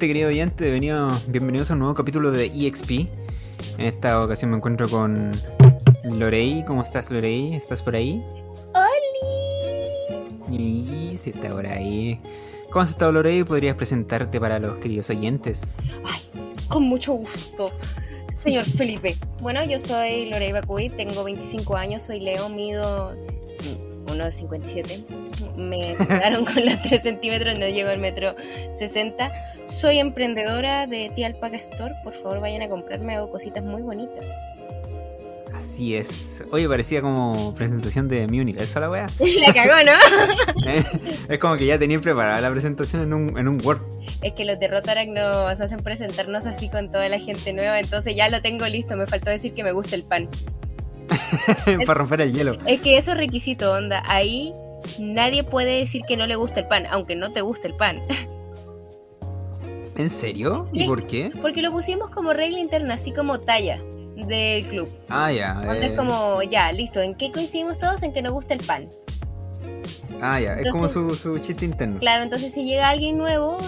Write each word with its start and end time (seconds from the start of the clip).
oyente, 0.00 0.14
querido 0.14 0.28
oyente, 0.28 0.64
bienvenido, 0.64 1.20
bienvenidos 1.26 1.70
a 1.70 1.74
un 1.74 1.80
nuevo 1.80 1.94
capítulo 1.94 2.32
de 2.32 2.46
EXP. 2.46 2.90
En 3.76 3.84
esta 3.84 4.24
ocasión 4.24 4.50
me 4.50 4.56
encuentro 4.56 4.88
con 4.88 5.32
Lorei. 6.04 6.64
¿Cómo 6.64 6.80
estás, 6.80 7.10
Lorei? 7.10 7.54
¿Estás 7.54 7.82
por 7.82 7.96
ahí? 7.96 8.24
¡Holi! 10.48 11.18
Si 11.18 11.30
está 11.30 11.50
por 11.50 11.66
ahí. 11.66 12.18
¿Cómo 12.70 12.80
has 12.80 12.88
estado, 12.88 13.12
Lorei? 13.12 13.44
¿Podrías 13.44 13.76
presentarte 13.76 14.40
para 14.40 14.58
los 14.58 14.78
queridos 14.78 15.10
oyentes? 15.10 15.76
Ay, 16.02 16.22
con 16.68 16.84
mucho 16.84 17.12
gusto. 17.12 17.70
Señor 18.32 18.64
Felipe. 18.64 19.18
Bueno, 19.42 19.62
yo 19.64 19.78
soy 19.78 20.30
Lorei 20.30 20.52
Bacuy, 20.52 20.88
tengo 20.88 21.24
25 21.24 21.76
años, 21.76 22.04
soy 22.04 22.20
Leo, 22.20 22.48
mido 22.48 23.14
1,57. 24.14 25.56
Me 25.56 25.94
quedaron 25.96 26.44
con 26.44 26.64
los 26.64 26.80
3 26.82 27.02
centímetros, 27.02 27.58
no 27.58 27.66
llego 27.68 27.90
al 27.90 27.98
metro 27.98 28.34
60. 28.78 29.30
Soy 29.66 29.98
emprendedora 29.98 30.86
de 30.86 31.10
Tía 31.14 31.26
Alpaca 31.26 31.56
Store. 31.56 31.94
Por 32.04 32.14
favor, 32.14 32.40
vayan 32.40 32.62
a 32.62 32.68
comprarme, 32.68 33.16
hago 33.16 33.30
cositas 33.30 33.62
muy 33.62 33.82
bonitas. 33.82 34.28
Así 35.60 35.94
es. 35.94 36.42
Oye, 36.52 36.66
parecía 36.66 37.02
como 37.02 37.54
presentación 37.54 38.08
de 38.08 38.26
mi 38.26 38.40
universo 38.40 38.80
la 38.80 38.88
wea. 38.88 39.06
La 39.46 39.52
cagó, 39.52 39.74
¿no? 39.84 40.72
es 41.28 41.38
como 41.38 41.56
que 41.56 41.66
ya 41.66 41.78
tenía 41.78 42.00
preparada 42.00 42.40
la 42.40 42.50
presentación 42.50 43.02
en 43.02 43.12
un, 43.12 43.38
en 43.38 43.46
un 43.46 43.60
Word. 43.62 43.82
Es 44.22 44.32
que 44.32 44.46
los 44.46 44.58
de 44.58 44.68
Rotarac 44.68 45.08
nos 45.08 45.60
hacen 45.60 45.82
presentarnos 45.82 46.46
así 46.46 46.70
con 46.70 46.90
toda 46.90 47.06
la 47.10 47.18
gente 47.18 47.52
nueva, 47.52 47.78
entonces 47.78 48.16
ya 48.16 48.30
lo 48.30 48.40
tengo 48.40 48.66
listo. 48.68 48.96
Me 48.96 49.06
faltó 49.06 49.28
decir 49.28 49.52
que 49.52 49.62
me 49.62 49.72
gusta 49.72 49.96
el 49.96 50.04
pan. 50.04 50.30
Para 51.86 51.98
romper 51.98 52.22
el 52.22 52.32
hielo. 52.32 52.56
Es 52.66 52.80
que 52.80 52.98
eso 52.98 53.12
es 53.12 53.16
requisito, 53.16 53.72
onda. 53.72 54.02
Ahí 54.06 54.52
nadie 54.98 55.44
puede 55.44 55.78
decir 55.78 56.02
que 56.06 56.16
no 56.16 56.26
le 56.26 56.36
gusta 56.36 56.60
el 56.60 56.68
pan, 56.68 56.86
aunque 56.90 57.14
no 57.14 57.30
te 57.30 57.40
guste 57.40 57.68
el 57.68 57.74
pan. 57.74 57.98
¿En 59.96 60.10
serio? 60.10 60.64
Sí. 60.70 60.84
¿Y 60.84 60.86
por 60.86 61.06
qué? 61.06 61.30
Porque 61.40 61.62
lo 61.62 61.70
pusimos 61.70 62.10
como 62.10 62.32
regla 62.32 62.58
interna, 62.58 62.94
así 62.94 63.12
como 63.12 63.38
talla 63.38 63.80
del 64.14 64.66
club. 64.68 64.88
Ah, 65.08 65.32
ya. 65.32 65.58
Onda 65.60 65.76
eh, 65.76 65.86
es 65.86 65.98
como, 65.98 66.42
ya, 66.42 66.72
listo, 66.72 67.00
¿en 67.00 67.14
qué 67.14 67.30
coincidimos 67.30 67.78
todos? 67.78 68.02
En 68.02 68.12
que 68.12 68.22
nos 68.22 68.32
gusta 68.32 68.54
el 68.54 68.60
pan. 68.60 68.88
Ah, 70.22 70.40
ya. 70.40 70.54
Es 70.54 70.70
como 70.70 70.88
su, 70.88 71.14
su 71.14 71.38
chiste 71.38 71.64
interno. 71.64 71.98
Claro, 71.98 72.22
entonces 72.22 72.52
si 72.52 72.64
llega 72.64 72.88
alguien 72.88 73.18
nuevo, 73.18 73.58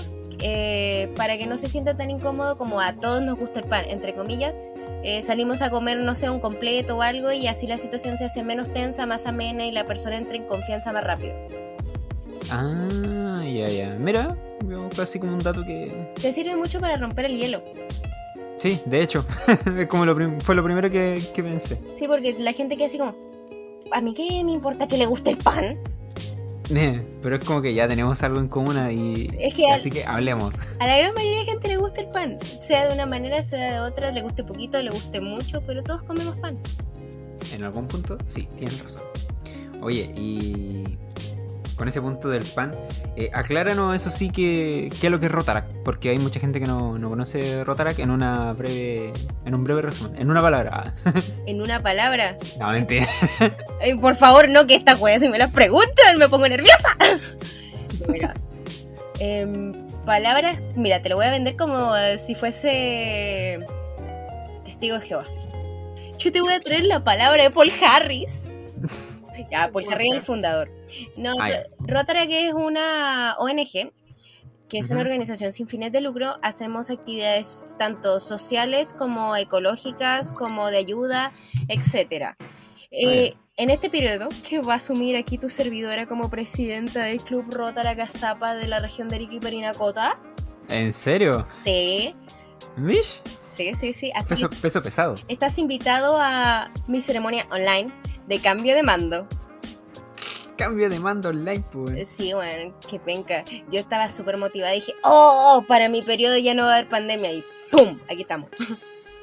eh, 0.40 1.12
para 1.16 1.38
que 1.38 1.46
no 1.46 1.56
se 1.56 1.68
sienta 1.68 1.96
tan 1.96 2.10
incómodo 2.10 2.58
como 2.58 2.80
a 2.80 2.94
todos 2.94 3.22
nos 3.22 3.38
gusta 3.38 3.60
el 3.60 3.66
pan, 3.66 3.84
entre 3.88 4.14
comillas, 4.14 4.54
eh, 5.02 5.22
salimos 5.22 5.62
a 5.62 5.70
comer, 5.70 5.98
no 5.98 6.14
sé, 6.14 6.30
un 6.30 6.40
completo 6.40 6.96
o 6.96 7.02
algo 7.02 7.32
y 7.32 7.46
así 7.48 7.66
la 7.66 7.78
situación 7.78 8.18
se 8.18 8.24
hace 8.24 8.42
menos 8.42 8.72
tensa, 8.72 9.06
más 9.06 9.26
amena 9.26 9.66
y 9.66 9.72
la 9.72 9.86
persona 9.86 10.16
entra 10.16 10.36
en 10.36 10.44
confianza 10.44 10.92
más 10.92 11.04
rápido. 11.04 11.34
Ah, 12.50 13.42
ya, 13.44 13.68
ya. 13.68 13.96
Mira, 13.98 14.36
veo 14.64 14.88
casi 14.94 15.18
como 15.18 15.32
un 15.32 15.42
dato 15.42 15.64
que. 15.64 16.12
Te 16.20 16.32
sirve 16.32 16.56
mucho 16.56 16.80
para 16.80 16.96
romper 16.96 17.26
el 17.26 17.36
hielo. 17.36 17.62
Sí, 18.56 18.80
de 18.84 19.02
hecho. 19.02 19.24
es 19.78 19.86
como 19.88 20.04
lo 20.04 20.14
fue 20.40 20.54
lo 20.54 20.62
primero 20.62 20.90
que, 20.90 21.22
que 21.34 21.42
pensé. 21.42 21.78
Sí, 21.96 22.06
porque 22.06 22.36
la 22.38 22.52
gente 22.52 22.76
queda 22.76 22.86
así 22.86 22.98
como, 22.98 23.14
¿a 23.90 24.00
mí 24.00 24.14
qué 24.14 24.42
me 24.44 24.52
importa 24.52 24.86
que 24.86 24.96
le 24.96 25.06
guste 25.06 25.30
el 25.30 25.38
pan? 25.38 25.78
Pero 27.22 27.36
es 27.36 27.44
como 27.44 27.60
que 27.62 27.74
ya 27.74 27.86
tenemos 27.88 28.22
algo 28.22 28.38
en 28.40 28.48
común 28.48 28.76
y. 28.90 29.28
Es 29.38 29.54
que 29.54 29.66
al- 29.66 29.74
Así 29.74 29.90
que 29.90 30.04
hablemos. 30.04 30.54
A 30.80 30.86
la 30.86 30.96
gran 30.98 31.14
mayoría 31.14 31.40
de 31.40 31.44
gente 31.46 31.68
le 31.68 31.76
gusta 31.76 32.00
el 32.00 32.08
pan, 32.08 32.38
sea 32.60 32.86
de 32.88 32.94
una 32.94 33.06
manera, 33.06 33.42
sea 33.42 33.72
de 33.72 33.80
otra, 33.80 34.10
le 34.10 34.22
guste 34.22 34.44
poquito, 34.44 34.80
le 34.82 34.90
guste 34.90 35.20
mucho, 35.20 35.62
pero 35.66 35.82
todos 35.82 36.02
comemos 36.02 36.36
pan. 36.38 36.58
En 37.52 37.64
algún 37.64 37.88
punto, 37.88 38.16
sí, 38.26 38.48
tienes 38.56 38.80
razón. 38.82 39.02
Oye, 39.80 40.12
y. 40.16 40.96
Con 41.82 41.88
ese 41.88 42.00
punto 42.00 42.28
del 42.28 42.44
pan, 42.44 42.70
eh, 43.16 43.30
acláranos 43.34 43.96
eso 43.96 44.08
sí 44.08 44.30
que 44.30 44.88
qué 45.00 45.08
es 45.08 45.10
lo 45.10 45.18
que 45.18 45.26
es 45.26 45.32
Rotarac, 45.32 45.64
porque 45.82 46.10
hay 46.10 46.20
mucha 46.20 46.38
gente 46.38 46.60
que 46.60 46.66
no, 46.68 46.96
no 46.96 47.08
conoce 47.08 47.64
Rotarac 47.64 47.98
en 47.98 48.10
una 48.12 48.52
breve, 48.52 49.12
en 49.44 49.52
un 49.52 49.64
breve 49.64 49.82
resumen, 49.82 50.16
en 50.16 50.30
una 50.30 50.40
palabra. 50.40 50.94
En 51.48 51.60
una 51.60 51.82
palabra, 51.82 52.36
no, 52.60 52.68
mentira. 52.68 53.08
Por 54.00 54.14
favor, 54.14 54.48
no 54.48 54.64
que 54.68 54.76
esta 54.76 54.94
wea, 54.94 55.18
si 55.18 55.28
me 55.28 55.38
las 55.38 55.50
preguntan, 55.50 56.18
me 56.18 56.28
pongo 56.28 56.46
nerviosa. 56.46 56.96
Mira, 58.08 58.32
em, 59.18 59.72
palabras, 60.06 60.60
mira, 60.76 61.02
te 61.02 61.08
lo 61.08 61.16
voy 61.16 61.26
a 61.26 61.32
vender 61.32 61.56
como 61.56 61.96
eh, 61.96 62.20
si 62.24 62.36
fuese 62.36 63.58
testigo 64.64 65.00
de 65.00 65.04
Jehová. 65.04 65.26
Yo 66.16 66.30
te 66.30 66.40
voy 66.40 66.52
a 66.52 66.60
traer 66.60 66.84
la 66.84 67.02
palabra 67.02 67.42
de 67.42 67.50
Paul 67.50 67.72
Harris. 67.84 68.41
Ya, 69.50 69.70
Paul 69.70 69.84
el 69.98 70.22
fundador. 70.22 70.70
No, 71.16 71.34
Ah, 71.40 71.50
ya. 71.50 71.62
Rotaract 71.80 72.30
es 72.30 72.54
una 72.54 73.36
ONG 73.38 73.92
que 74.68 74.78
es 74.78 74.88
una 74.88 75.02
organización 75.02 75.52
sin 75.52 75.68
fines 75.68 75.92
de 75.92 76.00
lucro. 76.00 76.38
Hacemos 76.40 76.88
actividades 76.88 77.68
tanto 77.78 78.20
sociales 78.20 78.94
como 78.96 79.36
ecológicas, 79.36 80.32
como 80.32 80.70
de 80.70 80.78
ayuda, 80.78 81.32
etcétera. 81.68 82.38
Eh, 82.90 83.34
en 83.58 83.68
este 83.68 83.90
periodo, 83.90 84.30
que 84.48 84.60
va 84.60 84.72
a 84.72 84.76
asumir 84.76 85.16
aquí 85.16 85.36
tu 85.36 85.50
servidora 85.50 86.06
como 86.06 86.30
presidenta 86.30 87.04
del 87.04 87.20
Club 87.20 87.52
Rotaract 87.52 88.00
Azapa 88.00 88.54
de 88.54 88.66
la 88.66 88.78
región 88.78 89.08
de 89.10 89.16
Arica 89.16 89.34
y 89.34 89.40
Parinacota. 89.40 90.18
¿En 90.70 90.90
serio? 90.94 91.46
Sí, 91.54 92.14
¿Mish? 92.76 93.20
Sí, 93.52 93.74
sí, 93.74 93.92
sí. 93.92 94.12
Así 94.14 94.46
Peso, 94.60 94.82
pesado. 94.82 95.14
estás 95.28 95.58
invitado 95.58 96.18
a 96.20 96.70
mi 96.86 97.02
ceremonia 97.02 97.46
online 97.50 97.92
de 98.26 98.38
cambio 98.40 98.74
de 98.74 98.82
mando. 98.82 99.26
Cambio 100.56 100.88
de 100.88 100.98
mando 100.98 101.30
online, 101.30 101.64
pues. 101.72 102.08
Sí, 102.08 102.32
bueno, 102.34 102.74
qué 102.88 102.98
penca. 103.00 103.44
Yo 103.70 103.80
estaba 103.80 104.08
súper 104.08 104.36
motivada. 104.36 104.72
Dije, 104.72 104.94
oh, 105.02 105.64
para 105.66 105.88
mi 105.88 106.02
periodo 106.02 106.36
ya 106.36 106.54
no 106.54 106.64
va 106.64 106.72
a 106.72 106.74
haber 106.76 106.88
pandemia. 106.88 107.32
Y 107.32 107.44
¡pum! 107.70 107.98
Aquí 108.08 108.22
estamos. 108.22 108.50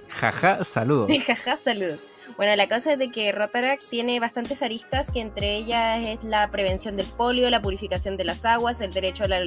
Jaja, 0.09 0.63
saludos. 0.63 1.09
Jaja, 1.25 1.55
saludos. 1.57 1.99
Bueno, 2.37 2.55
la 2.55 2.69
cosa 2.69 2.93
es 2.93 2.99
de 2.99 3.11
que 3.11 3.31
Rotaract 3.33 3.83
tiene 3.89 4.19
bastantes 4.19 4.61
aristas, 4.61 5.11
que 5.11 5.19
entre 5.19 5.55
ellas 5.57 6.05
es 6.07 6.23
la 6.23 6.49
prevención 6.51 6.95
del 6.95 7.05
polio, 7.05 7.49
la 7.49 7.61
purificación 7.61 8.15
de 8.15 8.23
las 8.23 8.45
aguas, 8.45 8.79
el 8.79 8.91
derecho 8.91 9.25
a 9.25 9.27
la 9.27 9.39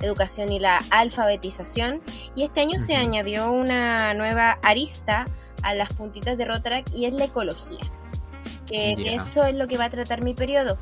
educación 0.00 0.52
y 0.52 0.58
la 0.58 0.82
alfabetización. 0.90 2.02
Y 2.34 2.44
este 2.44 2.60
año 2.60 2.78
se 2.78 2.94
añadió 2.94 3.50
una 3.50 4.12
nueva 4.14 4.58
arista 4.62 5.24
a 5.62 5.74
las 5.74 5.92
puntitas 5.94 6.36
de 6.36 6.44
Rotaract 6.44 6.94
y 6.94 7.06
es 7.06 7.14
la 7.14 7.24
ecología. 7.24 7.80
Que 8.66 8.92
eso 9.14 9.46
es 9.46 9.54
lo 9.56 9.66
que 9.66 9.78
va 9.78 9.84
a 9.84 9.90
tratar 9.90 10.22
mi 10.22 10.34
periodo. 10.34 10.76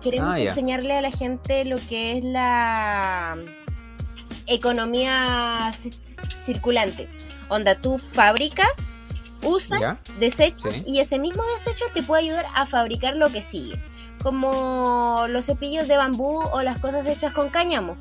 Queremos 0.00 0.34
Ah, 0.34 0.40
enseñarle 0.40 0.96
a 0.96 1.00
la 1.02 1.10
gente 1.10 1.64
lo 1.64 1.76
que 1.88 2.16
es 2.18 2.24
la 2.24 3.36
economía 4.46 5.72
ci- 5.72 5.92
circulante. 6.44 7.08
Onda, 7.48 7.74
tú 7.76 7.98
fabricas, 7.98 8.98
usas, 9.42 9.80
Ya. 9.80 9.98
desechas 10.18 10.72
Sí. 10.74 10.82
y 10.86 11.00
ese 11.00 11.18
mismo 11.18 11.42
desecho 11.54 11.84
te 11.94 12.02
puede 12.02 12.22
ayudar 12.24 12.46
a 12.54 12.66
fabricar 12.66 13.16
lo 13.16 13.30
que 13.30 13.42
sigue. 13.42 13.76
Como 14.22 15.26
los 15.28 15.46
cepillos 15.46 15.86
de 15.88 15.96
bambú 15.96 16.40
o 16.52 16.62
las 16.62 16.80
cosas 16.80 17.06
hechas 17.06 17.32
con 17.32 17.48
cáñamo. 17.50 17.96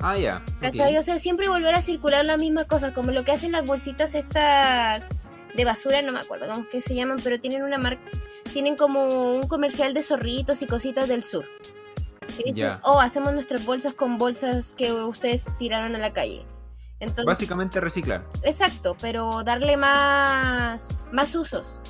Ah, 0.00 0.16
ya. 0.16 0.42
Ok. 0.66 0.80
O 0.98 1.02
sea, 1.02 1.18
siempre 1.18 1.48
volver 1.48 1.74
a 1.74 1.80
circular 1.82 2.24
la 2.24 2.36
misma 2.36 2.64
cosa, 2.64 2.92
como 2.92 3.10
lo 3.12 3.24
que 3.24 3.32
hacen 3.32 3.52
las 3.52 3.64
bolsitas 3.64 4.14
estas 4.14 5.08
de 5.54 5.64
basura, 5.64 6.00
no 6.02 6.12
me 6.12 6.20
acuerdo 6.20 6.46
cómo 6.48 6.62
es 6.62 6.68
que 6.68 6.80
se 6.80 6.94
llaman, 6.94 7.18
pero 7.22 7.38
tienen 7.40 7.62
una 7.62 7.78
marca, 7.78 8.02
tienen 8.52 8.74
como 8.76 9.34
un 9.34 9.42
comercial 9.46 9.94
de 9.94 10.02
zorritos 10.02 10.62
y 10.62 10.66
cositas 10.66 11.08
del 11.08 11.22
sur. 11.22 11.44
Que 12.36 12.44
dicen, 12.44 12.54
Ya. 12.54 12.80
oh, 12.84 13.00
hacemos 13.00 13.32
nuestras 13.34 13.64
bolsas 13.64 13.94
con 13.94 14.16
bolsas 14.18 14.72
que 14.72 14.92
ustedes 14.92 15.44
tiraron 15.58 15.94
a 15.94 15.98
la 15.98 16.10
calle. 16.12 16.42
Entonces, 17.02 17.24
Básicamente 17.26 17.80
reciclar. 17.80 18.24
exacto, 18.44 18.96
pero 19.00 19.42
darle 19.42 19.76
más, 19.76 20.96
más 21.10 21.34
usos. 21.34 21.80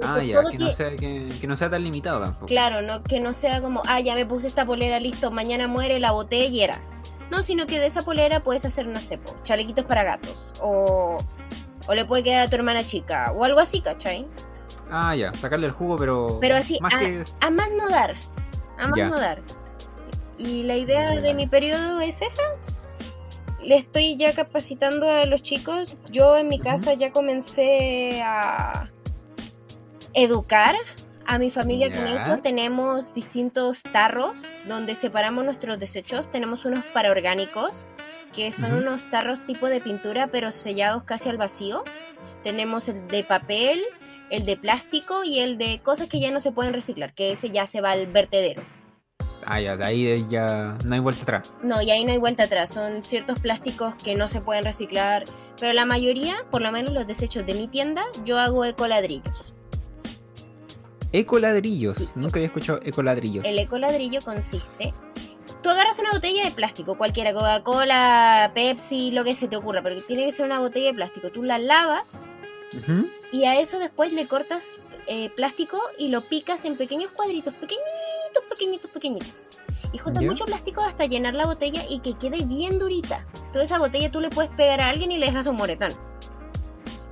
Ah, 0.00 0.22
ya, 0.22 0.40
que 0.50 0.58
no, 0.58 0.72
sea, 0.72 0.94
que, 0.94 1.26
que 1.40 1.46
no 1.48 1.56
sea 1.56 1.68
tan 1.70 1.82
limitado 1.82 2.22
tampoco. 2.22 2.46
Claro, 2.46 2.80
no, 2.82 3.02
que 3.02 3.18
no 3.20 3.32
sea 3.32 3.60
como, 3.60 3.82
ah, 3.86 3.98
ya 4.00 4.14
me 4.14 4.24
puse 4.26 4.46
esta 4.46 4.64
polera, 4.64 5.00
listo, 5.00 5.30
mañana 5.32 5.66
muere, 5.66 5.98
la 5.98 6.12
boté 6.12 6.46
y 6.46 6.62
era. 6.62 6.80
No, 7.30 7.42
sino 7.42 7.66
que 7.66 7.80
de 7.80 7.86
esa 7.86 8.02
polera 8.02 8.40
puedes 8.40 8.64
hacer, 8.64 8.86
no 8.86 9.00
sé, 9.00 9.18
po, 9.18 9.36
chalequitos 9.42 9.84
para 9.86 10.04
gatos. 10.04 10.36
O, 10.60 11.16
o 11.88 11.94
le 11.94 12.04
puede 12.04 12.22
quedar 12.22 12.46
a 12.46 12.48
tu 12.48 12.54
hermana 12.54 12.84
chica. 12.84 13.32
O 13.34 13.44
algo 13.44 13.58
así, 13.60 13.80
¿cachai? 13.80 14.26
Ah, 14.90 15.16
ya, 15.16 15.32
sacarle 15.34 15.66
el 15.66 15.72
jugo, 15.72 15.96
pero. 15.96 16.38
Pero 16.40 16.56
así, 16.56 16.78
Más 16.80 16.94
a, 16.94 16.98
que. 17.00 17.24
a 17.40 17.50
más 17.50 17.68
no 17.76 17.88
dar. 17.88 18.14
A 18.78 18.86
más 18.88 18.96
Ya. 18.96 19.08
no 19.08 19.18
dar. 19.18 19.42
Y 20.38 20.62
la 20.64 20.76
idea 20.76 21.12
Ya. 21.14 21.20
de 21.20 21.34
mi 21.34 21.46
periodo 21.48 22.00
es 22.00 22.20
esa. 22.22 22.42
Le 23.64 23.76
estoy 23.76 24.16
ya 24.16 24.34
capacitando 24.34 25.08
a 25.08 25.24
los 25.24 25.42
chicos. 25.42 25.96
Yo 26.10 26.36
en 26.36 26.48
mi 26.48 26.58
casa 26.58 26.92
ya 26.92 27.12
comencé 27.12 28.20
a 28.22 28.90
educar 30.12 30.74
a 31.26 31.38
mi 31.38 31.50
familia 31.50 31.90
con 31.90 32.06
eso. 32.06 32.38
Tenemos 32.38 33.14
distintos 33.14 33.82
tarros 33.82 34.42
donde 34.68 34.94
separamos 34.94 35.46
nuestros 35.46 35.78
desechos. 35.78 36.30
Tenemos 36.30 36.66
unos 36.66 36.84
para 36.84 37.10
orgánicos, 37.10 37.86
que 38.34 38.52
son 38.52 38.74
unos 38.74 39.08
tarros 39.10 39.44
tipo 39.46 39.66
de 39.68 39.80
pintura, 39.80 40.26
pero 40.26 40.52
sellados 40.52 41.04
casi 41.04 41.30
al 41.30 41.38
vacío. 41.38 41.84
Tenemos 42.42 42.90
el 42.90 43.08
de 43.08 43.24
papel, 43.24 43.80
el 44.28 44.44
de 44.44 44.58
plástico 44.58 45.24
y 45.24 45.38
el 45.38 45.56
de 45.56 45.80
cosas 45.82 46.08
que 46.08 46.20
ya 46.20 46.30
no 46.30 46.40
se 46.40 46.52
pueden 46.52 46.74
reciclar, 46.74 47.14
que 47.14 47.32
ese 47.32 47.50
ya 47.50 47.66
se 47.66 47.80
va 47.80 47.92
al 47.92 48.06
vertedero. 48.08 48.62
Ah, 49.46 49.60
ya, 49.60 49.76
de 49.76 49.84
ahí 49.84 50.26
ya 50.30 50.76
no 50.84 50.94
hay 50.94 51.00
vuelta 51.00 51.22
atrás. 51.22 51.54
No, 51.62 51.82
y 51.82 51.90
ahí 51.90 52.04
no 52.04 52.12
hay 52.12 52.18
vuelta 52.18 52.44
atrás. 52.44 52.72
Son 52.72 53.02
ciertos 53.02 53.38
plásticos 53.40 53.94
que 54.02 54.14
no 54.14 54.28
se 54.28 54.40
pueden 54.40 54.64
reciclar. 54.64 55.24
Pero 55.60 55.72
la 55.72 55.84
mayoría, 55.84 56.36
por 56.50 56.62
lo 56.62 56.72
menos 56.72 56.92
los 56.94 57.06
desechos 57.06 57.46
de 57.46 57.54
mi 57.54 57.68
tienda, 57.68 58.04
yo 58.24 58.38
hago 58.38 58.64
ecoladrillos. 58.64 59.54
Ecoladrillos. 61.12 62.16
Nunca 62.16 62.38
había 62.38 62.46
escuchado 62.46 62.80
ecoladrillos. 62.82 63.44
El 63.44 63.58
ecoladrillo 63.58 64.20
consiste. 64.22 64.92
Tú 65.62 65.70
agarras 65.70 65.98
una 65.98 66.10
botella 66.10 66.44
de 66.44 66.50
plástico, 66.50 66.98
cualquiera, 66.98 67.32
Coca-Cola, 67.32 68.50
Pepsi, 68.54 69.12
lo 69.12 69.24
que 69.24 69.34
se 69.34 69.48
te 69.48 69.56
ocurra, 69.56 69.82
pero 69.82 70.02
tiene 70.02 70.26
que 70.26 70.32
ser 70.32 70.44
una 70.44 70.58
botella 70.58 70.88
de 70.88 70.94
plástico. 70.94 71.30
Tú 71.30 71.42
la 71.42 71.58
lavas 71.58 72.28
y 73.32 73.44
a 73.44 73.58
eso 73.58 73.78
después 73.78 74.12
le 74.12 74.26
cortas 74.26 74.78
eh, 75.06 75.30
plástico 75.30 75.78
y 75.98 76.08
lo 76.08 76.22
picas 76.22 76.64
en 76.64 76.76
pequeños 76.76 77.12
cuadritos, 77.12 77.54
pequeñitos, 77.54 77.88
pequeñitos, 78.50 78.90
pequeñitos. 78.90 79.32
Y 79.92 79.98
juntas 79.98 80.22
mucho 80.24 80.44
plástico 80.44 80.82
hasta 80.82 81.06
llenar 81.06 81.34
la 81.34 81.46
botella 81.46 81.82
y 81.88 82.00
que 82.00 82.14
quede 82.14 82.44
bien 82.44 82.78
durita. 82.78 83.24
Toda 83.52 83.64
esa 83.64 83.78
botella 83.78 84.10
tú 84.10 84.20
le 84.20 84.30
puedes 84.30 84.50
pegar 84.52 84.80
a 84.80 84.88
alguien 84.88 85.12
y 85.12 85.18
le 85.18 85.26
dejas 85.26 85.46
un 85.46 85.56
moretón. 85.56 85.92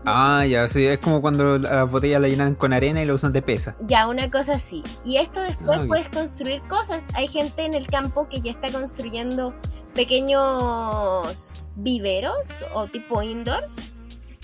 Ah, 0.05 0.45
ya, 0.45 0.67
sí, 0.67 0.85
es 0.85 0.99
como 0.99 1.21
cuando 1.23 1.59
las 1.59 1.89
botellas 1.89 2.21
la 2.21 2.27
llenan 2.29 2.57
con 2.57 2.73
arena 2.73 3.01
y 3.01 3.07
la 3.07 3.15
usan 3.15 3.33
de 3.33 3.41
pesa. 3.41 3.77
Ya, 3.87 4.09
una 4.09 4.29
cosa 4.29 4.55
así. 4.55 4.83
Y 5.05 5.19
esto 5.19 5.41
después 5.41 5.79
Ah, 5.81 5.85
puedes 5.87 6.09
construir 6.09 6.61
cosas. 6.63 7.05
Hay 7.15 7.29
gente 7.29 7.65
en 7.65 7.75
el 7.75 7.87
campo 7.87 8.29
que 8.29 8.41
ya 8.41 8.51
está 8.51 8.73
construyendo 8.73 9.55
pequeños 9.95 11.67
viveros 11.77 12.35
o 12.75 12.87
tipo 12.87 13.23
indoor 13.23 13.63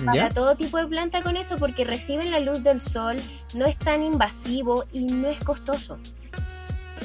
para 0.05 0.15
¿Ya? 0.15 0.29
todo 0.29 0.55
tipo 0.55 0.79
de 0.79 0.87
planta 0.87 1.23
con 1.23 1.37
eso 1.37 1.57
porque 1.57 1.85
reciben 1.85 2.31
la 2.31 2.39
luz 2.39 2.63
del 2.63 2.81
sol, 2.81 3.17
no 3.55 3.67
es 3.67 3.77
tan 3.77 4.03
invasivo 4.05 4.85
y 4.93 5.07
no 5.07 5.27
es 5.29 5.41
costoso. 5.43 5.99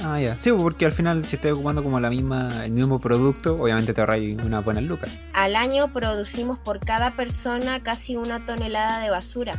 Ah, 0.02 0.20
ya. 0.20 0.38
Sí, 0.38 0.52
porque 0.52 0.86
al 0.86 0.92
final 0.92 1.26
si 1.26 1.36
estás 1.36 1.52
ocupando 1.52 1.84
como 1.84 2.00
la 2.00 2.10
misma, 2.10 2.66
el 2.66 2.72
mismo 2.72 3.00
producto, 3.00 3.62
obviamente 3.62 3.94
te 3.94 4.02
ahorras 4.02 4.20
una 4.44 4.62
buena 4.62 4.82
lucas. 4.82 5.10
Al 5.34 5.56
año 5.56 5.92
producimos 5.94 6.60
por 6.60 6.80
cada 6.80 7.16
persona 7.16 7.84
casi 7.84 8.16
una 8.16 8.46
tonelada 8.46 9.00
de 9.02 9.10
basura. 9.10 9.54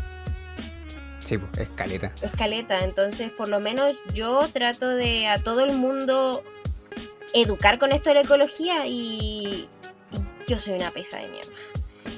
Sí, 1.19 1.39
pues, 1.39 1.69
escaleta. 1.69 2.13
Escaleta, 2.23 2.85
entonces 2.85 3.31
por 3.31 3.49
lo 3.49 3.61
menos 3.61 3.97
yo 4.13 4.47
trato 4.53 4.89
de 4.89 5.29
a 5.29 5.39
todo 5.39 5.65
el 5.65 5.73
mundo 5.73 6.43
educar 7.33 7.79
con 7.79 7.93
esto 7.93 8.11
de 8.11 8.17
la 8.17 8.21
ecología 8.21 8.87
y, 8.87 9.69
y 10.13 10.49
yo 10.49 10.59
soy 10.59 10.75
una 10.75 10.91
pesa 10.91 11.19
de 11.19 11.29
mierda. 11.29 11.53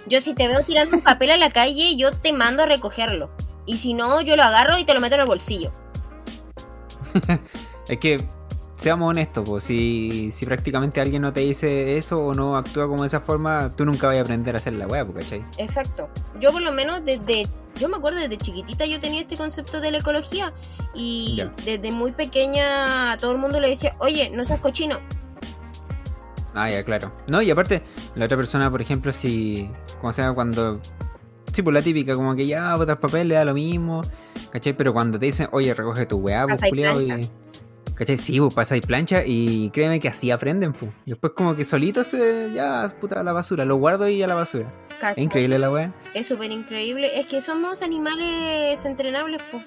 Yo 0.06 0.20
si 0.20 0.34
te 0.34 0.48
veo 0.48 0.62
tirando 0.62 0.96
un 0.96 1.02
papel 1.02 1.30
a 1.30 1.36
la 1.36 1.50
calle, 1.50 1.96
yo 1.96 2.10
te 2.10 2.32
mando 2.32 2.62
a 2.62 2.66
recogerlo. 2.66 3.30
Y 3.66 3.78
si 3.78 3.94
no, 3.94 4.20
yo 4.20 4.36
lo 4.36 4.44
agarro 4.44 4.78
y 4.78 4.84
te 4.84 4.94
lo 4.94 5.00
meto 5.00 5.16
en 5.16 5.22
el 5.22 5.26
bolsillo. 5.26 5.72
Es 7.88 7.98
que, 7.98 8.16
seamos 8.78 9.10
honestos, 9.10 9.48
pues, 9.48 9.64
si, 9.64 10.30
si 10.32 10.44
prácticamente 10.46 11.00
alguien 11.00 11.22
no 11.22 11.32
te 11.32 11.40
dice 11.40 11.96
eso 11.96 12.18
o 12.18 12.34
no 12.34 12.56
actúa 12.56 12.86
como 12.88 13.02
de 13.02 13.08
esa 13.08 13.20
forma, 13.20 13.72
tú 13.76 13.84
nunca 13.84 14.06
vas 14.08 14.16
a 14.16 14.20
aprender 14.20 14.54
a 14.54 14.58
hacer 14.58 14.74
la 14.74 14.86
weá, 14.86 15.06
¿cachai? 15.06 15.44
Exacto. 15.58 16.08
Yo 16.40 16.52
por 16.52 16.62
lo 16.62 16.72
menos 16.72 17.04
desde, 17.04 17.46
yo 17.78 17.88
me 17.88 17.96
acuerdo 17.96 18.18
desde 18.18 18.36
chiquitita 18.38 18.84
yo 18.86 19.00
tenía 19.00 19.20
este 19.20 19.36
concepto 19.36 19.80
de 19.80 19.90
la 19.90 19.98
ecología 19.98 20.52
y 20.94 21.36
Ya. 21.36 21.52
desde 21.64 21.92
muy 21.92 22.12
pequeña 22.12 23.12
a 23.12 23.16
todo 23.16 23.32
el 23.32 23.38
mundo 23.38 23.60
le 23.60 23.68
decía, 23.68 23.94
oye, 23.98 24.30
no 24.30 24.44
seas 24.46 24.60
cochino. 24.60 24.98
Ah, 26.54 26.70
ya, 26.70 26.82
claro. 26.84 27.12
No, 27.28 27.42
y 27.42 27.50
aparte, 27.50 27.82
la 28.14 28.24
otra 28.24 28.36
persona, 28.38 28.70
por 28.70 28.80
ejemplo, 28.80 29.12
si. 29.12 29.70
Como 30.00 30.10
se 30.12 30.22
llama 30.22 30.34
cuando. 30.34 30.80
Sí, 31.52 31.60
pues 31.62 31.74
la 31.74 31.82
típica, 31.82 32.14
como 32.14 32.34
que 32.34 32.46
ya 32.46 32.74
botas 32.76 32.96
papel, 32.96 33.28
le 33.28 33.34
da 33.34 33.44
lo 33.44 33.52
mismo. 33.52 34.00
¿Cachai? 34.50 34.72
Pero 34.72 34.94
cuando 34.94 35.18
te 35.18 35.26
dicen, 35.26 35.48
oye, 35.52 35.74
recoge 35.74 36.06
tu 36.06 36.16
weá, 36.16 36.46
pues, 36.46 36.60
y. 36.62 37.30
¿Cachai? 37.96 38.16
Sí, 38.18 38.38
pues 38.38 38.54
pasa 38.54 38.76
y 38.76 38.80
plancha. 38.80 39.22
Y 39.24 39.70
créeme 39.70 39.98
que 40.00 40.08
así 40.08 40.30
aprenden, 40.30 40.72
pues. 40.74 40.92
Después, 41.06 41.32
como 41.34 41.56
que 41.56 41.64
solito 41.64 42.04
se. 42.04 42.52
Ya, 42.54 42.94
puta, 43.00 43.20
a 43.20 43.24
la 43.24 43.32
basura. 43.32 43.64
Lo 43.64 43.76
guardo 43.76 44.08
y 44.08 44.22
a 44.22 44.26
la 44.26 44.34
basura. 44.34 44.72
¿cachai? 45.00 45.12
Es 45.12 45.18
increíble 45.18 45.58
la 45.58 45.70
weá. 45.70 45.94
Es 46.14 46.26
súper 46.28 46.50
increíble. 46.50 47.18
Es 47.18 47.26
que 47.26 47.40
somos 47.40 47.82
animales 47.82 48.84
entrenables, 48.84 49.42
pues. 49.50 49.64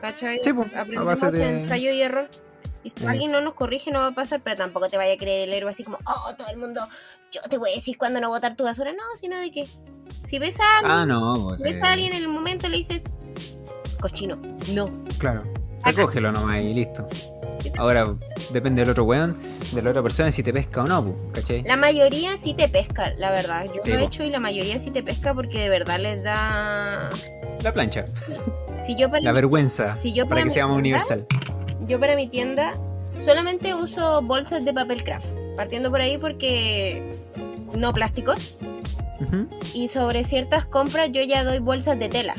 ¿Cachai? 0.00 0.40
Sí, 0.42 0.50
a 0.50 0.80
Aprendemos 0.80 1.20
de- 1.20 1.30
de 1.32 1.48
ensayo 1.48 1.90
y 1.92 2.00
error. 2.02 2.28
Y 2.84 2.90
si 2.90 2.98
Sí. 2.98 3.06
alguien 3.06 3.30
no 3.30 3.40
nos 3.40 3.54
corrige, 3.54 3.92
no 3.92 4.00
va 4.00 4.08
a 4.08 4.12
pasar, 4.12 4.40
pero 4.42 4.56
tampoco 4.56 4.88
te 4.88 4.96
vaya 4.96 5.14
a 5.14 5.16
creer 5.16 5.48
el 5.48 5.54
héroe 5.54 5.70
así 5.70 5.84
como, 5.84 5.98
oh, 6.04 6.34
todo 6.36 6.48
el 6.48 6.56
mundo, 6.56 6.80
yo 7.30 7.40
te 7.48 7.56
voy 7.56 7.70
a 7.70 7.74
decir 7.76 7.96
cuándo 7.96 8.20
no 8.20 8.28
botar 8.28 8.56
tu 8.56 8.64
basura. 8.64 8.92
No, 8.92 9.02
sino 9.20 9.36
de 9.38 9.52
que 9.52 9.68
si 10.24 10.40
ves 10.40 10.58
a 10.58 10.78
alguien, 10.78 10.92
Ah, 10.92 11.06
no, 11.06 11.34
pues. 11.44 11.62
si 11.62 11.68
ves 11.72 11.80
a 11.82 11.92
alguien 11.92 12.12
en 12.12 12.22
el 12.22 12.28
momento, 12.28 12.68
le 12.68 12.78
dices, 12.78 13.04
cochino, 14.00 14.34
no. 14.72 14.90
Claro. 15.18 15.44
Recógelo 15.84 16.32
nomás 16.32 16.60
y 16.62 16.74
listo. 16.74 17.06
Ahora, 17.78 18.14
depende 18.50 18.82
del 18.82 18.90
otro 18.90 19.04
weón, 19.04 19.36
de 19.72 19.82
la 19.82 19.90
otra 19.90 20.02
persona, 20.02 20.30
si 20.30 20.42
te 20.42 20.52
pesca 20.52 20.82
o 20.82 20.86
no, 20.86 21.14
¿cachai? 21.32 21.62
La 21.62 21.76
mayoría 21.76 22.36
sí 22.36 22.54
te 22.54 22.68
pesca, 22.68 23.12
la 23.16 23.30
verdad. 23.30 23.64
Yo 23.66 23.80
Sí, 23.84 23.90
lo 23.90 23.96
he 23.96 23.98
po. 24.00 24.04
hecho 24.06 24.24
y 24.24 24.30
la 24.30 24.40
mayoría 24.40 24.78
sí 24.78 24.90
te 24.90 25.02
pesca 25.02 25.32
porque 25.34 25.60
de 25.60 25.68
verdad 25.68 25.98
les 26.00 26.22
da. 26.24 27.08
La 27.62 27.72
plancha. 27.72 28.06
Si 28.84 28.96
yo 28.96 29.08
para, 29.08 29.22
La 29.22 29.30
mi, 29.30 29.36
vergüenza. 29.36 29.94
si 29.94 30.12
yo 30.12 30.24
para 30.24 30.36
para 30.40 30.44
que 30.44 30.50
seamos 30.50 30.82
tienda- 30.82 31.04
universal. 31.06 31.26
yo 31.88 32.00
para 32.00 32.16
mi 32.16 32.26
tienda 32.28 32.72
solamente 33.20 33.74
uso 33.74 34.20
bolsas 34.22 34.64
de 34.64 34.74
papel 34.74 35.04
craft. 35.04 35.26
Partiendo 35.56 35.90
por 35.90 36.00
ahí 36.00 36.18
porque 36.18 37.08
no 37.76 37.92
plásticos. 37.92 38.56
Ujú. 39.20 39.46
Y 39.72 39.86
sobre 39.88 40.24
ciertas 40.24 40.64
compras 40.64 41.10
yo 41.12 41.22
ya 41.22 41.44
doy 41.44 41.60
bolsas 41.60 41.96
de 41.98 42.08
tela. 42.08 42.34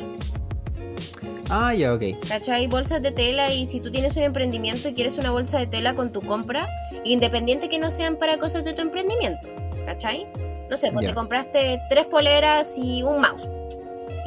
Ah, 1.49 1.73
ya, 1.73 1.93
ok. 1.93 2.01
¿Cachai? 2.27 2.67
Bolsas 2.67 3.01
de 3.01 3.11
tela 3.11 3.51
y 3.51 3.67
si 3.67 3.79
tú 3.79 3.91
tienes 3.91 4.15
un 4.15 4.23
emprendimiento 4.23 4.87
y 4.89 4.93
quieres 4.93 5.17
una 5.17 5.31
bolsa 5.31 5.59
de 5.59 5.67
tela 5.67 5.95
con 5.95 6.11
tu 6.11 6.21
compra, 6.21 6.67
independiente 7.03 7.69
que 7.69 7.79
no 7.79 7.91
sean 7.91 8.15
para 8.15 8.37
cosas 8.37 8.63
de 8.63 8.73
tu 8.73 8.81
emprendimiento, 8.81 9.47
¿cachai? 9.85 10.27
No 10.69 10.77
sé, 10.77 10.91
pues 10.91 11.05
te 11.05 11.13
compraste 11.13 11.79
tres 11.89 12.05
poleras 12.05 12.77
y 12.77 13.03
un 13.03 13.21
mouse 13.21 13.47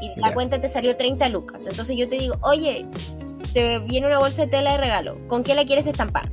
y 0.01 0.21
la 0.21 0.35
cuenta 0.35 0.61
te 0.61 0.69
salió 0.69 0.97
30 0.97 1.29
lucas. 1.29 1.67
Entonces 1.67 1.97
yo 1.97 2.09
te 2.09 2.19
digo, 2.19 2.37
oye, 2.43 2.87
te 3.53 3.79
viene 3.81 4.07
una 4.07 4.19
bolsa 4.19 4.43
de 4.43 4.49
tela 4.49 4.73
de 4.73 4.79
regalo, 4.79 5.15
¿con 5.29 5.43
qué 5.43 5.55
la 5.55 5.65
quieres 5.65 5.87
estampar? 5.87 6.31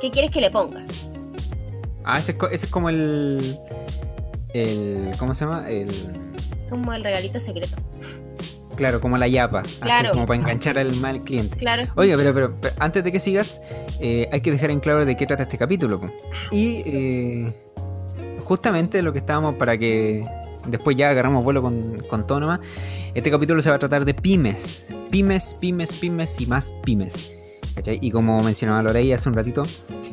¿Qué 0.00 0.10
quieres 0.10 0.30
que 0.30 0.40
le 0.40 0.50
ponga? 0.50 0.84
Ah, 2.04 2.18
ese 2.18 2.36
ese 2.50 2.66
es 2.66 2.72
como 2.72 2.88
el. 2.88 3.58
El. 4.54 5.10
¿Cómo 5.18 5.34
se 5.34 5.44
llama? 5.44 5.68
El. 5.68 5.90
Como 6.70 6.92
el 6.92 7.04
regalito 7.04 7.38
secreto. 7.38 7.76
Claro, 8.80 8.98
como 8.98 9.18
la 9.18 9.28
yapa. 9.28 9.60
Así 9.60 9.76
Claro. 9.82 10.12
como 10.12 10.24
para 10.26 10.40
enganchar 10.40 10.78
al 10.78 10.96
mal 10.96 11.18
cliente. 11.20 11.54
Claro. 11.58 11.82
Oiga, 11.96 12.16
pero, 12.16 12.32
pero, 12.32 12.56
pero 12.58 12.74
antes 12.78 13.04
de 13.04 13.12
que 13.12 13.20
sigas, 13.20 13.60
eh, 14.00 14.26
hay 14.32 14.40
que 14.40 14.50
dejar 14.50 14.70
en 14.70 14.80
claro 14.80 15.04
de 15.04 15.18
qué 15.18 15.26
trata 15.26 15.42
este 15.42 15.58
capítulo. 15.58 16.00
po. 16.00 16.08
Y 16.50 16.82
eh, 16.86 17.54
justamente 18.42 19.02
lo 19.02 19.12
que 19.12 19.18
estábamos 19.18 19.56
para 19.56 19.76
que 19.76 20.24
después 20.66 20.96
ya 20.96 21.10
agarramos 21.10 21.44
vuelo 21.44 21.60
con, 21.60 22.00
con 22.08 22.26
todo 22.26 22.40
nomás. 22.40 22.60
Este 23.14 23.30
capítulo 23.30 23.60
se 23.60 23.68
va 23.68 23.76
a 23.76 23.78
tratar 23.78 24.06
de 24.06 24.14
pymes. 24.14 24.86
Pymes, 25.10 25.54
pymes, 25.60 25.92
pymes 25.92 26.40
y 26.40 26.46
más 26.46 26.72
pymes. 26.82 27.32
¿Cachai? 27.74 27.98
Y 28.00 28.10
como 28.10 28.42
mencionaba 28.42 28.80
Lorey 28.82 29.12
hace 29.12 29.28
un 29.28 29.34
ratito, 29.34 29.64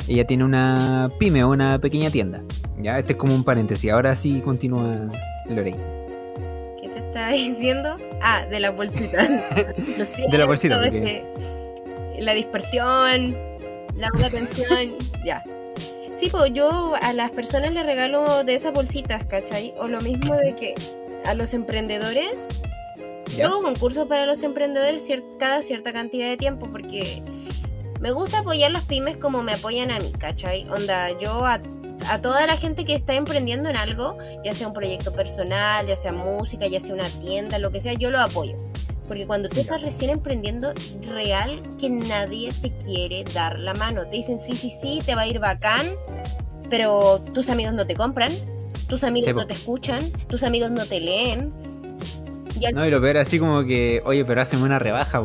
ella 0.09 0.27
tiene 0.27 0.43
una 0.43 1.07
pyme 1.19 1.41
o 1.45 1.51
una 1.51 1.79
pequeña 1.79 2.09
tienda. 2.11 2.41
Ya, 2.81 2.99
este 2.99 3.13
es 3.13 3.17
como 3.17 3.33
un 3.33 3.45
paréntesis. 3.45 3.89
Ahora 3.93 4.13
sí 4.13 4.41
continúa 4.43 5.09
Lorey. 5.49 5.73
¿Qué 7.17 7.33
te 7.33 7.35
estaba 7.35 7.97
diciendo? 7.97 7.97
Ah, 8.21 8.45
de 8.45 8.59
la 8.59 8.71
bolsita. 8.71 9.23
Lo 9.97 10.05
siento, 10.05 10.31
De 10.31 10.37
la 10.37 10.45
bolsita, 10.45 10.79
porque- 10.81 11.23
la 12.19 12.33
dispersión, 12.33 13.35
la 13.95 14.09
poca 14.09 14.27
atención, 14.27 14.95
ya. 15.25 15.43
Sí, 16.19 16.29
pues 16.31 16.51
yo 16.53 16.95
a 16.99 17.13
las 17.13 17.29
personas 17.31 17.71
les 17.73 17.85
regalo 17.85 18.43
de 18.43 18.55
esas 18.55 18.73
bolsitas, 18.73 19.25
¿cachai? 19.27 19.73
O 19.79 19.87
lo 19.87 20.01
mismo 20.01 20.35
de 20.35 20.55
que 20.55 20.73
a 21.25 21.35
los 21.35 21.53
emprendedores, 21.53 22.31
yo 23.37 23.45
hago 23.45 23.61
concursos 23.61 24.07
para 24.07 24.25
los 24.25 24.41
emprendedores 24.41 25.07
cier- 25.07 25.23
cada 25.37 25.61
cierta 25.61 25.93
cantidad 25.93 26.27
de 26.27 26.37
tiempo 26.37 26.67
porque 26.71 27.21
me 27.99 28.09
gusta 28.11 28.39
apoyar 28.39 28.71
las 28.71 28.83
pymes 28.85 29.17
como 29.17 29.43
me 29.43 29.53
apoyan 29.53 29.91
a 29.91 29.99
mí, 29.99 30.11
¿cachai? 30.17 30.67
Onda, 30.69 31.09
yo 31.19 31.45
a, 31.45 31.59
a 32.09 32.21
toda 32.21 32.45
la 32.47 32.57
gente 32.57 32.85
que 32.85 32.95
está 32.95 33.13
emprendiendo 33.13 33.69
en 33.69 33.75
algo, 33.75 34.17
ya 34.43 34.53
sea 34.53 34.67
un 34.67 34.73
proyecto 34.73 35.13
personal, 35.13 35.85
ya 35.85 35.95
sea 35.95 36.13
música, 36.13 36.67
ya 36.67 36.79
sea 36.79 36.93
una 36.93 37.09
tienda, 37.09 37.59
lo 37.59 37.71
que 37.71 37.79
sea, 37.79 37.93
yo 37.93 38.09
lo 38.11 38.19
apoyo. 38.19 38.55
Porque 39.07 39.25
cuando 39.25 39.47
tú 39.49 39.59
estás 39.59 39.81
recién 39.81 40.11
emprendiendo, 40.11 40.73
real 41.09 41.61
que 41.79 41.89
nadie 41.89 42.51
te 42.61 42.75
quiere 42.77 43.23
dar 43.33 43.59
la 43.59 43.73
mano. 43.73 44.03
Te 44.05 44.17
dicen 44.17 44.37
sí, 44.37 44.55
sí, 44.55 44.69
sí, 44.69 45.01
te 45.05 45.15
va 45.15 45.21
a 45.21 45.27
ir 45.27 45.39
bacán, 45.39 45.87
pero 46.69 47.21
tus 47.33 47.49
amigos 47.49 47.73
no 47.73 47.87
te 47.87 47.95
compran, 47.95 48.33
tus 48.87 49.03
amigos 49.03 49.29
Sí, 49.29 49.33
no 49.33 49.47
te 49.47 49.53
escuchan, 49.53 50.11
tus 50.27 50.43
amigos 50.43 50.71
no 50.71 50.85
te 50.85 50.99
leen. 50.99 51.53
Y 52.59 52.65
al 52.65 52.73
No, 52.73 52.85
y 52.85 52.89
lo 52.89 53.01
peor 53.01 53.17
así 53.17 53.39
como 53.39 53.63
que, 53.63 54.01
oye, 54.05 54.25
pero 54.25 54.41
hacen 54.41 54.61
una 54.61 54.79
rebaja. 54.79 55.21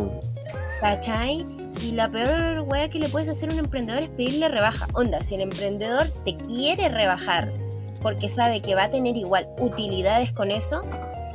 ¿Cachai? 0.80 1.44
Y 1.80 1.92
la 1.92 2.08
peor 2.08 2.60
wea 2.68 2.88
que 2.88 2.98
le 2.98 3.08
puedes 3.08 3.28
hacer 3.28 3.50
a 3.50 3.52
un 3.54 3.58
emprendedor 3.58 4.02
es 4.02 4.08
pedirle 4.10 4.48
rebaja. 4.48 4.86
Onda, 4.94 5.22
si 5.22 5.34
el 5.34 5.40
emprendedor 5.40 6.08
te 6.24 6.36
quiere 6.36 6.88
rebajar 6.88 7.52
porque 8.00 8.28
sabe 8.28 8.60
que 8.60 8.74
va 8.74 8.84
a 8.84 8.90
tener 8.90 9.16
igual 9.16 9.48
utilidades 9.58 10.32
con 10.32 10.50
eso, 10.50 10.82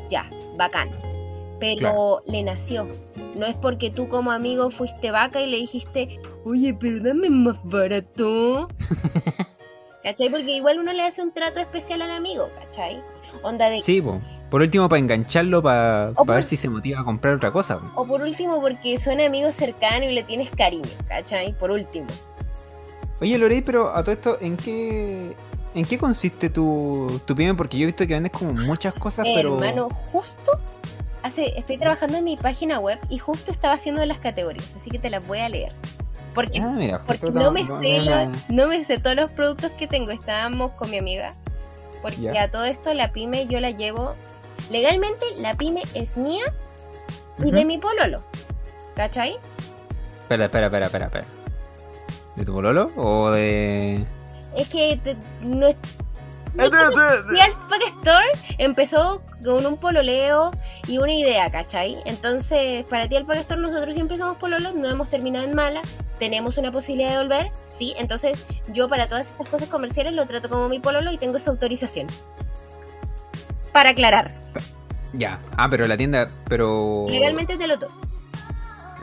ya, 0.09 0.29
bacán. 0.57 0.89
Pero 1.59 1.77
Claro. 1.79 2.23
le 2.27 2.43
nació. 2.43 2.87
No 3.35 3.45
es 3.45 3.55
porque 3.55 3.89
tú 3.89 4.07
como 4.09 4.31
amigo 4.31 4.69
fuiste 4.69 5.11
vaca 5.11 5.41
y 5.41 5.47
le 5.49 5.57
dijiste, 5.57 6.19
oye, 6.45 6.73
pero 6.73 6.99
dame 6.99 7.29
más 7.29 7.57
barato. 7.63 8.67
¿Cachai? 10.03 10.29
Porque 10.29 10.51
igual 10.55 10.79
uno 10.79 10.93
le 10.93 11.03
hace 11.03 11.21
un 11.21 11.33
trato 11.33 11.59
especial 11.59 12.01
al 12.01 12.11
amigo, 12.11 12.47
¿cachai? 12.55 13.01
Onda 13.43 13.69
de... 13.69 13.79
Sí, 13.81 14.01
po. 14.01 14.19
por 14.49 14.61
último 14.61 14.87
para 14.89 14.99
engancharlo, 14.99 15.61
para 15.61 16.11
por- 16.15 16.27
ver 16.27 16.43
si 16.43 16.55
se 16.55 16.69
motiva 16.69 17.01
a 17.01 17.03
comprar 17.03 17.35
otra 17.35 17.51
cosa. 17.51 17.77
po. 17.79 18.01
O 18.01 18.05
por 18.05 18.21
último 18.21 18.59
porque 18.61 18.99
son 18.99 19.19
amigos 19.21 19.55
cercanos 19.55 20.09
y 20.09 20.13
le 20.13 20.23
tienes 20.23 20.49
cariño, 20.49 20.89
¿cachai? 21.07 21.53
Por 21.53 21.71
último. 21.71 22.07
Oye, 23.21 23.37
Lorey, 23.37 23.61
pero 23.61 23.95
a 23.95 24.03
todo 24.03 24.11
esto, 24.13 24.37
¿en 24.41 24.57
qué, 24.57 25.35
en 25.73 25.85
qué 25.85 25.97
consiste 25.97 26.49
tu, 26.49 27.21
tu 27.25 27.35
pyme? 27.35 27.55
Porque 27.55 27.77
yo 27.77 27.83
he 27.83 27.85
visto 27.87 28.05
que 28.05 28.13
vendes 28.13 28.31
como 28.31 28.53
muchas 28.53 28.93
cosas, 28.93 29.27
pero... 29.33 29.55
Hermano, 29.55 29.89
justo 30.11 30.51
hace, 31.23 31.57
estoy 31.57 31.77
trabajando 31.77 32.17
en 32.17 32.23
mi 32.23 32.37
página 32.37 32.79
web 32.79 32.99
y 33.09 33.17
justo 33.17 33.51
estaba 33.51 33.73
haciendo 33.73 34.05
las 34.05 34.19
categorías, 34.19 34.75
así 34.75 34.89
que 34.91 34.99
te 34.99 35.09
las 35.09 35.25
voy 35.25 35.39
a 35.39 35.49
leer. 35.49 35.71
Porque, 36.35 36.59
Ah, 36.59 36.67
mira, 36.77 37.03
porque 37.03 37.21
justo 37.25 37.39
no 37.39 37.51
me 37.51 37.63
no- 37.63 37.79
sé 37.81 38.29
no 38.49 38.67
me 38.67 38.83
sé 38.83 38.99
todos 38.99 39.15
los 39.15 39.31
productos 39.31 39.71
que 39.71 39.87
tengo. 39.87 40.11
Estábamos 40.11 40.73
con 40.73 40.91
mi 40.91 40.99
amiga. 40.99 41.33
Porque 42.01 42.37
a 42.39 42.49
todo 42.51 42.65
esto 42.65 42.93
la 42.93 43.11
pyme 43.11 43.47
yo 43.47 43.59
la 43.59 43.71
llevo. 43.71 44.15
Legalmente 44.69 45.25
la 45.37 45.55
pyme 45.55 45.83
es 45.93 46.17
mía 46.17 46.43
y 47.43 47.51
de 47.51 47.65
mi 47.65 47.77
pololo. 47.77 48.23
¿Cachai? 48.95 49.37
Espera, 50.21 50.45
espera, 50.45 50.65
espera, 50.67 50.85
espera, 50.87 51.05
espera. 51.05 51.25
¿De 52.35 52.45
tu 52.45 52.53
pololo 52.53 52.91
o 52.97 53.31
de...? 53.31 54.05
Es 54.55 54.67
que 54.69 54.99
te- 55.03 55.15
no 55.41 55.67
Y 56.57 57.39
Alpaca 57.39 57.85
Store 57.99 58.25
empezó 58.57 59.21
con 59.43 59.65
un 59.65 59.77
pololeo 59.77 60.51
y 60.87 60.97
una 60.97 61.11
idea, 61.11 61.51
¿cachai? 61.51 61.97
Entonces, 62.05 62.83
para 62.85 63.07
ti 63.07 63.15
Alpaca 63.15 63.39
Store 63.39 63.61
nosotros 63.61 63.93
siempre 63.93 64.17
somos 64.17 64.37
pololos, 64.37 64.73
no 64.73 64.89
hemos 64.89 65.09
terminado 65.09 65.45
en 65.45 65.55
mala, 65.55 65.81
tenemos 66.19 66.57
una 66.57 66.71
posibilidad 66.71 67.11
de 67.11 67.17
volver, 67.17 67.51
sí, 67.65 67.93
entonces 67.97 68.43
yo 68.73 68.89
para 68.89 69.07
todas 69.07 69.27
estas 69.31 69.47
cosas 69.47 69.69
comerciales 69.69 70.13
lo 70.13 70.25
trato 70.25 70.49
como 70.49 70.67
mi 70.67 70.79
pololo 70.79 71.11
y 71.11 71.17
tengo 71.17 71.37
esa 71.37 71.51
autorización. 71.51 72.07
Para 73.71 73.91
aclarar, 73.91 74.31
Ya. 75.13 75.39
Ah, 75.55 75.67
pero 75.69 75.87
la 75.87 75.95
tienda, 75.95 76.29
pero... 76.49 77.05
legalmente 77.07 77.53
es 77.53 77.59
de 77.59 77.67
los 77.67 77.79
dos. 77.79 77.93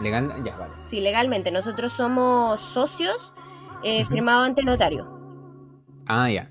Legal, 0.02 0.32
ya, 0.44 0.56
vale. 0.56 0.74
Sí, 0.86 1.00
legalmente, 1.00 1.52
nosotros 1.52 1.92
somos 1.92 2.60
socios 2.60 3.32
eh, 3.84 4.04
firmados 4.06 4.46
ante 4.46 4.64
notario. 4.64 5.06
Ah, 6.06 6.28
ya. 6.28 6.50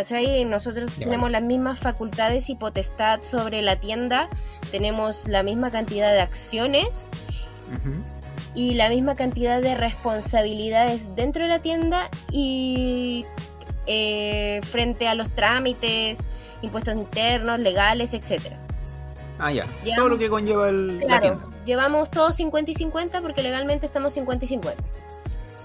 ¿Cachai? 0.00 0.44
Nosotros 0.44 0.92
tenemos 0.98 1.30
las 1.30 1.42
mismas 1.42 1.78
facultades 1.78 2.50
y 2.50 2.54
potestad 2.54 3.22
sobre 3.22 3.62
la 3.62 3.76
tienda, 3.76 4.28
tenemos 4.70 5.26
la 5.26 5.42
misma 5.42 5.70
cantidad 5.70 6.12
de 6.12 6.20
acciones 6.20 7.08
Ujú. 7.74 7.94
y 8.54 8.74
la 8.74 8.90
misma 8.90 9.16
cantidad 9.16 9.62
de 9.62 9.74
responsabilidades 9.74 11.14
dentro 11.16 11.44
de 11.44 11.48
la 11.48 11.60
tienda 11.60 12.10
y 12.30 13.24
eh, 13.86 14.60
frente 14.70 15.08
a 15.08 15.14
los 15.14 15.30
trámites, 15.30 16.18
impuestos 16.60 16.94
internos, 16.94 17.58
legales, 17.60 18.12
etcétera. 18.12 18.58
Ah, 19.38 19.50
ya. 19.50 19.64
Todo 19.96 20.10
lo 20.10 20.18
que 20.18 20.28
conlleva 20.28 20.68
el, 20.68 20.98
la 20.98 21.06
Claro, 21.06 21.22
tienda. 21.38 21.56
llevamos 21.64 22.10
todos 22.10 22.36
50 22.36 22.70
y 22.70 22.74
50 22.74 23.22
porque 23.22 23.42
legalmente 23.42 23.86
estamos 23.86 24.12
50 24.12 24.44
y 24.44 24.48
50. 24.48 24.82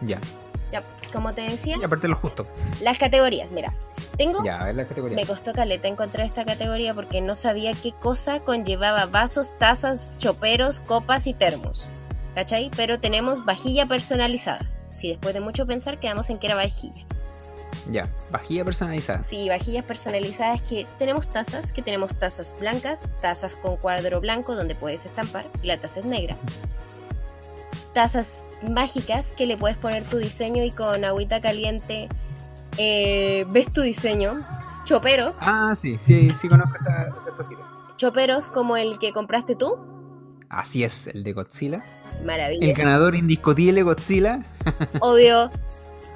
Ya. 0.03 0.19
Ya, 0.71 0.83
como 1.11 1.33
te 1.33 1.41
decía, 1.41 1.75
Y 1.77 1.83
aparte 1.83 2.07
lo 2.07 2.15
justo. 2.15 2.47
las 2.81 2.97
categorías, 2.97 3.51
mira, 3.51 3.73
tengo 4.17 4.43
Ya, 4.43 4.57
a 4.57 4.65
ver 4.65 4.75
la 4.75 4.87
categoría. 4.87 5.15
Me 5.15 5.25
costó 5.25 5.53
caleta 5.53 5.87
encontrar 5.87 6.25
esta 6.25 6.45
categoría 6.45 6.93
porque 6.93 7.21
no 7.21 7.35
sabía 7.35 7.71
qué 7.73 7.91
cosa 7.91 8.39
conllevaba 8.39 9.05
vasos, 9.05 9.57
tazas, 9.57 10.13
choperos, 10.17 10.79
copas 10.79 11.27
y 11.27 11.33
termos. 11.33 11.91
¿Cachai? 12.35 12.71
Pero 12.75 12.99
tenemos 12.99 13.45
vajilla 13.45 13.85
personalizada. 13.85 14.69
Si 14.87 15.09
después 15.09 15.33
de 15.33 15.41
mucho 15.41 15.65
pensar 15.65 15.99
quedamos 15.99 16.29
en 16.29 16.37
que 16.37 16.47
era 16.47 16.55
vajilla. 16.55 17.05
Ya. 17.89 18.09
Vajilla 18.29 18.63
personalizada. 18.63 19.23
Sí, 19.23 19.49
vajillas 19.49 19.85
personalizadas 19.85 20.61
que 20.61 20.85
tenemos 20.99 21.27
tazas, 21.27 21.71
que 21.71 21.81
tenemos 21.81 22.13
tazas 22.17 22.55
blancas, 22.59 23.03
tazas 23.21 23.55
con 23.55 23.77
cuadro 23.77 24.21
blanco 24.21 24.55
donde 24.55 24.75
puedes 24.75 25.05
estampar 25.05 25.45
y 25.61 25.67
la 25.67 25.77
taza 25.77 26.01
es 26.01 26.05
negra. 26.05 26.37
Tazas 27.93 28.43
mágicas 28.61 29.33
que 29.33 29.45
le 29.45 29.57
puedes 29.57 29.77
poner 29.77 30.03
tu 30.03 30.17
diseño 30.17 30.63
y 30.63 30.71
con 30.71 31.03
agüita 31.03 31.41
caliente 31.41 32.07
eh, 32.77 33.45
ves 33.49 33.71
tu 33.71 33.81
diseño. 33.81 34.41
Choperos, 34.85 35.37
Ah, 35.39 35.73
sí, 35.77 35.97
sí, 36.01 36.33
sí 36.33 36.49
conozco 36.49 36.75
esa, 36.79 37.07
esa 37.09 37.37
tacita. 37.37 37.61
choperos 37.97 38.47
como 38.47 38.75
el 38.77 38.97
que 38.99 39.11
compraste 39.13 39.55
tú. 39.55 39.77
Así 40.49 40.83
es, 40.83 41.07
el 41.07 41.23
de 41.23 41.31
Godzilla. 41.33 41.83
Maravilla. 42.25 42.65
El 42.67 42.73
ganador 42.73 43.15
indiscutible 43.15 43.83
Godzilla. 43.83 44.39
Obvio, 44.99 45.49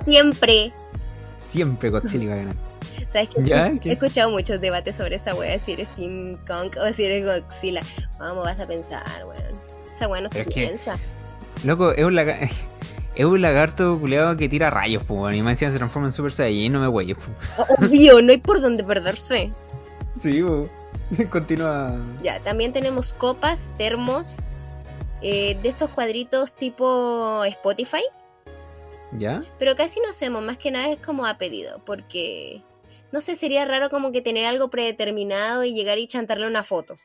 siempre. 0.03 0.73
Siempre 1.47 1.89
Godzilla 1.89 2.23
iba 2.25 2.33
a 2.33 2.37
ganar. 2.37 2.55
¿Sabes 3.07 3.29
qué? 3.29 3.43
¿Ya? 3.43 3.67
He 3.83 3.93
escuchado 3.93 4.29
muchos 4.29 4.59
debates 4.59 4.95
sobre 4.97 5.15
esa 5.15 5.33
wea, 5.35 5.57
si 5.59 5.73
eres 5.73 5.87
Team 5.95 6.37
Kong 6.45 6.75
o 6.81 6.91
si 6.91 7.05
eres 7.05 7.23
Godzilla. 7.25 7.81
¿Cómo 8.17 8.41
vas 8.41 8.59
a 8.59 8.67
pensar, 8.67 9.03
weón? 9.25 9.43
Esa 9.91 10.07
wea 10.09 10.21
no 10.21 10.27
se 10.29 10.43
que- 10.43 10.51
piensa. 10.51 10.97
Loco, 11.63 11.91
es 11.93 12.03
un, 12.03 12.13
laga- 12.15 12.49
es 13.15 13.25
un 13.25 13.41
lagarto 13.41 13.97
culeado 13.99 14.35
que 14.35 14.49
tira 14.49 14.69
rayos, 14.69 15.03
pues. 15.03 15.35
Y 15.35 15.41
más 15.41 15.53
encima 15.53 15.71
se 15.71 15.77
transforma 15.77 16.07
en 16.09 16.11
Super 16.11 16.31
Saiyan, 16.31 16.73
no 16.73 16.79
me 16.79 16.87
güeyes, 16.87 17.17
pues. 17.17 17.69
Obvio, 17.79 18.21
no 18.21 18.31
hay 18.31 18.37
por 18.37 18.61
dónde 18.61 18.83
perderse. 18.83 19.51
Sí, 20.21 20.41
po. 20.41 20.69
Continúa. 21.29 22.01
Ya, 22.23 22.39
también 22.41 22.73
tenemos 22.73 23.13
copas, 23.13 23.71
termos, 23.77 24.37
eh, 25.21 25.57
de 25.61 25.69
estos 25.69 25.89
cuadritos 25.89 26.53
tipo 26.55 27.43
Spotify, 27.45 28.03
¿Ya? 29.17 29.43
pero 29.59 29.75
casi 29.75 29.99
no 29.99 30.09
hacemos, 30.09 30.43
más 30.43 30.57
que 30.57 30.71
nada 30.71 30.89
es 30.89 30.99
como 30.99 31.25
a 31.25 31.37
pedido, 31.37 31.81
porque 31.85 32.63
no 33.11 33.21
sé, 33.21 33.35
sería 33.35 33.65
raro 33.65 33.89
como 33.89 34.11
que 34.11 34.21
tener 34.21 34.45
algo 34.45 34.69
predeterminado 34.69 35.63
y 35.63 35.73
llegar 35.73 35.97
y 35.99 36.07
chantarle 36.07 36.47
una 36.47 36.63
foto. 36.63 36.97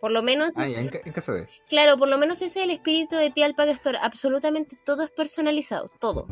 Por 0.00 0.12
lo 0.12 0.22
menos, 0.22 0.56
Ah, 0.56 0.66
en, 0.66 0.90
en 1.04 1.12
caso 1.12 1.32
de. 1.32 1.46
claro, 1.68 1.96
por 1.98 2.08
lo 2.08 2.16
menos 2.18 2.36
ese 2.42 2.46
es 2.60 2.64
el 2.64 2.70
espíritu 2.70 3.16
de 3.16 3.30
Tía 3.30 3.46
Alpaca 3.46 3.70
Store. 3.72 3.98
Absolutamente 4.00 4.76
todo 4.84 5.02
es 5.02 5.10
personalizado, 5.10 5.90
todo. 6.00 6.26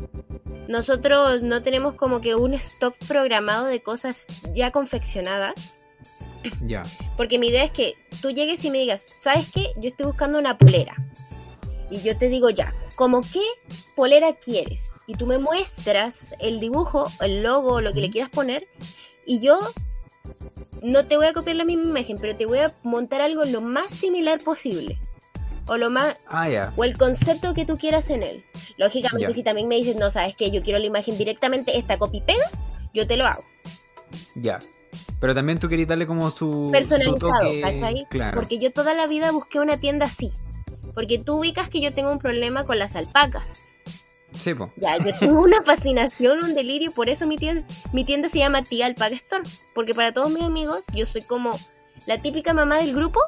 Nosotros 0.67 1.41
no 1.41 1.61
tenemos 1.61 1.95
como 1.95 2.21
que 2.21 2.35
un 2.35 2.53
stock 2.53 2.95
programado 3.07 3.65
de 3.65 3.81
cosas 3.81 4.25
ya 4.53 4.71
confeccionadas. 4.71 5.75
Ya. 6.65 6.83
Porque 7.17 7.37
mi 7.39 7.47
idea 7.47 7.63
es 7.63 7.71
que 7.71 7.95
tú 8.21 8.29
llegues 8.31 8.63
y 8.65 8.71
me 8.71 8.77
digas, 8.79 9.01
¿sabes 9.01 9.51
qué? 9.53 9.67
Yo 9.77 9.89
estoy 9.89 10.05
buscando 10.05 10.39
una 10.39 10.57
polera. 10.57 10.95
Y 11.91 12.01
yo 12.01 12.17
te 12.17 12.29
digo 12.29 12.49
ya, 12.51 12.73
¿como 12.95 13.21
qué 13.21 13.41
polera 13.95 14.33
quieres? 14.35 14.91
Y 15.07 15.15
tú 15.15 15.25
me 15.25 15.39
muestras 15.39 16.35
el 16.39 16.59
dibujo, 16.59 17.07
el 17.21 17.41
logo, 17.43 17.81
lo 17.81 17.93
que 17.93 18.01
le 18.01 18.09
quieras 18.11 18.29
poner. 18.29 18.67
Y 19.25 19.39
yo 19.39 19.59
no 20.81 21.05
te 21.05 21.17
voy 21.17 21.27
a 21.27 21.33
copiar 21.33 21.55
la 21.55 21.65
misma 21.65 21.89
imagen, 21.89 22.17
pero 22.19 22.35
te 22.35 22.45
voy 22.45 22.59
a 22.59 22.73
montar 22.83 23.21
algo 23.21 23.43
lo 23.43 23.61
más 23.61 23.91
similar 23.91 24.39
posible. 24.41 24.97
O 25.67 25.77
lo 25.77 25.89
más 25.91 26.17
Ah, 26.27 26.71
o 26.75 26.83
el 26.83 26.97
concepto 26.97 27.53
que 27.53 27.63
tú 27.65 27.77
quieras 27.77 28.09
en 28.09 28.23
él. 28.23 28.43
Lógicamente, 28.77 29.33
si 29.33 29.43
también 29.43 29.67
me 29.67 29.75
dices, 29.75 29.97
no, 29.97 30.09
sabes 30.09 30.35
que 30.35 30.49
yo 30.49 30.63
quiero 30.63 30.79
la 30.79 30.85
imagen 30.85 31.15
directamente, 31.17 31.77
esta 31.77 31.97
copy 31.99 32.21
pega, 32.21 32.43
yo 32.93 33.05
te 33.05 33.17
lo 33.17 33.27
hago. 33.27 33.43
Ya. 34.35 34.57
Pero 35.19 35.35
también 35.35 35.59
tú 35.59 35.69
querías 35.69 35.87
darle 35.89 36.07
como 36.07 36.31
su. 36.31 36.51
su 36.51 36.69
personalizado, 36.71 37.19
toque- 37.33 37.61
¿cachai? 37.61 38.05
Claro. 38.09 38.39
Porque 38.39 38.57
yo 38.57 38.71
toda 38.73 38.93
la 38.95 39.05
vida 39.05 39.31
busqué 39.31 39.59
una 39.59 39.77
tienda 39.77 40.07
así. 40.07 40.31
Porque 40.95 41.19
tú 41.19 41.37
ubicas 41.39 41.69
que 41.69 41.81
yo 41.81 41.93
tengo 41.93 42.11
un 42.11 42.17
problema 42.19 42.63
con 42.65 42.79
las 42.79 42.95
alpacas. 42.95 43.43
Sí, 44.31 44.53
po. 44.53 44.71
Ya, 44.77 44.97
yo 44.97 45.11
tengo 45.19 45.41
una 45.41 45.61
fascinación, 45.65 46.43
un 46.43 46.53
delirio, 46.53 46.91
por 46.91 47.09
eso 47.09 47.25
mi 47.25 47.37
tienda, 47.37 47.65
mi 47.93 48.03
tienda 48.03 48.29
se 48.29 48.39
llama 48.39 48.63
Tía 48.63 48.85
Alpaca 48.85 49.15
Store. 49.15 49.43
Porque 49.73 49.93
para 49.93 50.13
todos 50.13 50.31
mis 50.31 50.43
amigos, 50.43 50.85
yo 50.93 51.05
soy 51.05 51.21
como 51.21 51.57
la 52.05 52.21
típica 52.21 52.53
mamá 52.53 52.77
del 52.77 52.93
grupo. 52.93 53.19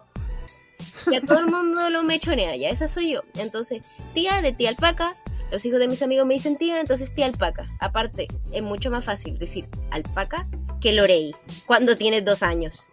Y 1.11 1.15
a 1.15 1.21
todo 1.21 1.39
el 1.39 1.47
mundo 1.47 1.89
lo 1.89 2.03
mechonea, 2.03 2.55
ya 2.55 2.69
esa 2.69 2.87
soy 2.87 3.13
yo. 3.13 3.23
Entonces, 3.35 3.85
tía 4.13 4.41
de 4.41 4.51
tía 4.51 4.69
alpaca, 4.69 5.15
los 5.51 5.65
hijos 5.65 5.79
de 5.79 5.87
mis 5.87 6.01
amigos 6.01 6.25
me 6.25 6.35
dicen 6.35 6.57
tía, 6.57 6.79
entonces 6.79 7.13
tía 7.13 7.25
alpaca. 7.25 7.67
Aparte, 7.79 8.27
es 8.51 8.61
mucho 8.61 8.91
más 8.91 9.05
fácil 9.05 9.37
decir 9.37 9.65
alpaca 9.89 10.47
que 10.79 10.93
Lorei, 10.93 11.35
cuando 11.65 11.95
tienes 11.95 12.23
dos 12.23 12.43
años. 12.43 12.87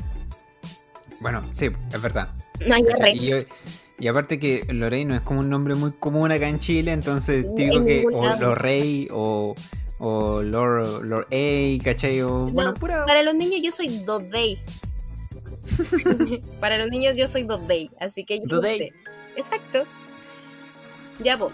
Bueno, 1.21 1.45
sí, 1.53 1.71
es 1.93 2.00
verdad. 2.00 2.29
No 2.67 2.75
hay 2.75 2.83
¿Cachai? 2.83 3.47
Y, 3.99 4.07
aparte 4.09 4.38
que 4.38 4.64
Lorey 4.69 5.05
no 5.05 5.14
es 5.17 5.23
como 5.23 5.40
un 5.40 5.50
nombre 5.50 5.75
muy 5.75 5.93
común 5.93 6.31
acá 6.31 6.49
en 6.49 6.59
Chile, 6.61 6.93
entonces 6.93 7.45
En 7.45 7.55
típico 7.55 7.85
que 7.85 8.05
o 8.07 8.25
lado. 8.25 8.40
Lorrey 8.40 9.09
o, 9.11 9.55
o 9.99 10.43
Lord 10.43 11.26
A, 11.33 11.85
¿cachai? 11.85 12.21
O, 12.23 12.47
bueno, 12.47 12.75
pura... 12.75 13.05
Para 13.07 13.23
los 13.23 13.35
niños 13.35 13.61
yo 13.62 13.73
soy 13.73 13.88
Dodey. 14.05 14.61
Para 16.61 16.78
los 16.78 16.88
niños 16.88 17.14
yo 17.17 17.28
soy 17.28 17.43
Dodey, 17.43 17.90
así 18.00 18.25
que 18.25 18.38
yo 18.38 18.47
Dodey. 18.47 18.93
Exacto. 19.37 19.85
Ya, 21.23 21.38
pues. 21.38 21.52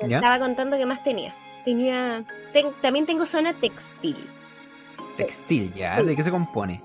Estaba 0.00 0.38
contando 0.38 0.76
que 0.76 0.86
más 0.86 1.02
tenía. 1.04 1.34
Tenía. 1.64 2.24
ten- 2.52 2.72
también 2.80 3.06
tengo 3.06 3.26
zona 3.26 3.54
textil. 3.54 4.16
Textil, 5.16 5.72
¿ya? 5.74 6.02
¿De 6.02 6.16
qué 6.16 6.22
se 6.22 6.30
compone? 6.30 6.82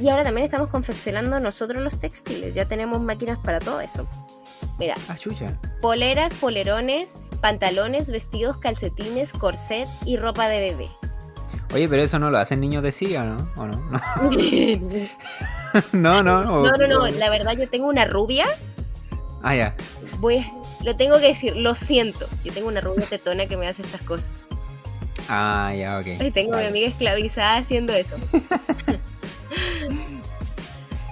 Y 0.00 0.08
ahora 0.08 0.24
también 0.24 0.44
estamos 0.44 0.68
confeccionando 0.68 1.38
nosotros 1.40 1.82
los 1.82 1.98
textiles. 1.98 2.54
Ya 2.54 2.66
tenemos 2.66 3.00
máquinas 3.00 3.38
para 3.38 3.58
todo 3.58 3.80
eso. 3.80 4.08
Mira, 4.78 4.94
Ah, 5.08 5.16
chucha. 5.16 5.58
poleras, 5.80 6.32
polerones, 6.34 7.18
pantalones, 7.40 8.10
vestidos, 8.10 8.58
calcetines, 8.58 9.32
corset 9.32 9.88
y 10.04 10.16
ropa 10.16 10.48
de 10.48 10.60
bebé. 10.60 10.88
Oye, 11.74 11.88
pero 11.88 12.02
eso 12.02 12.18
no 12.18 12.30
lo 12.30 12.38
hacen 12.38 12.60
niños 12.60 12.82
de 12.82 12.92
Siria, 12.92 13.24
¿no? 13.24 13.48
¿O 13.56 13.66
no? 13.66 13.90
No, 15.92 16.22
no, 16.22 16.22
no. 16.22 16.44
No, 16.44 16.70
o- 16.70 16.76
no, 16.76 16.86
no, 16.86 17.06
la 17.08 17.28
verdad 17.30 17.52
yo 17.58 17.68
tengo 17.68 17.88
una 17.88 18.04
rubia, 18.06 18.46
Ah, 19.42 19.54
ya. 19.54 19.74
voy, 20.18 20.44
lo 20.84 20.96
tengo 20.96 21.18
que 21.18 21.28
decir, 21.28 21.54
lo 21.56 21.74
siento, 21.74 22.26
yo 22.42 22.52
tengo 22.52 22.68
una 22.68 22.80
rubia 22.80 23.06
tetona 23.06 23.46
que 23.46 23.56
me 23.56 23.66
hace 23.68 23.82
estas 23.82 24.00
cosas. 24.02 24.30
Ah, 25.28 25.72
ya, 25.76 25.98
ok. 25.98 26.32
Tengo 26.32 26.54
a 26.56 26.60
mi 26.60 26.66
amiga 26.66 26.88
esclavizada 26.88 27.56
haciendo 27.58 27.92
eso. 27.92 28.16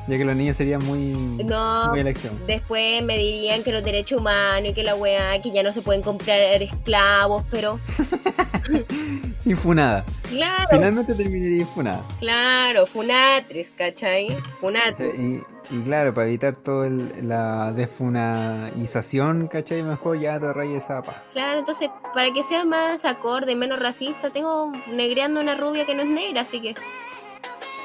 Ya 0.09 0.17
que 0.19 0.25
los 0.25 0.37
niños 0.37 0.57
serían 0.57 0.85
muy. 0.85 0.99
No, 1.45 1.89
Muy 1.91 2.15
después 2.47 3.03
me 3.03 3.19
dirían 3.19 3.63
que 3.65 3.73
los 3.73 3.83
derechos 3.83 4.21
humanos 4.21 4.71
y 4.71 4.73
que 4.73 4.85
la 4.85 4.95
weá, 4.95 5.41
que 5.43 5.51
ya 5.51 5.63
no 5.65 5.73
se 5.73 5.83
pueden 5.83 6.03
comprar 6.03 6.63
esclavos, 6.63 7.45
pero 7.51 7.81
Infunada. 9.45 10.05
claro, 10.29 10.69
Finalmente 10.71 11.15
terminaría 11.15 11.59
infunada. 11.59 12.03
claro, 12.19 12.87
funatres, 12.87 13.71
¿cachai? 13.77 14.37
Funatres. 14.61 15.15
Y, 15.19 15.43
y 15.71 15.81
claro, 15.83 16.15
para 16.15 16.27
evitar 16.29 16.55
toda 16.57 16.89
la 16.89 17.73
defunaización, 17.73 19.49
¿cachai? 19.49 19.83
Mejor 19.83 20.19
ya 20.21 20.39
te 20.39 20.53
rayes 20.53 20.85
esa 20.85 21.03
paja. 21.03 21.23
Claro, 21.33 21.59
entonces, 21.59 21.91
para 22.15 22.33
que 22.33 22.43
sea 22.43 22.65
más 22.65 23.05
acorde, 23.05 23.55
menos 23.57 23.79
racista, 23.79 24.31
tengo 24.31 24.73
negreando 24.89 25.41
una 25.41 25.55
rubia 25.57 25.85
que 25.87 25.95
no 25.95 26.03
es 26.03 26.09
negra, 26.09 26.43
así 26.43 26.61
que... 26.61 26.75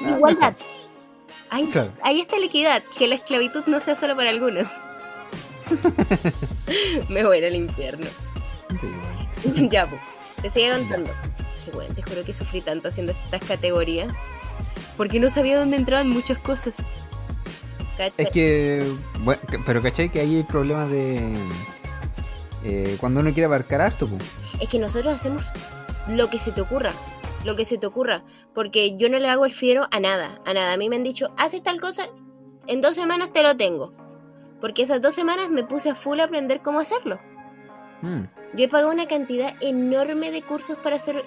Ah, 0.04 0.14
Igualdad. 0.16 0.54
Ahí, 1.52 1.66
Claro. 1.66 1.92
ahí 2.02 2.20
está 2.22 2.38
la 2.38 2.46
equidad, 2.46 2.82
que 2.98 3.06
la 3.06 3.14
esclavitud 3.14 3.64
no 3.66 3.78
sea 3.80 3.94
solo 3.94 4.16
para 4.16 4.30
algunos. 4.30 4.68
Me 7.08 7.24
voy 7.24 7.36
a 7.36 7.38
ir 7.40 7.44
al 7.46 7.54
infierno. 7.54 8.06
Sí, 8.80 8.86
bueno. 9.44 9.68
ya, 9.70 9.86
pues, 9.86 10.00
te 10.40 10.50
sigue 10.50 10.72
contando. 10.72 11.10
Qué 11.64 11.70
bueno, 11.72 11.94
te 11.94 12.02
juro 12.02 12.24
que 12.24 12.32
sufrí 12.34 12.60
tanto 12.60 12.88
haciendo 12.88 13.12
estas 13.12 13.44
categorías. 13.44 14.14
Porque 14.96 15.20
no 15.20 15.30
sabía 15.30 15.58
dónde 15.58 15.76
entraban 15.76 16.08
muchas 16.08 16.38
cosas. 16.38 16.76
¿Cachai? 17.96 18.12
Es 18.26 18.30
que, 18.30 18.90
bueno, 19.20 19.40
pero 19.66 19.82
¿cachai? 19.82 20.08
Que 20.08 20.20
ahí 20.20 20.36
hay 20.36 20.42
problemas 20.44 20.90
de... 20.90 21.36
eh, 22.64 22.96
cuando 22.98 23.20
uno 23.20 23.30
quiere 23.32 23.44
abarcar 23.44 23.80
harto, 23.82 24.06
pues. 24.08 24.22
Es 24.60 24.68
que 24.68 24.78
nosotros 24.78 25.14
hacemos 25.14 25.42
lo 26.08 26.28
que 26.30 26.38
se 26.38 26.52
te 26.52 26.60
ocurra. 26.62 26.92
Lo 27.44 27.56
que 27.56 27.64
se 27.64 27.78
te 27.78 27.86
ocurra. 27.86 28.24
Porque 28.54 28.96
yo 28.96 29.08
no 29.08 29.18
le 29.18 29.28
hago 29.28 29.44
el 29.44 29.52
fiero 29.52 29.88
a 29.90 30.00
nada. 30.00 30.40
A 30.44 30.54
nada. 30.54 30.72
A 30.72 30.76
mí 30.76 30.88
me 30.88 30.96
han 30.96 31.02
dicho, 31.02 31.32
haces 31.36 31.62
tal 31.62 31.80
cosa, 31.80 32.08
en 32.66 32.80
dos 32.80 32.94
semanas 32.94 33.32
te 33.32 33.42
lo 33.42 33.56
tengo. 33.56 33.92
Porque 34.60 34.82
esas 34.82 35.02
dos 35.02 35.14
semanas 35.14 35.50
me 35.50 35.64
puse 35.64 35.90
a 35.90 35.94
full 35.94 36.20
a 36.20 36.24
aprender 36.24 36.62
cómo 36.62 36.78
hacerlo. 36.78 37.20
Mm. 38.02 38.22
Yo 38.54 38.64
he 38.64 38.68
pagado 38.68 38.90
una 38.90 39.08
cantidad 39.08 39.54
enorme 39.60 40.30
de 40.30 40.42
cursos 40.42 40.76
para 40.78 40.96
hacer 40.96 41.24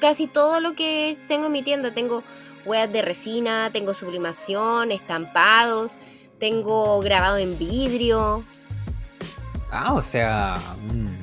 casi 0.00 0.26
todo 0.26 0.60
lo 0.60 0.74
que 0.74 1.16
tengo 1.28 1.46
en 1.46 1.52
mi 1.52 1.62
tienda. 1.62 1.94
Tengo 1.94 2.22
hueas 2.64 2.92
de 2.92 3.02
resina, 3.02 3.70
tengo 3.72 3.94
sublimación, 3.94 4.90
estampados, 4.90 5.96
tengo 6.38 7.00
grabado 7.00 7.38
en 7.38 7.58
vidrio. 7.58 8.44
Ah, 9.70 9.94
o 9.94 10.02
sea, 10.02 10.58
un 10.90 11.16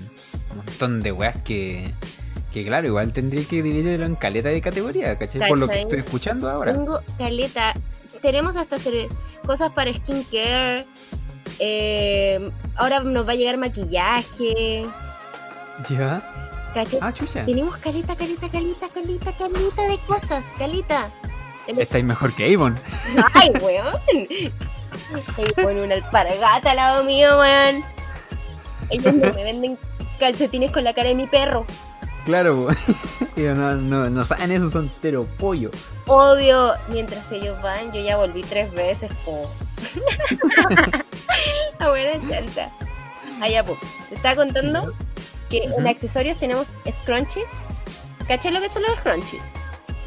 montón 0.56 1.02
de 1.02 1.12
weas 1.12 1.38
que... 1.44 1.94
Que 2.54 2.64
claro, 2.64 2.86
igual 2.88 3.12
tendría 3.12 3.44
que 3.46 3.64
dividirlo 3.64 4.06
en 4.06 4.16
caleta 4.16 4.50
de 4.50 4.62
categoría, 4.62 5.18
¿cachai? 5.18 5.50
Por 5.50 5.58
lo 5.58 5.68
que 5.68 5.82
estoy 5.82 6.00
escuchando 6.00 6.48
ahora. 6.50 6.72
Tengo 6.72 7.00
caleta. 7.18 7.74
Tenemos 8.22 8.56
hasta 8.56 8.76
hacer 8.76 9.08
cosas 9.44 9.72
para 9.72 9.92
skincare. 9.92 10.86
Eh, 11.58 12.52
ahora 12.76 13.00
nos 13.00 13.28
va 13.28 13.32
a 13.32 13.36
llegar 13.36 13.58
maquillaje. 13.58 14.86
¿Ya? 15.90 16.70
¿Cachai? 16.76 17.00
Ah, 17.02 17.12
chucha. 17.12 17.44
Tenemos 17.44 17.76
caleta, 17.78 18.16
caleta, 18.16 18.48
caleta, 18.50 18.88
caleta, 18.88 19.32
caleta 19.34 19.82
de 19.90 19.98
cosas. 20.06 20.46
Caleta. 20.58 21.10
Estáis 21.66 22.06
mejor 22.06 22.36
que 22.36 22.54
Avon. 22.54 22.80
Ay, 23.34 23.52
weón. 23.62 23.96
Pone 25.56 25.84
una 25.84 25.96
alpargata 25.96 26.70
al 26.70 26.78
lado 26.78 27.04
mío, 27.04 27.40
weón. 27.40 27.84
Ellos 28.92 29.14
no 29.14 29.34
me 29.34 29.44
venden 29.44 29.80
calcetines 30.20 30.72
con 30.72 30.84
la 30.84 30.94
cara 30.94 31.10
de 31.10 31.16
mi 31.16 31.26
perro. 31.26 31.66
Claro, 32.26 32.68
no, 33.36 33.76
no, 33.76 34.10
no 34.10 34.24
saben 34.24 34.52
eso, 34.52 34.70
son 34.70 34.90
tero 35.02 35.26
pollo. 35.38 35.72
Obvio, 36.08 36.74
mientras 36.90 37.32
ellos 37.32 37.62
van, 37.62 37.92
yo 37.92 38.02
ya 38.02 38.18
volví 38.18 38.42
tres 38.44 38.72
veces, 38.74 39.12
po. 39.26 39.50
La 41.80 41.90
buena 41.90 42.12
encanta. 42.14 42.72
Ah, 43.42 43.50
ya, 43.50 43.64
po. 43.64 43.78
Te 44.10 44.16
estaba 44.16 44.36
contando 44.36 44.94
que 45.50 45.64
en 45.64 45.74
Ujú. 45.74 45.88
accesorios 45.88 46.38
tenemos 46.40 46.74
scrunchies. 46.90 47.50
¿Cachai 48.28 48.52
lo 48.54 48.62
que 48.62 48.70
son 48.70 48.84
los 48.84 48.96
scrunchies? 48.98 49.44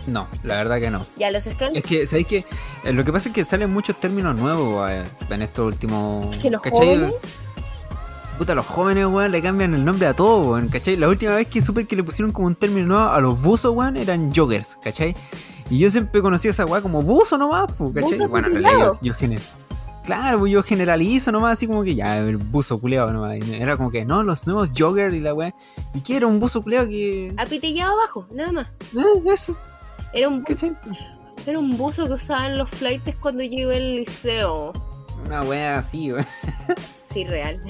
No, 0.07 0.29
la 0.45 0.55
verdad 0.57 0.79
que 0.81 0.91
no. 0.91 1.07
Ya, 1.17 1.31
los 1.31 1.45
scrunchies. 1.45 1.85
Es 1.85 1.91
que, 1.91 2.07
¿sabéis 2.07 2.27
qué? 2.29 2.45
Eh, 2.85 2.93
Lo 2.93 3.05
que 3.05 3.13
pasa 3.13 3.29
es 3.29 3.35
que 3.35 3.45
salen 3.45 3.71
muchos 3.73 3.99
términos 4.01 4.35
nuevos 4.37 4.89
eh, 4.91 5.05
en 5.29 5.43
estos 5.43 5.67
últimos. 5.67 6.35
Es 6.37 6.43
que 6.43 6.51
los 6.51 6.63
¿cachai? 6.63 6.81
jóvenes. 6.97 7.15
Puta, 8.39 8.55
los 8.55 8.67
jóvenes, 8.67 9.07
weón, 9.07 9.33
le 9.33 9.41
cambian 9.41 9.73
el 9.75 9.85
nombre 9.85 10.07
a 10.07 10.15
todo, 10.15 10.51
weón, 10.51 10.69
¿cachai? 10.69 10.97
La 10.97 11.09
última 11.09 11.35
vez 11.37 11.47
que 11.47 11.63
supe 11.63 11.87
que 11.87 11.97
le 11.97 12.03
pusieron 12.05 12.33
como 12.33 12.47
un 12.49 12.55
término 12.55 12.87
nuevo 12.87 13.05
a 13.11 13.19
los 13.21 13.41
buzos, 13.41 13.75
weón, 13.75 13.97
eran 13.97 14.31
joggers, 14.35 14.77
¿cachai? 14.83 15.17
Y 15.71 15.79
yo 15.79 15.91
siempre 15.91 16.21
conocía 16.21 16.51
esa 16.51 16.67
weá 16.67 16.83
como 16.83 17.01
buzo 17.01 17.39
nomás, 17.39 17.73
pues, 17.79 17.95
¿cachai? 17.95 18.19
Bueno, 18.27 18.49
en 18.49 18.55
realidad 18.63 18.79
yo, 18.79 18.99
yo 19.01 19.15
gener- 19.15 19.41
Claro, 20.05 20.39
pues 20.41 20.53
yo 20.53 20.63
generalizo 20.63 21.33
nomás, 21.33 21.55
así 21.55 21.67
como 21.67 21.83
que 21.83 21.95
ya, 21.97 22.19
el 22.19 22.37
buzo 22.37 22.79
culeado 22.79 23.13
nomás. 23.13 23.39
Era 23.49 23.77
como 23.77 23.91
que, 23.91 24.05
no, 24.05 24.23
los 24.23 24.47
nuevos 24.47 24.71
joggers 24.77 25.13
y 25.15 25.21
la 25.21 25.35
weá. 25.35 25.53
¿Y 25.95 26.01
qué 26.03 26.17
era 26.19 26.27
un 26.29 26.39
buzo 26.39 26.63
culeado 26.63 26.87
que.? 26.87 27.33
Apitillado 27.39 27.95
abajo, 27.95 28.27
nada 28.33 28.53
más. 28.53 28.67
Eh, 28.95 29.23
eso, 29.33 29.59
Era 30.13 30.29
un, 30.29 30.43
¿cachai? 30.43 30.77
era 31.45 31.59
un 31.59 31.77
buzo 31.77 32.07
que 32.07 32.13
usaban 32.13 32.57
los 32.59 32.69
flights 32.71 33.17
cuando 33.17 33.43
yo 33.43 33.51
iba 33.59 33.75
al 33.75 33.97
liceo. 33.97 34.73
Una 35.27 35.43
weá 35.43 35.79
así, 35.79 36.13
weón. 36.13 36.27
Sí, 37.11 37.25
real. 37.25 37.61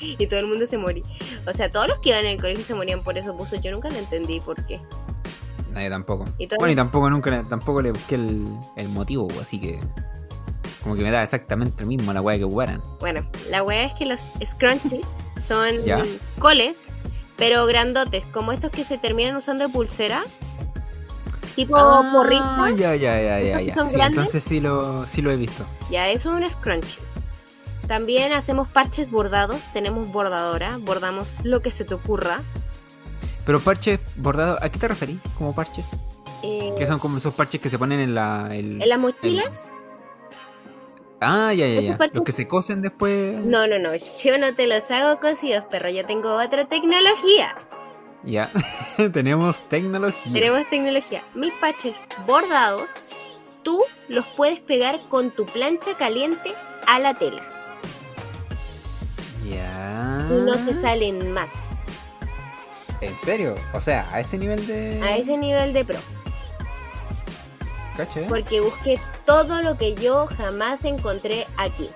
y 0.00 0.26
todo 0.26 0.40
el 0.40 0.46
mundo 0.46 0.66
se 0.66 0.76
moría. 0.78 1.04
O 1.46 1.52
sea, 1.52 1.70
todos 1.70 1.86
los 1.88 1.98
que 2.00 2.08
iban 2.10 2.24
en 2.24 2.32
el 2.32 2.40
colegio 2.40 2.64
se 2.64 2.74
morían 2.74 3.02
por 3.02 3.16
esos 3.18 3.36
buzos. 3.36 3.60
Yo 3.60 3.70
nunca 3.70 3.88
lo 3.88 3.96
entendí 3.96 4.40
por 4.40 4.64
qué. 4.66 4.80
Nadie 5.72 5.88
tampoco. 5.90 6.24
Y 6.38 6.46
Bueno, 6.48 6.72
y 6.72 6.76
tampoco 6.76 7.08
nunca 7.08 7.30
le- 7.30 7.44
tampoco 7.44 7.80
le 7.82 7.92
busqué 7.92 8.16
el, 8.16 8.46
el 8.76 8.88
motivo, 8.88 9.28
así 9.40 9.60
que. 9.60 9.78
Como 10.82 10.96
que 10.96 11.02
me 11.02 11.10
da 11.10 11.22
exactamente 11.22 11.82
lo 11.84 11.88
mismo 11.88 12.12
la 12.12 12.20
weá 12.22 12.38
que 12.38 12.44
jugaran. 12.44 12.82
Bueno, 13.00 13.24
la 13.50 13.62
weá 13.62 13.84
es 13.84 13.92
que 13.92 14.06
los 14.06 14.20
scrunchies 14.44 15.06
son 15.46 15.84
Ya. 15.84 16.02
coles, 16.38 16.86
pero 17.36 17.66
grandotes, 17.66 18.24
como 18.32 18.50
estos 18.52 18.70
que 18.70 18.82
se 18.84 18.96
terminan 18.98 19.36
usando 19.36 19.66
de 19.66 19.72
pulsera. 19.72 20.22
Tipo 21.66 21.76
Ah, 21.76 22.08
porrista. 22.12 22.70
Ya, 22.76 22.94
ya, 22.94 23.20
ya, 23.20 23.60
ya, 23.60 24.06
entonces 24.06 24.42
sí 24.42 24.60
lo, 24.60 25.06
sí 25.06 25.20
lo 25.22 25.30
he 25.30 25.36
visto. 25.36 25.64
Ya, 25.90 26.08
eso 26.08 26.34
es 26.36 26.42
un 26.44 26.50
scrunchie. 26.50 27.00
También 27.86 28.32
hacemos 28.32 28.68
parches 28.68 29.10
bordados, 29.10 29.60
tenemos 29.72 30.08
bordadora, 30.10 30.78
bordamos 30.80 31.34
lo 31.42 31.60
que 31.60 31.70
se 31.70 31.84
te 31.84 31.92
ocurra. 31.94 32.42
Pero 33.44 33.58
parches 33.60 33.98
bordados, 34.16 34.62
¿a 34.62 34.68
qué 34.70 34.78
te 34.78 34.88
referís? 34.88 35.18
¿Como 35.36 35.54
parches? 35.54 35.86
Eh, 36.42 36.72
Que 36.78 36.86
son 36.86 36.98
como 36.98 37.18
esos 37.18 37.34
parches 37.34 37.60
que 37.60 37.68
se 37.68 37.78
ponen 37.78 38.00
en 38.00 38.14
la. 38.14 38.48
el- 38.52 38.80
¿En 38.80 38.88
las 38.88 38.98
mochilas? 38.98 39.68
Ah, 41.20 41.52
ya, 41.52 41.66
ya, 41.66 41.80
ya. 41.82 41.98
parches- 41.98 42.16
Los 42.18 42.24
que 42.24 42.32
se 42.32 42.48
cosen 42.48 42.80
después. 42.80 43.34
No, 43.44 43.66
no, 43.66 43.78
no, 43.78 43.90
yo 43.94 44.38
no 44.38 44.54
te 44.54 44.66
los 44.66 44.90
hago 44.90 45.20
cosidos, 45.20 45.64
perro, 45.66 45.90
yo 45.90 46.06
tengo 46.06 46.36
otra 46.42 46.66
tecnología. 46.66 47.54
Ya. 48.22 48.52
Tenemos 49.12 49.68
tecnología. 49.68 50.32
Tenemos 50.32 50.68
tecnología. 50.68 51.24
Mis 51.34 51.52
parches 51.54 51.94
bordados, 52.26 52.90
tú 53.62 53.82
los 54.08 54.26
puedes 54.26 54.60
pegar 54.60 54.98
con 55.08 55.30
tu 55.30 55.46
plancha 55.46 55.96
caliente 55.96 56.54
a 56.86 56.98
la 56.98 57.14
tela. 57.14 57.42
Ya. 59.48 60.26
No 60.28 60.54
te 60.64 60.74
salen 60.74 61.32
más. 61.32 61.50
¿En 63.00 63.16
serio? 63.16 63.54
O 63.72 63.80
sea, 63.80 64.08
a 64.12 64.20
ese 64.20 64.36
nivel 64.36 64.66
de. 64.66 65.00
A 65.02 65.16
ese 65.16 65.36
nivel 65.36 65.72
de 65.72 65.84
pro. 65.84 65.98
Cacha, 67.96 68.20
¿eh? 68.20 68.26
Porque 68.28 68.60
busqué 68.60 69.00
todo 69.24 69.62
lo 69.62 69.78
que 69.78 69.94
yo 69.94 70.26
jamás 70.26 70.84
encontré 70.84 71.46
aquí. 71.56 71.90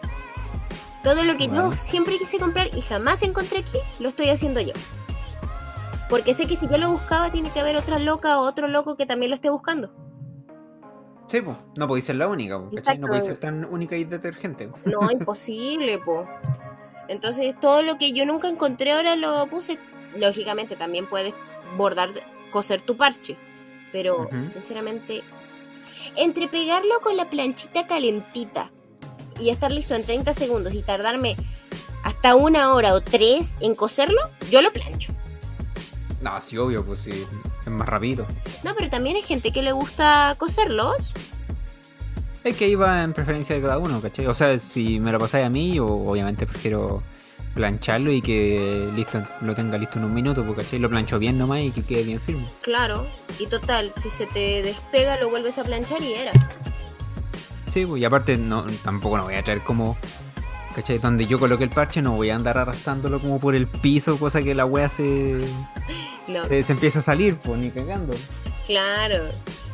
Todo 1.03 1.23
lo 1.23 1.37
que 1.37 1.49
yo 1.49 1.73
siempre 1.77 2.19
quise 2.19 2.39
comprar 2.39 2.75
y 2.75 2.81
jamás 2.81 3.23
encontré 3.23 3.59
aquí, 3.59 3.79
lo 3.99 4.09
estoy 4.09 4.31
haciendo 4.31 4.61
yo. 4.63 4.73
Porque 6.15 6.33
sé 6.33 6.47
que 6.47 6.55
si 6.55 6.69
yo 6.69 6.79
lo 6.79 6.93
buscaba, 6.93 7.33
tiene 7.33 7.51
que 7.51 7.59
haber 7.59 7.75
otra 7.75 7.99
loca 7.99 8.39
o 8.39 8.45
otro 8.45 8.69
loco 8.69 8.97
que 8.97 9.05
también 9.05 9.31
lo 9.31 9.35
esté 9.35 9.51
buscando. 9.51 9.93
Sí, 11.27 11.41
pues. 11.41 11.57
No 11.75 11.89
podéis 11.89 12.07
ser 12.07 12.15
la 12.15 12.29
única, 12.29 12.63
¿cachai? 12.73 12.99
No 12.99 13.09
podéis 13.09 13.25
ser 13.25 13.39
tan 13.39 13.65
única 13.65 13.97
y 13.97 14.05
detergente. 14.05 14.69
po. 14.69 14.79
No, 14.85 15.11
imposible, 15.11 15.99
po. 15.99 16.25
Entonces, 17.09 17.59
todo 17.59 17.83
lo 17.83 17.99
que 17.99 18.13
yo 18.13 18.25
nunca 18.27 18.47
encontré 18.47 18.93
ahora 18.93 19.17
lo 19.17 19.49
puse. 19.49 19.77
Lógicamente, 20.15 20.77
también 20.77 21.09
puedes 21.09 21.35
bordar, 21.77 22.11
coser 22.53 22.81
tu 22.81 22.97
parche. 22.97 23.37
Pero, 23.91 24.29
sinceramente, 24.53 25.25
entre 26.15 26.47
pegarlo 26.47 27.01
con 27.01 27.17
la 27.17 27.29
planchita 27.29 27.89
calentita 27.89 28.71
y 29.41 29.51
estar 29.51 29.73
listo 29.73 29.97
en 29.97 30.05
30 30.05 30.33
segundos 30.33 30.75
y 30.75 30.83
tardarme 30.83 31.35
hasta 32.05 32.37
una 32.37 32.73
hora 32.73 32.95
o 32.95 33.01
tres 33.01 33.57
en 33.59 33.75
coserlo, 33.75 34.21
yo 34.49 34.63
lo 34.63 34.73
plancho. 34.73 35.13
No, 36.25 36.41
sí, 36.41 36.57
obvio, 36.57 36.83
pues 36.83 37.01
sí, 37.01 37.27
es 37.67 37.71
más 37.71 37.87
rápido. 37.87 38.27
No, 38.63 38.75
pero 38.75 38.89
también 38.89 39.15
hay 39.17 39.23
gente 39.23 39.53
que 39.53 39.63
le 39.63 39.73
gusta 39.73 40.35
coserlos. 40.39 41.13
Es 42.43 42.57
que 42.57 42.67
iba 42.67 43.03
en 43.03 43.13
preferencia 43.13 43.55
de 43.55 43.61
cada 43.61 43.77
uno, 43.77 44.01
¿cachai? 44.01 44.27
O 44.27 44.33
sea, 44.33 44.59
si 44.59 44.99
me 44.99 45.13
lo 45.13 45.19
pasáis 45.19 45.45
a 45.45 45.51
mí, 45.51 45.79
o, 45.79 45.87
obviamente 45.87 46.47
prefiero 46.47 47.03
plancharlo 47.55 48.11
y 48.11 48.23
que 48.23 48.91
listo 48.97 49.23
lo 49.43 49.55
tenga 49.55 49.77
listo 49.77 49.99
en 49.99 50.07
un 50.07 50.15
minuto, 50.15 50.43
porque 50.47 50.63
¿cachai? 50.63 50.79
lo 50.79 50.89
plancho 50.89 51.19
bien 51.19 51.37
nomás 51.37 51.61
y 51.61 51.73
que 51.73 51.83
quede 51.83 52.05
bien 52.05 52.21
firme. 52.23 52.47
Claro, 52.63 53.07
y 53.39 53.47
total, 53.47 53.93
si 53.95 54.09
se 54.09 54.25
te 54.25 54.63
despega 54.63 55.21
lo 55.21 55.29
vuelves 55.29 55.59
a 55.59 55.63
planchar 55.63 56.01
y 56.01 56.15
era. 56.15 56.33
Sí, 57.71 57.85
pues, 57.85 58.01
y 58.01 58.05
aparte 58.07 58.39
no, 58.39 58.65
tampoco 58.83 59.19
no 59.19 59.25
voy 59.25 59.35
a 59.35 59.45
traer 59.45 59.61
como, 59.61 59.99
¿cachai? 60.75 60.97
Donde 60.99 61.27
yo 61.27 61.39
coloqué 61.39 61.65
el 61.65 61.71
parche 61.71 62.01
no 62.01 62.13
voy 62.13 62.31
a 62.31 62.37
andar 62.37 62.57
arrastrándolo 62.57 63.21
como 63.21 63.39
por 63.39 63.55
el 63.55 63.67
piso, 63.67 64.19
cosa 64.19 64.43
que 64.43 64.55
la 64.55 64.65
wea 64.65 64.89
se, 64.89 65.45
No, 66.29 66.45
se, 66.47 66.63
se 66.63 66.73
empieza 66.73 66.99
a 67.01 67.03
salir, 67.03 67.37
pues 67.39 67.59
ni 67.59 67.71
cagando. 67.71 68.15
claro. 68.67 69.25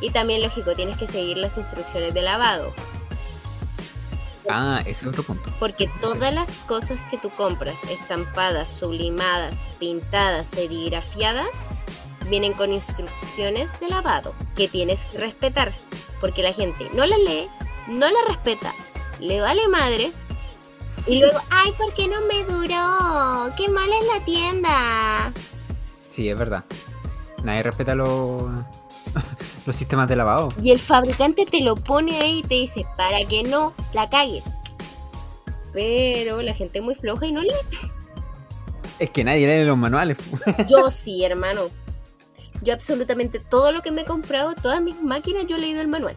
Y 0.01 0.09
también, 0.09 0.41
lógico, 0.41 0.73
tienes 0.73 0.97
que 0.97 1.07
seguir 1.07 1.37
las 1.37 1.57
instrucciones 1.57 2.13
de 2.13 2.21
lavado. 2.23 2.73
Ah, 4.49 4.79
ese 4.81 5.05
es 5.05 5.07
otro 5.07 5.21
punto. 5.23 5.51
Porque 5.59 5.89
todas 6.01 6.33
las 6.33 6.57
cosas 6.61 6.99
que 7.11 7.17
tú 7.17 7.29
compras, 7.29 7.77
estampadas, 7.89 8.69
sublimadas, 8.69 9.67
pintadas, 9.79 10.47
serigrafiadas, 10.47 11.47
vienen 12.29 12.53
con 12.53 12.73
instrucciones 12.73 13.69
de 13.79 13.89
lavado 13.89 14.33
que 14.55 14.67
tienes 14.67 14.99
que 15.11 15.19
respetar. 15.19 15.71
Porque 16.19 16.41
la 16.41 16.53
gente 16.53 16.89
no 16.93 17.05
las 17.05 17.19
lee, 17.19 17.47
no 17.87 18.07
las 18.09 18.27
respeta, 18.27 18.73
le 19.19 19.39
vale 19.39 19.67
madres. 19.67 20.13
Y 21.07 21.19
luego, 21.19 21.39
ay, 21.51 21.71
¿por 21.77 21.93
qué 21.93 22.07
no 22.07 22.21
me 22.21 22.43
duró? 22.43 23.53
¡Qué 23.55 23.69
mala 23.69 23.95
es 24.01 24.07
la 24.07 24.25
tienda! 24.25 25.33
Sí, 26.11 26.29
es 26.29 26.37
verdad. 26.37 26.63
Nadie 27.43 27.63
respeta 27.63 27.95
los, 27.95 28.43
los 29.65 29.75
sistemas 29.75 30.07
de 30.07 30.15
lavado. 30.15 30.49
Y 30.61 30.69
el 30.71 30.77
fabricante 30.79 31.45
te 31.47 31.61
lo 31.61 31.75
pone 31.75 32.19
ahí 32.19 32.39
y 32.39 32.41
te 32.43 32.53
dice, 32.55 32.85
para 32.97 33.19
que 33.21 33.41
no 33.43 33.73
la 33.93 34.09
cagues. 34.09 34.43
Pero 35.73 36.41
la 36.41 36.53
gente 36.53 36.79
es 36.79 36.85
muy 36.85 36.95
floja 36.95 37.25
y 37.25 37.31
no 37.31 37.41
lee. 37.41 37.49
Es 38.99 39.09
que 39.09 39.23
nadie 39.23 39.47
lee 39.47 39.65
los 39.65 39.77
manuales. 39.77 40.17
Yo 40.69 40.91
sí, 40.91 41.23
hermano. 41.23 41.69
Yo 42.61 42.73
absolutamente 42.73 43.39
todo 43.39 43.71
lo 43.71 43.81
que 43.81 43.89
me 43.89 44.01
he 44.01 44.05
comprado, 44.05 44.53
todas 44.53 44.81
mis 44.83 45.01
máquinas, 45.01 45.47
yo 45.47 45.55
he 45.55 45.59
leído 45.59 45.81
el 45.81 45.87
manual. 45.87 46.15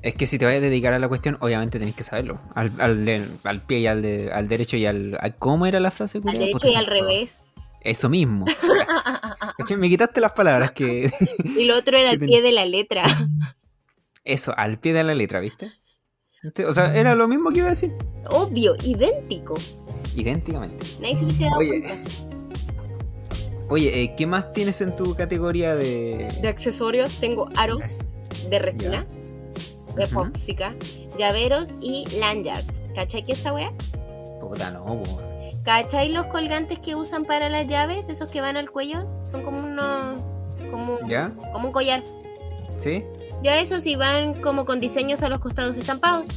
Es 0.00 0.14
que 0.14 0.26
si 0.26 0.36
te 0.40 0.44
vas 0.44 0.54
a 0.54 0.58
dedicar 0.60 0.92
a 0.92 0.98
la 0.98 1.06
cuestión, 1.06 1.36
obviamente 1.40 1.78
tenés 1.78 1.94
que 1.94 2.02
saberlo. 2.02 2.40
Al, 2.56 2.72
al, 2.80 3.28
al 3.44 3.60
pie 3.60 3.78
y 3.78 3.86
al, 3.86 4.02
de- 4.02 4.32
al 4.32 4.48
derecho 4.48 4.76
y 4.76 4.84
al, 4.86 5.16
¿Cómo 5.38 5.66
era 5.66 5.78
la 5.78 5.92
frase? 5.92 6.18
Al 6.18 6.22
culiao? 6.22 6.40
derecho 6.46 6.66
y 6.66 6.74
al 6.74 6.86
revés. 6.86 7.51
Eso 7.84 8.08
mismo. 8.08 8.44
¿Cachai? 9.58 9.76
Me 9.76 9.88
quitaste 9.88 10.20
las 10.20 10.32
palabras 10.32 10.72
que... 10.72 11.10
Y 11.56 11.64
lo 11.64 11.76
otro 11.76 11.96
era 11.96 12.10
al 12.10 12.18
¿Qué 12.18 12.26
pie 12.26 12.42
de 12.42 12.52
la 12.52 12.64
letra. 12.64 13.04
Eso, 14.24 14.54
al 14.56 14.78
pie 14.78 14.92
de 14.92 15.02
la 15.04 15.14
letra, 15.14 15.40
¿viste? 15.40 15.70
¿Viste? 16.42 16.64
O 16.66 16.72
sea, 16.74 16.94
era 16.96 17.14
lo 17.14 17.26
mismo 17.28 17.50
que 17.50 17.58
iba 17.58 17.68
a 17.68 17.70
decir. 17.70 17.92
Obvio, 18.28 18.74
idéntico. 18.82 19.58
Idénticamente. 20.14 20.84
Nadie 21.00 21.16
se 21.18 21.24
hubiese 21.24 21.44
dado 21.44 21.58
Oye, 21.58 21.68
cuenta. 21.82 22.10
Oye, 23.68 24.02
eh, 24.02 24.14
¿qué 24.16 24.26
más 24.26 24.52
tienes 24.52 24.80
en 24.80 24.94
tu 24.96 25.14
categoría 25.14 25.74
de... 25.74 26.28
De 26.40 26.48
accesorios 26.48 27.16
tengo 27.16 27.48
aros 27.56 27.98
de 28.50 28.58
resina, 28.58 29.06
de 29.96 30.04
Ujú. 30.04 30.20
epóxica, 30.24 30.74
llaveros 31.18 31.68
y 31.80 32.04
lanyard. 32.18 32.64
¿Cachai 32.94 33.24
que 33.24 33.32
esa 33.32 33.52
wea? 33.52 33.72
Puta, 34.40 34.70
no. 34.70 35.02
¿Cachai 35.64 36.08
los 36.10 36.26
colgantes 36.26 36.80
que 36.80 36.96
usan 36.96 37.24
para 37.24 37.48
las 37.48 37.66
llaves? 37.66 38.08
Esos 38.08 38.30
que 38.30 38.40
van 38.40 38.56
al 38.56 38.70
cuello. 38.70 39.06
Son 39.24 39.42
como 39.42 39.60
unos... 39.60 40.20
Como, 40.70 40.98
¿Ya? 41.08 41.32
como 41.52 41.68
un 41.68 41.72
collar. 41.72 42.02
¿Sí? 42.78 43.02
Ya 43.42 43.58
esos 43.58 43.82
sí 43.82 43.94
van 43.96 44.40
como 44.40 44.64
con 44.64 44.80
diseños 44.80 45.22
a 45.22 45.28
los 45.28 45.40
costados 45.40 45.76
estampados. 45.76 46.28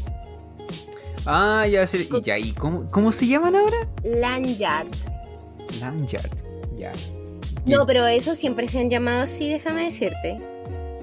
Ah, 1.26 1.66
ya 1.68 1.88
sé. 1.88 2.08
¿Y, 2.12 2.22
ya, 2.22 2.38
¿y 2.38 2.52
cómo, 2.52 2.86
cómo 2.92 3.12
se 3.12 3.26
llaman 3.26 3.56
ahora? 3.56 3.88
Lanyard. 4.04 4.90
Lanyard. 5.80 6.30
Ya. 6.78 6.92
No, 7.66 7.86
pero 7.86 8.06
esos 8.06 8.38
siempre 8.38 8.68
se 8.68 8.80
han 8.80 8.90
llamado 8.90 9.24
así, 9.24 9.50
déjame 9.50 9.86
decirte. 9.86 10.40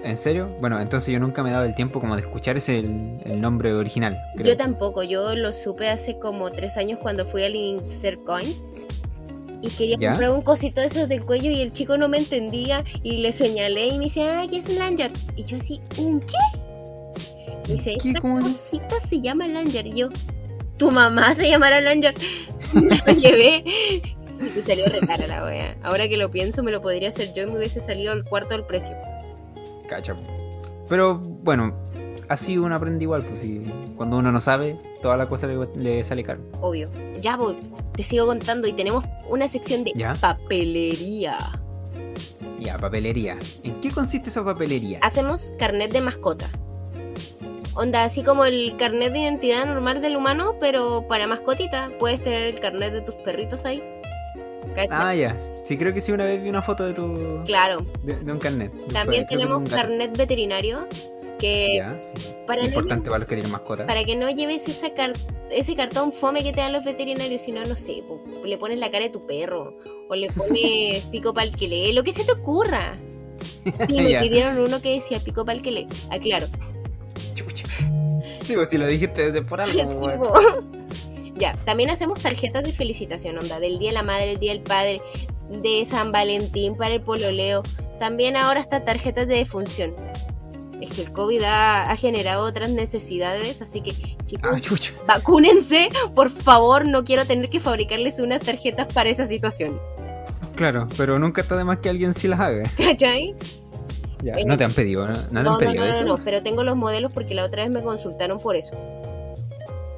¿En 0.05 0.17
serio? 0.17 0.49
Bueno, 0.61 0.81
entonces 0.81 1.13
yo 1.13 1.21
nunca 1.21 1.43
me 1.43 1.51
he 1.51 1.53
dado 1.53 1.65
el 1.65 1.75
tiempo 1.75 2.01
como 2.01 2.17
de 2.17 2.23
escuchar 2.23 2.57
ese 2.57 2.79
el, 2.81 3.21
el 3.25 3.41
nombre 3.41 3.73
original. 3.73 4.19
creo. 4.35 4.47
Yo 4.47 4.57
tampoco, 4.57 5.03
yo 5.03 5.35
lo 5.37 5.53
supe 5.53 5.89
hace 5.89 6.19
como 6.19 6.51
tres 6.51 6.77
años 6.77 6.99
cuando 7.01 7.25
fui 7.27 7.45
al 7.45 7.55
Insert 7.55 8.23
Coin 8.25 8.55
y 9.63 9.69
quería 9.71 9.97
¿Ya? 9.99 10.09
comprar 10.11 10.31
un 10.31 10.43
cosito 10.43 10.81
de 10.81 10.89
esos 10.89 11.09
del 11.09 11.21
cuello 11.25 11.51
y 11.51 11.61
el 11.61 11.73
chico 11.73 11.97
no 11.97 12.09
me 12.09 12.19
entendía 12.19 12.83
y 13.05 13.19
le 13.19 13.33
señalé 13.33 13.87
y 13.87 13.99
me 13.99 14.05
dice, 14.05 14.29
ah, 14.29 14.45
¿qué 14.51 14.57
es 14.57 14.69
Lanyard? 14.69 15.13
Y 15.37 15.45
yo 15.45 15.57
así, 15.57 15.81
¿un 15.99 16.21
qué? 16.21 17.69
Y 17.69 17.73
dice, 17.75 17.97
¿Qué? 18.03 18.09
esta 18.09 18.21
cosita 18.21 18.99
se 19.09 19.21
llama 19.21 19.47
Lanyard. 19.47 19.87
Y 19.87 19.95
yo, 19.95 20.09
tu 20.79 20.91
mamá 20.91 21.33
se 21.37 21.49
llamará 21.49 21.81
Lanyard. 21.81 22.17
Me 22.75 22.99
lo 23.07 23.13
llevé 23.13 23.63
y 24.57 24.63
salió 24.63 24.87
re 24.87 24.99
cara 25.07 25.29
la 25.29 25.45
wea. 25.45 25.77
Ahora 25.85 26.09
que 26.09 26.17
lo 26.17 26.31
pienso, 26.33 26.65
me 26.65 26.73
lo 26.73 26.81
podría 26.83 27.11
hacer 27.11 27.33
yo 27.33 27.45
y 27.45 27.47
me 27.47 27.59
hubiese 27.59 27.81
salido 27.81 28.13
al 28.13 28.25
cuarto 28.25 28.51
del 28.57 28.65
precio. 28.65 28.97
Cacha. 29.89 30.17
Pero 30.89 31.19
bueno, 31.19 31.75
así 32.29 32.59
uno 32.59 32.75
aprende 32.75 33.05
igual, 33.05 33.25
pues 33.25 33.41
si 33.41 33.65
cuando 33.97 34.17
uno 34.19 34.33
no 34.33 34.41
sabe, 34.41 34.79
toda 35.01 35.17
la 35.17 35.27
cosa 35.27 35.47
le, 35.47 35.57
le 35.77 36.03
sale 36.05 36.25
caro. 36.25 36.41
Obvio. 36.61 36.89
Ya 37.21 37.37
voy, 37.37 37.57
te 37.97 38.03
sigo 38.03 38.27
contando 38.27 38.67
y 38.67 38.73
tenemos 38.73 39.05
una 39.29 39.49
sección 39.49 39.85
de 39.85 39.93
¿Ya? 39.95 40.15
papelería. 40.15 41.39
Ya, 42.61 42.79
papelería. 42.79 43.39
¿En 43.65 43.81
qué 43.81 43.91
consiste 43.91 44.31
esa 44.31 44.45
papelería? 44.45 44.99
Hacemos 45.03 45.53
carnet 45.59 45.93
de 45.93 46.01
mascota. 46.01 46.49
Onda, 47.75 48.05
así 48.05 48.23
como 48.23 48.45
el 48.45 48.77
carnet 48.77 49.13
de 49.13 49.21
identidad 49.21 49.65
normal 49.67 50.03
del 50.03 50.17
humano, 50.17 50.57
pero 50.61 51.07
para 51.09 51.27
mascotita. 51.27 51.91
Puedes 51.99 52.23
tener 52.23 52.47
el 52.47 52.61
carnet 52.61 52.93
de 52.93 53.01
tus 53.01 53.15
perritos 53.17 53.65
ahí. 53.65 53.83
¿Cachai? 54.75 54.89
Ah, 54.91 55.15
ya. 55.15 55.37
Sí, 55.65 55.77
creo 55.77 55.95
que 55.95 56.01
sí, 56.01 56.11
una 56.13 56.25
vez 56.25 56.43
vi 56.43 56.49
una 56.49 56.63
foto 56.63 56.85
de 56.85 56.93
tu. 56.95 57.43
Claro. 57.45 57.85
de, 58.03 58.15
de 58.17 58.33
un 58.33 58.39
carnet. 58.39 58.73
También 58.93 59.25
Creo 59.27 59.41
tenemos 59.41 59.69
carnet 59.71 60.17
veterinario 60.17 60.87
que 61.39 61.77
Ya, 61.79 61.97
sí. 62.17 62.29
para, 62.47 62.63
no, 62.63 62.69
Importante 62.69 63.09
para 63.11 63.19
los 63.21 63.29
que 63.29 63.35
tienen 63.37 63.51
mascota. 63.53 63.87
para 63.87 64.05
que 64.05 64.15
no 64.17 64.31
lleves 64.31 64.69
esa 64.69 64.91
car- 64.95 65.13
ese 65.51 65.75
cartón 65.77 66.13
fome 66.13 66.43
que 66.43 66.53
te 66.53 66.61
dan 66.61 66.73
los 66.73 66.85
veterinarios, 66.85 67.43
sino, 67.43 67.65
no 67.65 67.75
sé, 67.77 68.03
le 68.45 68.59
pones 68.59 68.79
la 68.79 68.91
cara 68.91 69.05
de 69.05 69.11
tu 69.11 69.27
perro 69.27 69.77
o 70.09 70.15
le 70.15 70.29
pones 70.31 71.05
pico 71.11 71.33
para 71.35 71.47
el 71.47 71.57
que 71.57 71.69
lee, 71.69 71.93
lo 71.93 72.03
que 72.05 72.13
se 72.13 72.25
te 72.25 72.33
ocurra. 72.33 72.97
Sí, 73.65 74.01
me 74.03 74.19
pidieron 74.21 74.59
uno 74.59 74.81
que 74.83 74.95
decía 74.95 75.21
pico 75.21 75.45
para 75.45 75.57
el 75.59 75.63
que 75.65 75.71
lee. 75.73 75.87
Aclaro. 76.11 76.47
Sí, 78.45 78.55
pues 78.55 78.69
si 78.69 78.77
lo 78.79 78.87
dijiste 78.87 79.27
desde 79.31 79.43
por 79.43 79.61
algo, 79.61 79.79
Sí, 79.91 79.97
weón. 79.97 80.82
Ya, 81.37 81.57
también 81.65 81.91
hacemos 81.91 82.19
tarjetas 82.21 82.63
de 82.65 82.73
felicitación, 82.73 83.39
onda, 83.39 83.59
del 83.61 83.79
Día 83.79 83.91
de 83.91 83.95
la 83.95 84.03
Madre, 84.03 84.33
el 84.33 84.39
Día 84.41 84.53
del 84.53 84.63
Padre, 84.63 85.01
de 85.51 85.87
San 85.89 86.13
Valentín 86.13 86.77
para 86.77 86.95
el 86.95 87.01
pololeo. 87.03 87.63
También 87.99 88.37
ahora 88.37 88.61
está 88.61 88.85
tarjetas 88.85 89.29
de 89.29 89.37
defunción. 89.37 89.95
Es 90.81 90.91
que 90.91 91.03
el 91.03 91.13
COVID 91.13 91.43
ha, 91.45 91.91
ha 91.91 91.97
generado 91.97 92.45
otras 92.45 92.71
necesidades, 92.71 93.63
así 93.63 93.81
que 93.83 93.93
chicos, 94.27 94.51
Ah, 94.99 95.05
vacúnense, 95.07 95.89
por 96.15 96.29
favor, 96.31 96.87
no 96.87 97.05
quiero 97.05 97.25
tener 97.25 97.49
que 97.51 97.61
fabricarles 97.61 98.19
unas 98.19 98.43
tarjetas 98.43 98.93
para 98.93 99.09
esa 99.11 99.27
situación. 99.27 99.81
Claro, 100.57 100.89
pero 100.97 101.19
nunca 101.21 101.41
está 101.43 101.57
de 101.57 101.65
más 101.65 101.79
que 101.79 101.89
alguien 101.89 102.15
sí 102.15 102.27
las 102.29 102.41
haga. 102.41 102.65
¿Cachai? 102.77 103.35
Ya, 104.25 104.35
Eh, 104.35 104.45
no 104.45 104.57
te 104.57 104.65
han 104.65 104.73
pedido, 104.73 105.07
¿no? 105.07 105.15
No 105.15 105.23
No, 105.31 105.39
han 105.41 105.45
no, 105.45 105.59
pedido 105.59 105.85
no, 105.85 105.91
no, 105.91 105.97
eso. 105.97 106.05
no, 106.05 106.17
pero 106.25 106.43
tengo 106.43 106.63
los 106.65 106.77
modelos 106.77 107.13
porque 107.13 107.35
la 107.35 107.45
otra 107.45 107.63
vez 107.63 107.71
me 107.71 107.81
consultaron 107.83 108.39
por 108.39 108.57
eso. 108.57 108.75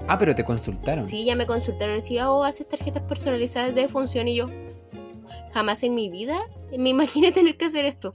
Ah, 0.07 0.19
pero 0.19 0.35
te 0.35 0.45
consultaron. 0.45 1.05
Sí, 1.05 1.25
ya 1.25 1.35
me 1.37 1.47
consultaron 1.47 1.95
y 1.95 1.97
decía, 1.99 2.31
oh, 2.31 2.45
haces 2.45 2.69
tarjetas 2.69 3.03
personalizadas 3.05 3.75
de 3.75 3.83
defunción 3.83 4.29
y 4.29 4.37
yo, 4.37 4.49
jamás 5.53 5.83
en 5.83 5.95
mi 5.95 6.11
vida 6.11 6.39
me 6.79 6.91
imaginé 6.91 7.33
tener 7.33 7.57
que 7.57 7.67
hacer 7.67 7.85
esto. 7.85 8.15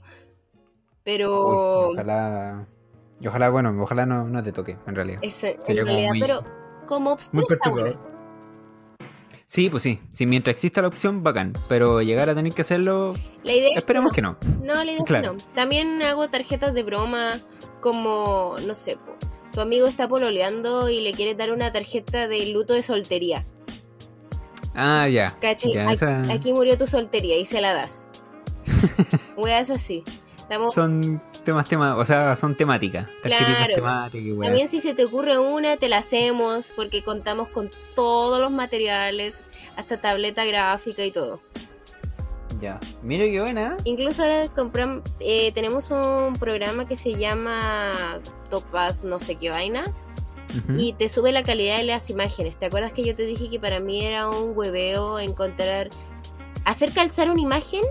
Pero 1.02 1.88
Uy, 1.88 1.94
ojalá. 1.94 2.66
Y 3.20 3.26
ojalá, 3.26 3.50
bueno, 3.50 3.74
ojalá 3.82 4.06
no, 4.06 4.24
no 4.24 4.42
te 4.42 4.52
toque, 4.52 4.76
en 4.86 4.94
realidad. 4.94 5.18
es 5.22 5.42
en 5.44 5.56
realidad, 5.66 6.10
muy- 6.10 6.20
pero 6.20 6.44
como 6.86 7.12
opción. 7.12 7.44
Sí, 9.46 9.68
pues 9.68 9.82
sí. 9.82 10.00
Si 10.12 10.26
mientras 10.26 10.52
exista 10.54 10.80
la 10.80 10.86
opción, 10.88 11.24
bacán. 11.24 11.52
Pero 11.68 12.00
llegar 12.02 12.30
a 12.30 12.34
tener 12.36 12.52
que 12.52 12.62
hacerlo, 12.62 13.14
La 13.42 13.52
idea 13.52 13.70
es 13.72 13.78
esperemos 13.78 14.12
no. 14.12 14.14
que 14.14 14.22
no. 14.22 14.36
No, 14.62 14.74
la 14.76 14.84
idea 14.84 14.98
es 14.98 15.04
Claro. 15.04 15.32
que 15.32 15.38
no. 15.38 15.54
También 15.56 16.00
hago 16.02 16.28
tarjetas 16.28 16.72
de 16.72 16.84
broma 16.84 17.40
como, 17.80 18.54
no 18.64 18.74
sé, 18.76 18.96
po, 18.96 19.16
tu 19.52 19.60
amigo 19.60 19.86
está 19.86 20.08
pololeando 20.08 20.88
y 20.88 21.00
le 21.00 21.12
quieres 21.12 21.36
dar 21.36 21.52
una 21.52 21.72
tarjeta 21.72 22.28
de 22.28 22.46
luto 22.46 22.74
de 22.74 22.82
soltería. 22.82 23.44
Ah, 24.74 25.08
ya. 25.08 25.36
¿Cachai? 25.40 25.72
Ya, 25.72 25.84
Aquí, 25.86 25.94
esa- 25.94 26.32
aquí 26.32 26.52
murió 26.52 26.78
tu 26.78 26.86
soltería 26.86 27.36
y 27.38 27.44
se 27.44 27.60
la 27.60 27.72
das. 27.74 28.08
Weas 29.36 29.70
así. 29.70 30.04
Estamos- 30.38 30.74
son 30.74 31.20
temas, 31.44 31.68
temas, 31.68 31.96
o 31.98 32.04
sea, 32.04 32.36
son 32.36 32.56
temáticas. 32.56 33.08
Claro. 33.22 33.74
También 34.42 34.68
si 34.68 34.80
se 34.80 34.94
te 34.94 35.04
ocurre 35.04 35.38
una, 35.38 35.76
te 35.76 35.88
la 35.88 35.98
hacemos 35.98 36.72
porque 36.76 37.02
contamos 37.02 37.48
con 37.48 37.70
todos 37.94 38.40
los 38.40 38.50
materiales, 38.50 39.42
hasta 39.76 40.00
tableta 40.00 40.44
gráfica 40.44 41.04
y 41.04 41.10
todo. 41.10 41.40
Ya. 42.60 42.78
Mira 43.02 43.24
qué 43.24 43.40
buena. 43.40 43.76
¿eh? 43.78 43.82
Incluso 43.84 44.22
ahora 44.22 44.44
compram- 44.54 45.02
eh, 45.20 45.50
tenemos 45.52 45.90
un 45.90 46.34
programa 46.34 46.86
que 46.86 46.96
se 46.96 47.14
llama 47.14 48.20
Topaz 48.50 49.02
no 49.04 49.18
sé 49.18 49.36
qué 49.36 49.50
vaina 49.50 49.82
y 50.76 50.94
te 50.94 51.08
sube 51.08 51.30
la 51.30 51.42
calidad 51.44 51.76
de 51.78 51.84
las 51.84 52.10
imágenes. 52.10 52.56
¿Te 52.58 52.66
acuerdas 52.66 52.92
que 52.92 53.04
yo 53.04 53.14
te 53.14 53.24
dije 53.24 53.48
que 53.48 53.60
para 53.60 53.78
mí 53.78 54.04
era 54.04 54.28
un 54.28 54.56
hueveo 54.56 55.20
encontrar, 55.20 55.90
hacer 56.64 56.92
calzar 56.92 57.30
una 57.30 57.40
imagen 57.40 57.82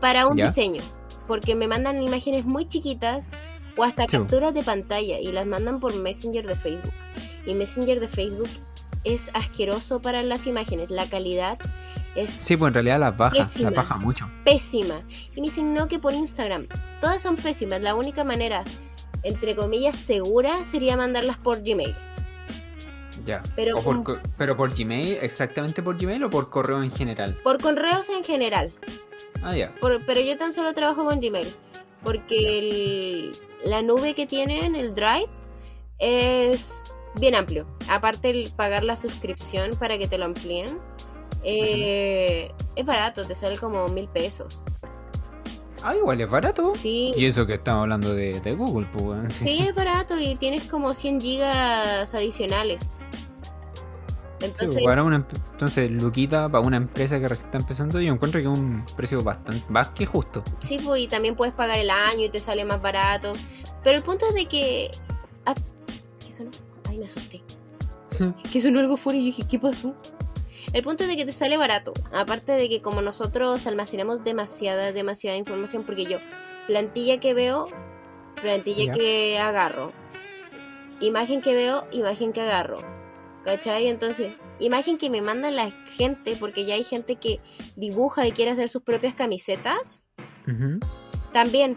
para 0.00 0.26
un 0.26 0.36
Ya. 0.36 0.46
diseño? 0.46 0.82
Porque 1.28 1.54
me 1.54 1.68
mandan 1.68 2.02
imágenes 2.02 2.44
muy 2.44 2.66
chiquitas 2.68 3.28
o 3.76 3.84
hasta 3.84 4.04
Sí. 4.04 4.10
capturas 4.10 4.52
de 4.52 4.64
pantalla 4.64 5.20
y 5.20 5.30
las 5.32 5.46
mandan 5.46 5.78
por 5.78 5.94
Messenger 5.94 6.46
de 6.46 6.56
Facebook. 6.56 6.92
Y 7.46 7.54
Messenger 7.54 8.00
de 8.00 8.08
Facebook 8.08 8.48
es 9.04 9.30
asqueroso 9.32 10.00
para 10.00 10.24
las 10.24 10.46
imágenes. 10.48 10.90
La 10.90 11.06
calidad 11.06 11.56
es 12.16 12.30
Sí, 12.30 12.56
pues 12.56 12.70
en 12.70 12.74
realidad 12.74 12.98
las 13.00 13.16
baja, 13.16 13.48
las 13.58 13.74
baja 13.74 13.96
mucho. 13.98 14.28
pésima. 14.44 15.02
Y 15.34 15.40
me 15.40 15.46
dicen 15.48 15.74
no 15.74 15.86
que 15.88 15.98
por 15.98 16.12
Instagram. 16.14 16.66
Todas 17.00 17.20
son 17.22 17.36
pésimas. 17.36 17.80
La 17.80 17.94
única 17.94 18.24
manera, 18.24 18.64
entre 19.22 19.54
comillas, 19.56 19.96
segura 19.96 20.56
sería 20.64 20.96
mandarlas 20.96 21.36
por 21.38 21.62
Gmail. 21.62 21.94
Ya. 23.24 23.42
Pero 23.56 23.78
O 23.78 23.82
por 23.82 24.20
pero 24.36 24.56
por 24.56 24.74
Gmail, 24.74 25.18
exactamente 25.22 25.82
por 25.82 25.96
Gmail 25.98 26.22
o 26.24 26.30
por 26.30 26.50
correo 26.50 26.82
en 26.82 26.90
general. 26.92 27.34
Por 27.42 27.60
correos 27.60 28.08
en 28.08 28.22
general. 28.24 28.72
Ah, 29.42 29.56
ya. 29.56 29.74
Por- 29.80 30.04
pero 30.06 30.20
yo 30.20 30.36
tan 30.36 30.52
solo 30.52 30.72
trabajo 30.74 31.04
con 31.04 31.20
Gmail. 31.20 31.48
Porque 32.04 32.58
el- 32.58 33.32
la 33.64 33.82
nube 33.82 34.14
que 34.14 34.26
tienen, 34.26 34.76
el 34.76 34.94
Drive, 34.94 35.26
es 35.98 36.94
bien 37.18 37.34
amplio. 37.34 37.66
Aparte 37.88 38.30
el 38.30 38.50
pagar 38.54 38.84
la 38.84 38.96
suscripción 38.96 39.70
para 39.78 39.98
que 39.98 40.06
te 40.06 40.18
lo 40.18 40.26
amplíen. 40.26 40.78
Eh, 41.46 42.52
Es 42.74 42.84
barato, 42.84 43.24
te 43.24 43.34
sale 43.34 43.56
como 43.56 43.86
mil 43.88 44.08
pesos. 44.08 44.64
Ah, 45.82 45.94
igual 45.94 46.20
es 46.20 46.28
barato. 46.28 46.72
Sí, 46.72 47.14
Y 47.16 47.26
eso 47.26 47.46
que 47.46 47.54
estamos 47.54 47.82
hablando 47.82 48.12
de, 48.14 48.40
de 48.40 48.54
Google, 48.54 48.88
pues. 48.92 49.32
Sí, 49.34 49.58
es 49.60 49.74
barato 49.74 50.18
y 50.18 50.34
tienes 50.34 50.64
como 50.64 50.92
100 50.94 51.20
gigas 51.20 52.12
adicionales. 52.14 52.82
Sí, 52.82 54.46
Entonces, 54.46 54.72
pues, 54.74 54.84
para 54.84 55.02
una, 55.04 55.24
entonces, 55.52 55.90
Luquita, 55.90 56.48
para 56.48 56.66
una 56.66 56.76
empresa 56.76 57.20
que 57.20 57.28
recién 57.28 57.46
está 57.46 57.58
empezando, 57.58 58.00
yo 58.00 58.12
encuentro 58.12 58.40
que 58.40 58.50
es 58.52 58.58
un 58.58 58.84
precio 58.96 59.22
bastante 59.22 59.64
más 59.68 59.90
que 59.90 60.04
justo. 60.06 60.42
sí, 60.60 60.78
pues, 60.84 61.02
y 61.02 61.08
también 61.08 61.36
puedes 61.36 61.54
pagar 61.54 61.78
el 61.78 61.90
año 61.90 62.24
y 62.24 62.28
te 62.30 62.40
sale 62.40 62.64
más 62.64 62.82
barato. 62.82 63.32
Pero 63.84 63.96
el 63.96 64.02
punto 64.02 64.26
es 64.28 64.34
de 64.34 64.46
que... 64.46 64.90
ah, 65.44 65.54
¿Qué 66.26 66.32
sonó? 66.32 66.50
Ay, 66.88 66.98
me 66.98 67.04
asusté. 67.06 67.42
que 68.52 68.60
sonó 68.60 68.80
algo 68.80 68.96
fuera 68.96 69.18
y 69.18 69.22
yo 69.22 69.26
dije, 69.26 69.44
¿qué 69.48 69.58
pasó? 69.58 69.94
El 70.76 70.82
punto 70.82 71.04
es 71.04 71.08
de 71.08 71.16
que 71.16 71.24
te 71.24 71.32
sale 71.32 71.56
barato. 71.56 71.94
Aparte 72.12 72.52
de 72.52 72.68
que 72.68 72.82
como 72.82 73.00
nosotros 73.00 73.66
almacenamos 73.66 74.22
demasiada, 74.24 74.92
demasiada 74.92 75.38
información, 75.38 75.84
porque 75.84 76.04
yo, 76.04 76.18
plantilla 76.66 77.18
que 77.18 77.32
veo, 77.32 77.70
plantilla 78.42 78.92
que 78.92 79.38
agarro. 79.38 79.94
Imagen 81.00 81.40
que 81.40 81.54
veo, 81.54 81.86
imagen 81.92 82.34
que 82.34 82.42
agarro. 82.42 82.80
¿Cachai? 83.42 83.86
Entonces, 83.86 84.34
imagen 84.58 84.98
que 84.98 85.08
me 85.08 85.22
mandan 85.22 85.56
la 85.56 85.70
gente, 85.96 86.36
porque 86.38 86.66
ya 86.66 86.74
hay 86.74 86.84
gente 86.84 87.16
que 87.16 87.40
dibuja 87.76 88.26
y 88.26 88.32
quiere 88.32 88.50
hacer 88.50 88.68
sus 88.68 88.82
propias 88.82 89.14
camisetas. 89.14 90.04
También, 91.32 91.76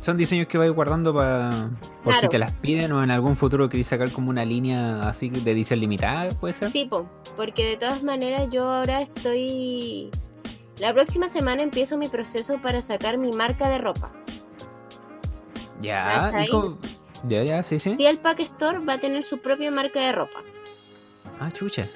Son 0.00 0.16
diseños 0.16 0.46
que 0.46 0.56
vais 0.56 0.72
guardando 0.72 1.14
para 1.14 1.70
por 2.04 2.14
si 2.14 2.28
te 2.28 2.38
las 2.38 2.52
piden 2.52 2.92
o 2.92 3.02
en 3.02 3.10
algún 3.10 3.34
futuro 3.34 3.68
queréis 3.68 3.88
sacar 3.88 4.10
como 4.12 4.30
una 4.30 4.44
línea 4.44 5.00
así 5.00 5.30
de 5.30 5.50
edición 5.50 5.80
limitada, 5.80 6.28
puede 6.34 6.54
ser. 6.54 6.70
sí, 6.70 6.86
po, 6.86 7.08
porque 7.34 7.66
de 7.66 7.76
todas 7.76 8.02
maneras 8.02 8.48
yo 8.50 8.68
ahora 8.70 9.00
estoy... 9.00 10.10
La 10.78 10.92
próxima 10.92 11.28
semana 11.28 11.62
empiezo 11.62 11.96
mi 11.96 12.08
proceso 12.08 12.60
para 12.60 12.82
sacar 12.82 13.16
mi 13.18 13.32
marca 13.32 13.68
de 13.68 13.78
ropa. 13.78 14.12
Ya, 15.80 16.30
ya, 17.26 17.42
ya, 17.42 17.62
sí, 17.62 17.78
sí. 17.78 17.96
Tiel 17.96 18.18
Pack 18.18 18.40
Store 18.40 18.78
va 18.78 18.94
a 18.94 18.98
tener 18.98 19.24
su 19.24 19.38
propia 19.38 19.70
marca 19.70 20.00
de 20.00 20.12
ropa. 20.12 20.42
Ah, 21.40 21.50
chucha. 21.50 21.88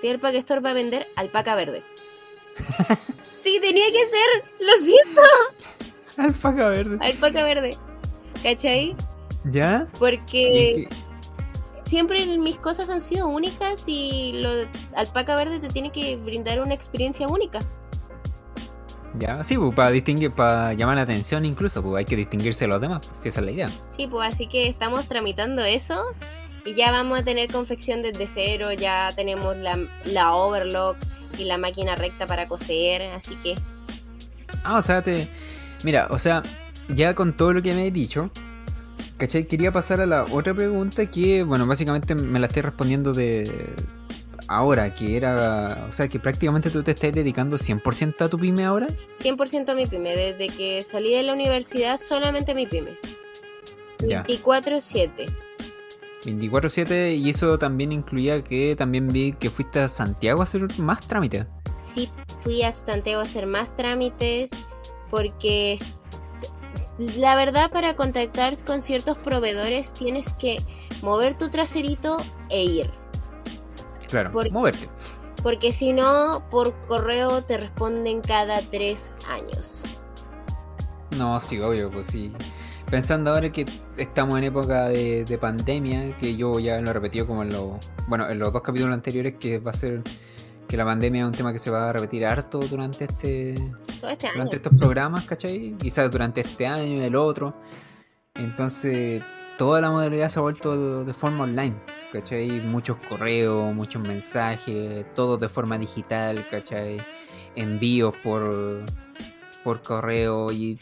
Tiel 0.00 0.18
Pack 0.18 0.34
Store 0.36 0.60
va 0.60 0.70
a 0.70 0.74
vender 0.74 1.06
alpaca 1.16 1.54
verde. 1.54 1.82
sí, 3.42 3.58
tenía 3.60 3.86
que 3.86 4.06
ser, 4.06 4.44
lo 4.60 4.84
siento, 4.84 5.22
Alpaca 6.18 6.68
verde. 6.68 6.98
alpaca 7.00 7.44
verde. 7.44 7.76
¿Cachai? 8.42 8.94
¿Ya? 9.44 9.86
Porque 9.98 10.70
¿Y 10.70 10.84
qué- 10.86 10.88
siempre 11.86 12.24
mis 12.38 12.58
cosas 12.58 12.88
han 12.90 13.00
sido 13.00 13.28
únicas 13.28 13.84
y 13.86 14.40
lo 14.42 14.54
de 14.54 14.68
alpaca 14.96 15.36
verde 15.36 15.60
te 15.60 15.68
tiene 15.68 15.90
que 15.92 16.16
brindar 16.16 16.60
una 16.60 16.74
experiencia 16.74 17.26
única. 17.28 17.58
Ya, 19.16 19.44
sí, 19.44 19.56
pues, 19.56 19.72
para 19.76 19.90
distinguir, 19.90 20.32
para 20.32 20.72
llamar 20.72 20.96
la 20.96 21.02
atención 21.02 21.44
incluso, 21.44 21.80
pues 21.82 21.98
hay 22.00 22.04
que 22.04 22.16
distinguirse 22.16 22.64
de 22.64 22.68
los 22.68 22.80
demás, 22.80 23.06
pues, 23.06 23.22
si 23.22 23.28
esa 23.28 23.40
es 23.40 23.46
la 23.46 23.52
idea. 23.52 23.70
Sí, 23.96 24.08
pues 24.08 24.34
así 24.34 24.48
que 24.48 24.66
estamos 24.66 25.06
tramitando 25.06 25.62
eso 25.62 26.02
y 26.64 26.74
ya 26.74 26.90
vamos 26.90 27.20
a 27.20 27.22
tener 27.22 27.50
confección 27.52 28.02
desde 28.02 28.26
cero, 28.26 28.72
ya 28.72 29.10
tenemos 29.14 29.56
la, 29.56 29.78
la 30.04 30.34
overlock 30.34 30.96
y 31.38 31.44
la 31.44 31.58
máquina 31.58 31.94
recta 31.94 32.26
para 32.26 32.48
coser, 32.48 33.02
así 33.12 33.36
que 33.36 33.54
Ah, 34.64 34.78
o 34.78 34.82
sea, 34.82 35.02
te. 35.02 35.28
Mira, 35.84 36.08
o 36.10 36.18
sea, 36.18 36.42
ya 36.88 37.14
con 37.14 37.36
todo 37.36 37.52
lo 37.52 37.62
que 37.62 37.74
me 37.74 37.86
he 37.86 37.90
dicho, 37.90 38.30
¿cachai? 39.18 39.46
Quería 39.46 39.70
pasar 39.70 40.00
a 40.00 40.06
la 40.06 40.24
otra 40.24 40.54
pregunta 40.54 41.06
que, 41.06 41.42
bueno, 41.44 41.66
básicamente 41.66 42.14
me 42.14 42.40
la 42.40 42.46
estoy 42.46 42.62
respondiendo 42.62 43.12
de. 43.12 43.74
Ahora, 44.48 44.94
que 44.94 45.16
era. 45.16 45.86
O 45.88 45.92
sea, 45.92 46.08
que 46.08 46.18
prácticamente 46.18 46.70
tú 46.70 46.82
te 46.82 46.90
estás 46.90 47.12
dedicando 47.12 47.58
100% 47.58 48.24
a 48.24 48.28
tu 48.28 48.38
pyme 48.38 48.64
ahora. 48.64 48.86
100% 49.22 49.70
a 49.70 49.74
mi 49.74 49.86
pyme, 49.86 50.16
desde 50.16 50.48
que 50.48 50.82
salí 50.82 51.14
de 51.14 51.22
la 51.22 51.32
universidad 51.32 51.98
solamente 51.98 52.52
a 52.52 52.54
mi 52.54 52.66
pyme. 52.66 52.98
Ya. 54.00 54.24
24/7. 54.24 55.26
24-7, 56.24 57.16
y 57.18 57.28
eso 57.28 57.58
también 57.58 57.92
incluía 57.92 58.42
que 58.42 58.74
también 58.76 59.08
vi 59.08 59.32
que 59.32 59.50
fuiste 59.50 59.80
a 59.80 59.88
Santiago 59.88 60.40
a 60.40 60.44
hacer 60.44 60.66
más 60.78 61.06
trámites. 61.06 61.44
Sí, 61.94 62.08
fui 62.40 62.62
a 62.62 62.72
Santiago 62.72 63.20
a 63.20 63.24
hacer 63.24 63.46
más 63.46 63.76
trámites 63.76 64.50
porque 65.14 65.78
la 66.98 67.36
verdad 67.36 67.70
para 67.70 67.94
contactar 67.94 68.60
con 68.64 68.82
ciertos 68.82 69.16
proveedores 69.16 69.92
tienes 69.92 70.32
que 70.32 70.60
mover 71.02 71.38
tu 71.38 71.50
traserito 71.50 72.16
e 72.50 72.64
ir. 72.64 72.90
Claro, 74.08 74.32
moverte. 74.50 74.88
Porque 75.40 75.72
si 75.72 75.92
no, 75.92 76.44
por 76.50 76.74
correo 76.88 77.44
te 77.44 77.58
responden 77.58 78.22
cada 78.22 78.60
tres 78.60 79.12
años. 79.30 79.84
No, 81.16 81.38
sí, 81.38 81.60
obvio, 81.60 81.92
pues 81.92 82.08
sí. 82.08 82.32
Pensando 82.90 83.32
ahora 83.32 83.52
que 83.52 83.66
estamos 83.96 84.36
en 84.38 84.44
época 84.44 84.88
de, 84.88 85.24
de 85.24 85.38
pandemia, 85.38 86.16
que 86.16 86.34
yo 86.34 86.58
ya 86.58 86.80
lo 86.80 86.90
he 86.90 86.92
repetido 86.92 87.24
como 87.24 87.44
en 87.44 87.52
los, 87.52 87.88
bueno, 88.08 88.28
en 88.28 88.40
los 88.40 88.52
dos 88.52 88.62
capítulos 88.62 88.92
anteriores, 88.92 89.34
que 89.38 89.58
va 89.58 89.70
a 89.70 89.74
ser 89.74 90.02
que 90.74 90.78
la 90.78 90.84
pandemia 90.84 91.22
es 91.22 91.26
un 91.28 91.32
tema 91.32 91.52
que 91.52 91.60
se 91.60 91.70
va 91.70 91.90
a 91.90 91.92
repetir 91.92 92.26
harto 92.26 92.58
durante 92.58 93.04
este, 93.04 93.54
Todo 94.00 94.10
este 94.10 94.26
año. 94.26 94.34
durante 94.34 94.56
estos 94.56 94.72
programas, 94.76 95.24
¿cachai? 95.24 95.76
Quizás 95.78 96.10
durante 96.10 96.40
este 96.40 96.66
año 96.66 97.00
y 97.00 97.04
el 97.04 97.14
otro. 97.14 97.54
Entonces, 98.34 99.22
toda 99.56 99.80
la 99.80 99.92
modalidad 99.92 100.28
se 100.28 100.40
ha 100.40 100.42
vuelto 100.42 101.04
de 101.04 101.14
forma 101.14 101.44
online, 101.44 101.76
¿cachai? 102.12 102.50
Muchos 102.62 102.96
correos, 103.08 103.72
muchos 103.72 104.02
mensajes, 104.02 105.06
todo 105.14 105.36
de 105.36 105.48
forma 105.48 105.78
digital, 105.78 106.44
¿cachai? 106.50 106.96
Envíos 107.54 108.12
por, 108.24 108.82
por 109.62 109.80
correo 109.80 110.50
y 110.50 110.76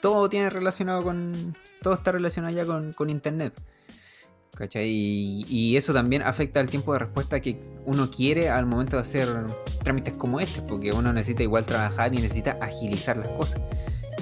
todo 0.00 0.30
tiene 0.30 0.48
relacionado 0.48 1.02
con. 1.02 1.54
Todo 1.82 1.92
está 1.92 2.10
relacionado 2.10 2.54
ya 2.54 2.64
con, 2.64 2.94
con 2.94 3.10
internet. 3.10 3.52
¿Cachai? 4.54 4.88
Y, 4.88 5.76
eso 5.76 5.92
también 5.92 6.22
afecta 6.22 6.60
al 6.60 6.68
tiempo 6.68 6.92
de 6.92 7.00
respuesta 7.00 7.40
que 7.40 7.58
uno 7.86 8.10
quiere 8.10 8.50
al 8.50 8.66
momento 8.66 8.96
de 8.96 9.02
hacer 9.02 9.28
trámites 9.82 10.14
como 10.14 10.38
este, 10.40 10.62
porque 10.62 10.92
uno 10.92 11.12
necesita 11.12 11.42
igual 11.42 11.66
trabajar 11.66 12.14
y 12.14 12.18
necesita 12.18 12.56
agilizar 12.60 13.16
las 13.16 13.28
cosas. 13.28 13.60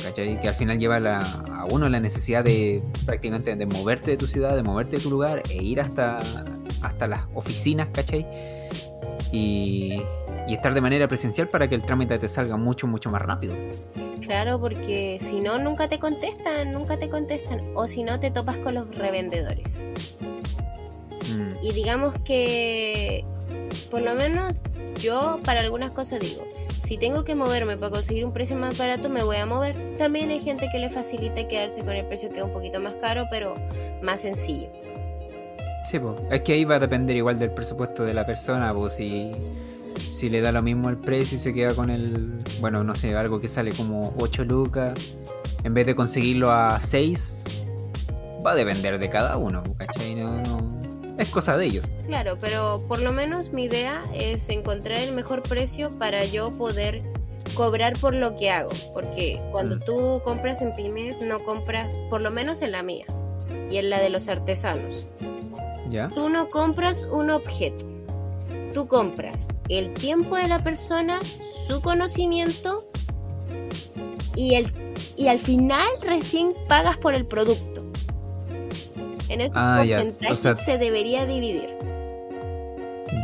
¿Cachai? 0.02 0.40
Que 0.40 0.48
al 0.48 0.54
final 0.54 0.78
lleva 0.78 0.96
a 0.96 1.66
uno 1.66 1.88
la 1.88 2.00
necesidad 2.00 2.42
de 2.42 2.82
prácticamente 3.04 3.54
de 3.54 3.66
moverte 3.66 4.12
de 4.12 4.16
tu 4.16 4.26
ciudad, 4.26 4.56
de 4.56 4.62
moverte 4.62 4.96
de 4.96 5.02
tu 5.02 5.10
lugar 5.10 5.42
e 5.50 5.62
ir 5.62 5.80
hasta, 5.80 6.18
hasta 6.80 7.06
las 7.06 7.22
oficinas. 7.34 7.88
Y, 9.30 10.02
y 10.48 10.54
estar 10.54 10.74
de 10.74 10.80
manera 10.80 11.08
presencial 11.08 11.48
para 11.48 11.68
que 11.68 11.74
el 11.74 11.82
trámite 11.82 12.18
te 12.18 12.28
salga 12.28 12.56
mucho, 12.56 12.86
mucho 12.86 13.10
más 13.10 13.22
rápido. 13.22 13.54
Claro, 14.22 14.60
porque 14.60 15.18
si 15.20 15.40
no, 15.40 15.58
nunca 15.58 15.88
te 15.88 15.98
contestan, 15.98 16.72
nunca 16.72 16.98
te 16.98 17.08
contestan. 17.10 17.60
O 17.74 17.86
si 17.88 18.02
no, 18.04 18.20
te 18.20 18.30
topas 18.30 18.56
con 18.58 18.74
los 18.74 18.94
revendedores. 18.94 19.66
Mm, 21.28 21.50
Y 21.62 21.72
digamos 21.72 22.14
que, 22.24 23.24
por 23.90 24.02
lo 24.02 24.14
menos 24.14 24.62
yo 25.00 25.40
para 25.44 25.60
algunas 25.60 25.92
cosas 25.92 26.20
digo, 26.20 26.44
si 26.82 26.98
tengo 26.98 27.24
que 27.24 27.34
moverme 27.34 27.76
para 27.76 27.90
conseguir 27.90 28.24
un 28.24 28.32
precio 28.32 28.56
más 28.56 28.76
barato, 28.78 29.08
me 29.08 29.22
voy 29.22 29.36
a 29.36 29.46
mover. 29.46 29.96
También 29.96 30.30
hay 30.30 30.40
gente 30.40 30.68
que 30.70 30.78
le 30.78 30.90
facilita 30.90 31.46
quedarse 31.48 31.80
con 31.80 31.90
el 31.90 32.04
precio 32.06 32.30
que 32.30 32.38
es 32.38 32.44
un 32.44 32.52
poquito 32.52 32.80
más 32.80 32.94
caro, 32.94 33.26
pero 33.30 33.54
más 34.02 34.20
sencillo. 34.20 34.68
Sí, 35.84 35.98
pues. 35.98 36.14
Es 36.30 36.42
que 36.42 36.52
ahí 36.52 36.64
va 36.64 36.76
a 36.76 36.78
depender 36.78 37.16
igual 37.16 37.38
del 37.38 37.50
presupuesto 37.50 38.04
de 38.04 38.14
la 38.14 38.24
persona, 38.24 38.72
pues 38.72 38.94
si, 38.94 39.32
si 39.96 40.28
le 40.28 40.40
da 40.40 40.52
lo 40.52 40.62
mismo 40.62 40.88
el 40.88 40.98
precio 40.98 41.36
y 41.36 41.40
se 41.40 41.52
queda 41.52 41.74
con 41.74 41.90
el, 41.90 42.42
bueno, 42.60 42.84
no 42.84 42.94
sé, 42.94 43.14
algo 43.16 43.38
que 43.38 43.48
sale 43.48 43.72
como 43.72 44.14
8 44.18 44.44
lucas, 44.44 44.98
en 45.64 45.74
vez 45.74 45.86
de 45.86 45.94
conseguirlo 45.94 46.50
a 46.52 46.78
6, 46.80 47.42
va 48.44 48.52
a 48.52 48.54
depender 48.54 48.98
de 48.98 49.08
cada 49.10 49.36
uno, 49.36 49.62
¿cachai? 49.78 50.14
No, 50.16 50.42
no, 50.42 50.82
es 51.18 51.28
cosa 51.30 51.56
de 51.56 51.66
ellos. 51.66 51.90
Claro, 52.06 52.36
pero 52.40 52.82
por 52.88 53.00
lo 53.00 53.12
menos 53.12 53.52
mi 53.52 53.64
idea 53.64 54.00
es 54.14 54.48
encontrar 54.48 54.98
el 55.00 55.12
mejor 55.12 55.42
precio 55.42 55.88
para 55.98 56.24
yo 56.24 56.50
poder 56.50 57.02
cobrar 57.54 57.92
por 57.98 58.14
lo 58.14 58.36
que 58.36 58.50
hago, 58.50 58.70
porque 58.94 59.40
cuando 59.50 59.76
Mm. 59.76 59.80
tú 59.80 60.20
compras 60.24 60.62
en 60.62 60.74
pymes 60.74 61.20
no 61.20 61.44
compras, 61.44 61.88
por 62.08 62.20
lo 62.20 62.30
menos 62.30 62.62
en 62.62 62.72
la 62.72 62.82
mía 62.82 63.04
y 63.70 63.76
en 63.76 63.90
la 63.90 64.00
de 64.00 64.10
los 64.10 64.28
artesanos. 64.28 65.08
¿Ya? 65.88 66.08
Tú 66.08 66.28
no 66.30 66.48
compras 66.48 67.06
un 67.10 67.30
objeto. 67.30 67.84
Tú 68.74 68.86
compras 68.88 69.48
el 69.68 69.92
tiempo 69.94 70.36
de 70.36 70.48
la 70.48 70.62
persona, 70.62 71.18
su 71.68 71.80
conocimiento 71.82 72.84
y, 74.34 74.54
el, 74.54 74.72
y 75.16 75.28
al 75.28 75.38
final 75.38 75.86
recién 76.02 76.52
pagas 76.68 76.96
por 76.96 77.14
el 77.14 77.26
producto. 77.26 77.82
En 79.28 79.40
esos 79.40 79.56
Ah, 79.56 79.84
ya. 79.84 79.96
porcentajes 79.98 80.38
O 80.38 80.42
sea- 80.42 80.54
se 80.54 80.78
debería 80.78 81.26
dividir. 81.26 81.70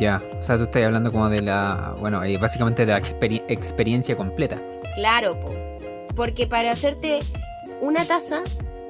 Ya. 0.00 0.22
O 0.40 0.42
sea, 0.42 0.56
tú 0.58 0.64
estás 0.64 0.84
hablando 0.84 1.10
como 1.12 1.28
de 1.28 1.42
la, 1.42 1.96
bueno, 1.98 2.22
eh, 2.24 2.36
básicamente 2.38 2.84
de 2.86 2.92
la 2.92 3.00
experi- 3.02 3.42
experiencia 3.48 4.16
completa. 4.16 4.58
Claro, 4.94 5.38
po. 5.40 5.52
porque 6.14 6.46
para 6.48 6.72
hacerte 6.72 7.20
una 7.80 8.04
taza 8.04 8.42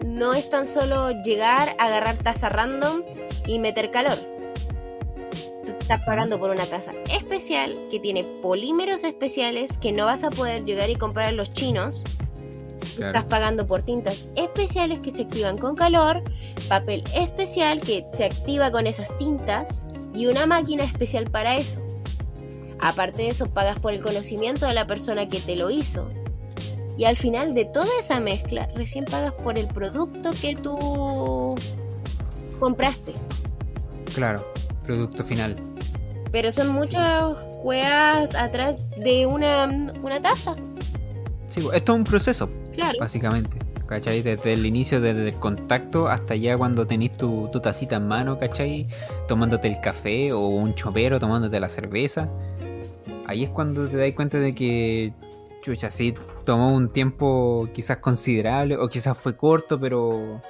no 0.07 0.33
es 0.33 0.49
tan 0.49 0.64
solo 0.64 1.11
llegar, 1.23 1.77
agarrar 1.79 2.16
taza 2.16 2.49
random 2.49 3.03
y 3.47 3.59
meter 3.59 3.90
calor. 3.90 4.16
Estás 5.88 6.05
pagando 6.05 6.38
por 6.38 6.51
una 6.51 6.66
taza 6.66 6.92
especial 7.11 7.74
que 7.90 7.98
tiene 7.98 8.22
polímeros 8.22 9.05
especiales 9.05 9.79
que 9.79 9.90
no 9.90 10.05
vas 10.05 10.22
a 10.22 10.29
poder 10.29 10.62
llegar 10.62 10.90
y 10.90 10.96
comprar 10.96 11.31
en 11.31 11.38
los 11.38 11.51
chinos. 11.55 12.05
Claro. 12.96 13.07
Estás 13.07 13.24
pagando 13.24 13.66
por 13.66 13.81
tintas 13.81 14.27
especiales 14.37 14.98
que 14.98 15.12
se 15.12 15.22
activan 15.22 15.57
con 15.57 15.77
calor, 15.77 16.22
papel 16.68 17.05
especial 17.14 17.81
que 17.81 18.05
se 18.12 18.27
activa 18.27 18.70
con 18.70 18.87
esas 18.87 19.16
tintas 19.16 19.87
y 20.12 20.27
una 20.27 20.44
máquina 20.44 20.85
especial 20.85 21.24
para 21.24 21.57
eso. 21.57 21.81
Aparte 22.81 23.22
de 23.22 23.31
eso, 23.31 23.46
pagas 23.46 23.79
por 23.79 23.94
el 23.94 24.03
conocimiento 24.03 24.66
de 24.66 24.74
la 24.74 24.87
persona 24.87 25.27
que 25.27 25.40
te 25.40 25.57
lo 25.57 25.70
hizo. 25.70 26.11
Y 26.98 27.07
al 27.07 27.16
final 27.16 27.55
de 27.55 27.64
toda 27.64 27.88
esa 27.98 28.20
mezcla, 28.20 28.68
recién 28.74 29.07
pagas 29.07 29.33
por 29.33 29.59
el 29.59 29.66
producto 29.68 30.33
que 30.38 30.55
tú 30.55 31.55
compraste. 32.61 33.14
Claro. 34.14 34.44
Producto 34.85 35.22
final. 35.22 35.77
Pero 36.30 36.52
son 36.52 36.68
muchas 36.68 37.34
juegas 37.62 38.34
atrás 38.34 38.76
de 38.98 39.26
una, 39.26 39.66
una 40.02 40.20
taza. 40.20 40.54
Sí, 41.46 41.60
pues, 41.62 41.76
esto 41.76 41.92
es 41.92 41.98
un 41.98 42.04
proceso, 42.04 42.48
Claro. 42.72 42.98
básicamente. 43.00 43.58
¿Cachai? 43.86 44.20
Desde 44.20 44.52
el 44.52 44.66
inicio, 44.66 45.00
desde 45.00 45.26
el 45.28 45.34
contacto 45.36 46.08
hasta 46.08 46.36
ya 46.36 46.58
cuando 46.58 46.86
tenés 46.86 47.16
tu, 47.16 47.48
tu 47.50 47.58
tacita 47.60 47.96
en 47.96 48.06
mano, 48.06 48.38
¿cachai? 48.38 48.86
Tomándote 49.26 49.66
el 49.68 49.80
café 49.80 50.30
o 50.34 50.40
un 50.40 50.74
chopero, 50.74 51.18
tomándote 51.18 51.58
la 51.58 51.70
cerveza. 51.70 52.28
Ahí 53.26 53.44
es 53.44 53.48
cuando 53.50 53.88
te 53.88 53.96
das 53.96 54.12
cuenta 54.12 54.38
de 54.38 54.54
que, 54.54 55.14
chucha, 55.62 55.90
sí, 55.90 56.12
tomó 56.44 56.74
un 56.74 56.90
tiempo 56.92 57.66
quizás 57.72 57.96
considerable 57.96 58.76
o 58.76 58.88
quizás 58.90 59.16
fue 59.16 59.34
corto, 59.38 59.80
pero, 59.80 60.42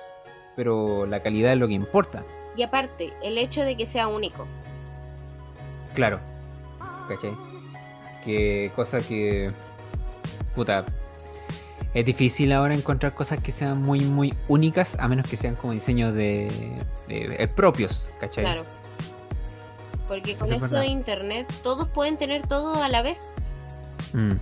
pero 0.57 1.07
la 1.07 1.23
calidad 1.23 1.53
es 1.53 1.59
lo 1.61 1.69
que 1.69 1.75
importa. 1.75 2.25
Y 2.57 2.63
aparte, 2.65 3.13
el 3.23 3.39
hecho 3.39 3.63
de 3.63 3.77
que 3.77 3.87
sea 3.87 4.09
único. 4.09 4.49
Claro. 5.95 6.21
¿Cachai? 7.09 7.33
Que 8.25 8.71
cosa 8.77 9.01
que. 9.01 9.51
Puta. 10.55 10.85
Es 11.95 12.05
difícil 12.05 12.53
ahora 12.53 12.75
encontrar 12.75 13.15
cosas 13.15 13.41
que 13.41 13.51
sean 13.51 13.81
muy, 13.81 14.01
muy 14.01 14.35
únicas, 14.47 14.97
a 15.01 15.09
menos 15.09 15.27
que 15.27 15.37
sean 15.39 15.55
como 15.57 15.73
diseños 15.73 16.13
de, 16.15 16.51
de- 17.09 17.37
eh, 17.43 17.49
propios, 17.49 18.11
¿cachai? 18.21 18.45
Claro. 18.45 18.65
Porque 20.07 20.37
con 20.37 20.47
Eso 20.47 20.55
esto 20.57 20.67
verdad. 20.67 20.81
de 20.83 20.87
internet, 20.89 21.53
todos 21.63 21.89
pueden 21.89 22.17
tener 22.19 22.47
todo 22.47 22.83
a 22.83 22.89
la 22.89 23.01
vez. 23.03 23.33
Mm. 24.13 24.33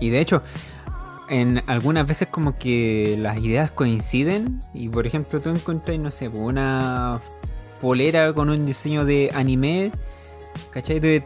Y 0.00 0.10
de 0.10 0.20
hecho, 0.20 0.42
en 1.30 1.62
algunas 1.68 2.06
veces 2.06 2.28
como 2.28 2.58
que 2.58 3.16
las 3.18 3.38
ideas 3.38 3.70
coinciden 3.70 4.62
y 4.74 4.88
por 4.88 5.06
ejemplo 5.06 5.40
tú 5.40 5.50
encuentras, 5.50 5.98
no 5.98 6.10
sé, 6.10 6.28
una 6.28 7.20
polera 7.84 8.32
con 8.32 8.48
un 8.48 8.64
diseño 8.64 9.04
de 9.04 9.30
anime, 9.34 9.90
¿cachai? 10.70 11.00
De, 11.00 11.22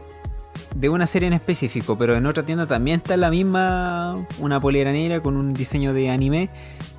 de 0.75 0.89
una 0.89 1.07
serie 1.07 1.27
en 1.27 1.33
específico, 1.33 1.97
pero 1.97 2.15
en 2.17 2.25
otra 2.25 2.43
tienda 2.43 2.67
también 2.67 2.99
está 2.99 3.15
la 3.15 3.29
misma, 3.29 4.27
una 4.39 4.59
polera 4.59 4.91
negra 4.91 5.21
con 5.21 5.37
un 5.37 5.53
diseño 5.53 5.93
de 5.93 6.09
anime, 6.09 6.49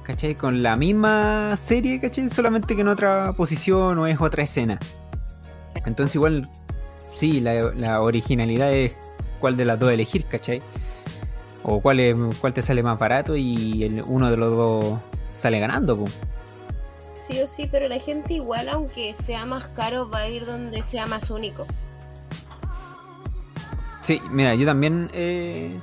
¿cachai? 0.03 0.35
Con 0.35 0.63
la 0.63 0.77
misma 0.77 1.55
serie, 1.59 1.99
¿cachai? 2.01 2.31
Solamente 2.31 2.75
que 2.75 2.81
en 2.81 2.89
otra 2.89 3.35
posición 3.35 3.99
o 3.99 4.07
es 4.07 4.19
otra 4.19 4.43
escena. 4.45 4.79
Entonces 5.85 6.15
igual, 6.15 6.49
sí, 7.15 7.41
la, 7.43 7.71
la 7.75 8.01
originalidad 8.01 8.73
es 8.73 8.93
cuál 9.41 9.59
de 9.59 9.67
las 9.67 9.79
dos 9.79 9.93
elegir, 9.93 10.25
¿cachai? 10.25 10.63
O 11.63 11.81
cuál, 11.83 12.01
es- 12.01 12.17
cuál 12.41 12.55
te 12.55 12.63
sale 12.63 12.83
más 12.83 12.99
barato 12.99 13.37
y 13.37 14.01
uno 14.07 14.31
de 14.31 14.37
los 14.39 14.53
dos 14.55 14.99
sale 15.31 15.61
ganando. 15.61 16.03
Sí 17.31 17.41
o 17.41 17.47
sí, 17.47 17.69
pero 17.71 17.87
la 17.89 17.99
gente 18.01 18.35
igual, 18.35 18.69
aunque 18.69 19.15
sea 19.15 19.47
más 19.47 19.67
caro, 19.69 20.11
va 20.11 20.19
a 20.21 20.29
ir 20.29 20.47
donde 20.47 20.83
sea 20.83 21.07
más 21.07 21.31
único. 21.31 21.67
Sí, 24.03 24.21
mira, 24.31 24.55
yo 24.55 24.67
también 24.67 25.11
eh, 25.13 25.79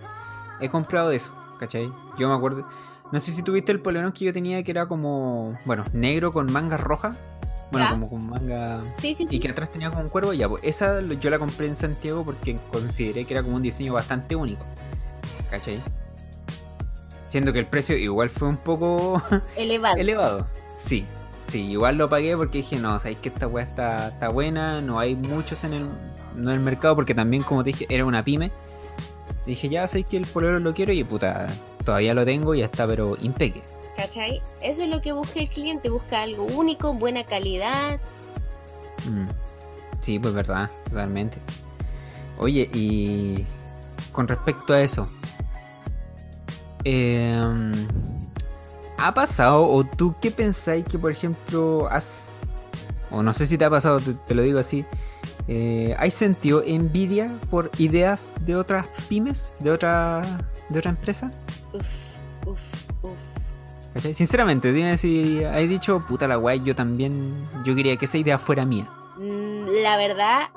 he 0.59 0.69
comprado 0.69 1.11
eso, 1.11 1.33
¿cachai? 1.59 1.89
Yo 2.17 2.27
me 2.27 2.35
acuerdo. 2.35 2.67
No 3.11 3.19
sé 3.21 3.31
si 3.31 3.41
tuviste 3.43 3.71
el 3.71 3.79
polerón 3.79 4.11
que 4.11 4.25
yo 4.25 4.33
tenía 4.33 4.61
que 4.63 4.71
era 4.71 4.87
como, 4.87 5.57
bueno, 5.63 5.85
negro 5.93 6.33
con 6.33 6.51
manga 6.51 6.75
roja. 6.75 7.15
Bueno, 7.71 7.85
Ya. 7.87 7.91
como 7.91 8.09
con 8.09 8.29
manga. 8.29 8.81
Sí, 8.95 9.13
sí, 9.15 9.23
Y 9.23 9.27
sí. 9.27 9.39
que 9.39 9.49
atrás 9.49 9.71
tenía 9.71 9.89
como 9.89 10.01
un 10.01 10.09
cuervo. 10.09 10.33
Ya, 10.33 10.49
pues 10.49 10.63
esa 10.65 10.99
yo 11.01 11.29
la 11.29 11.39
compré 11.39 11.67
en 11.67 11.75
Santiago 11.75 12.23
porque 12.25 12.57
consideré 12.71 13.23
que 13.25 13.33
era 13.33 13.43
como 13.43 13.55
un 13.55 13.61
diseño 13.61 13.93
bastante 13.93 14.35
único. 14.35 14.65
¿Cachai? 15.49 15.81
Siendo 17.29 17.53
que 17.53 17.59
el 17.59 17.67
precio 17.67 17.95
igual 17.95 18.29
fue 18.29 18.47
un 18.49 18.57
poco 18.57 19.21
Elevado. 19.55 19.97
elevado. 19.97 20.47
Sí, 20.77 21.05
sí, 21.47 21.71
igual 21.71 21.97
lo 21.97 22.09
pagué 22.09 22.35
porque 22.35 22.59
dije, 22.59 22.77
no, 22.77 22.99
sabéis 22.99 23.19
que 23.19 23.29
esta 23.29 23.47
weá 23.47 23.63
está, 23.63 24.09
está 24.09 24.29
buena, 24.29 24.81
no 24.81 24.99
hay 24.99 25.15
muchos 25.15 25.63
en 25.63 25.73
el, 25.73 25.87
no 26.35 26.51
en 26.51 26.57
el 26.57 26.59
mercado 26.59 26.95
porque 26.95 27.15
también, 27.15 27.43
como 27.43 27.63
te 27.63 27.71
dije, 27.71 27.85
era 27.89 28.05
una 28.05 28.23
pyme. 28.23 28.51
Dije, 29.45 29.69
ya 29.69 29.87
sabéis 29.87 30.07
que 30.07 30.17
el 30.17 30.25
polero 30.25 30.59
lo 30.59 30.73
quiero 30.73 30.91
y 30.91 31.03
puta, 31.03 31.47
todavía 31.85 32.13
lo 32.13 32.25
tengo 32.25 32.53
y 32.53 32.59
ya 32.59 32.65
está, 32.65 32.85
pero 32.85 33.17
impeque. 33.21 33.63
¿Cachai? 33.95 34.41
Eso 34.61 34.83
es 34.83 34.89
lo 34.89 35.01
que 35.01 35.13
busca 35.13 35.39
el 35.39 35.49
cliente, 35.49 35.89
busca 35.89 36.21
algo 36.21 36.43
único, 36.43 36.93
buena 36.93 37.23
calidad. 37.23 37.99
Mm. 39.05 39.27
Sí, 40.01 40.19
pues 40.19 40.33
verdad, 40.33 40.69
totalmente. 40.89 41.37
Oye, 42.37 42.69
y 42.73 43.45
con 44.11 44.27
respecto 44.27 44.73
a 44.73 44.81
eso, 44.81 45.07
em, 46.83 47.71
¿ha 48.97 49.13
pasado 49.13 49.67
o 49.67 49.83
tú 49.83 50.15
qué 50.21 50.31
pensáis 50.31 50.85
que, 50.85 50.97
por 50.97 51.11
ejemplo, 51.11 51.87
has, 51.89 52.37
o 53.11 53.23
no 53.23 53.33
sé 53.33 53.47
si 53.47 53.57
te 53.57 53.65
ha 53.65 53.69
pasado, 53.69 53.99
te, 53.99 54.13
te 54.13 54.35
lo 54.35 54.41
digo 54.41 54.59
así, 54.59 54.85
eh, 55.47 55.95
¿hay 55.97 56.11
sentido 56.11 56.61
envidia 56.65 57.31
por 57.49 57.71
ideas 57.77 58.33
de 58.41 58.55
otras 58.55 58.85
pymes, 59.07 59.53
de 59.59 59.71
otra, 59.71 60.21
de 60.69 60.79
otra 60.79 60.91
empresa? 60.91 61.31
Uf, 61.73 61.85
uf, 62.45 62.61
uf. 63.03 63.21
¿Cachai? 63.93 64.13
Sinceramente, 64.13 64.73
dime 64.73 64.97
si 64.97 65.43
hay 65.43 65.67
dicho, 65.67 66.03
puta 66.07 66.27
la 66.27 66.35
guay, 66.35 66.61
yo 66.63 66.75
también, 66.75 67.33
yo 67.63 67.75
quería 67.75 67.95
que 67.95 68.05
esa 68.05 68.17
idea 68.17 68.37
fuera 68.37 68.65
mía. 68.65 68.87
Mm, 69.17 69.67
La 69.83 69.97
verdad, 69.97 70.49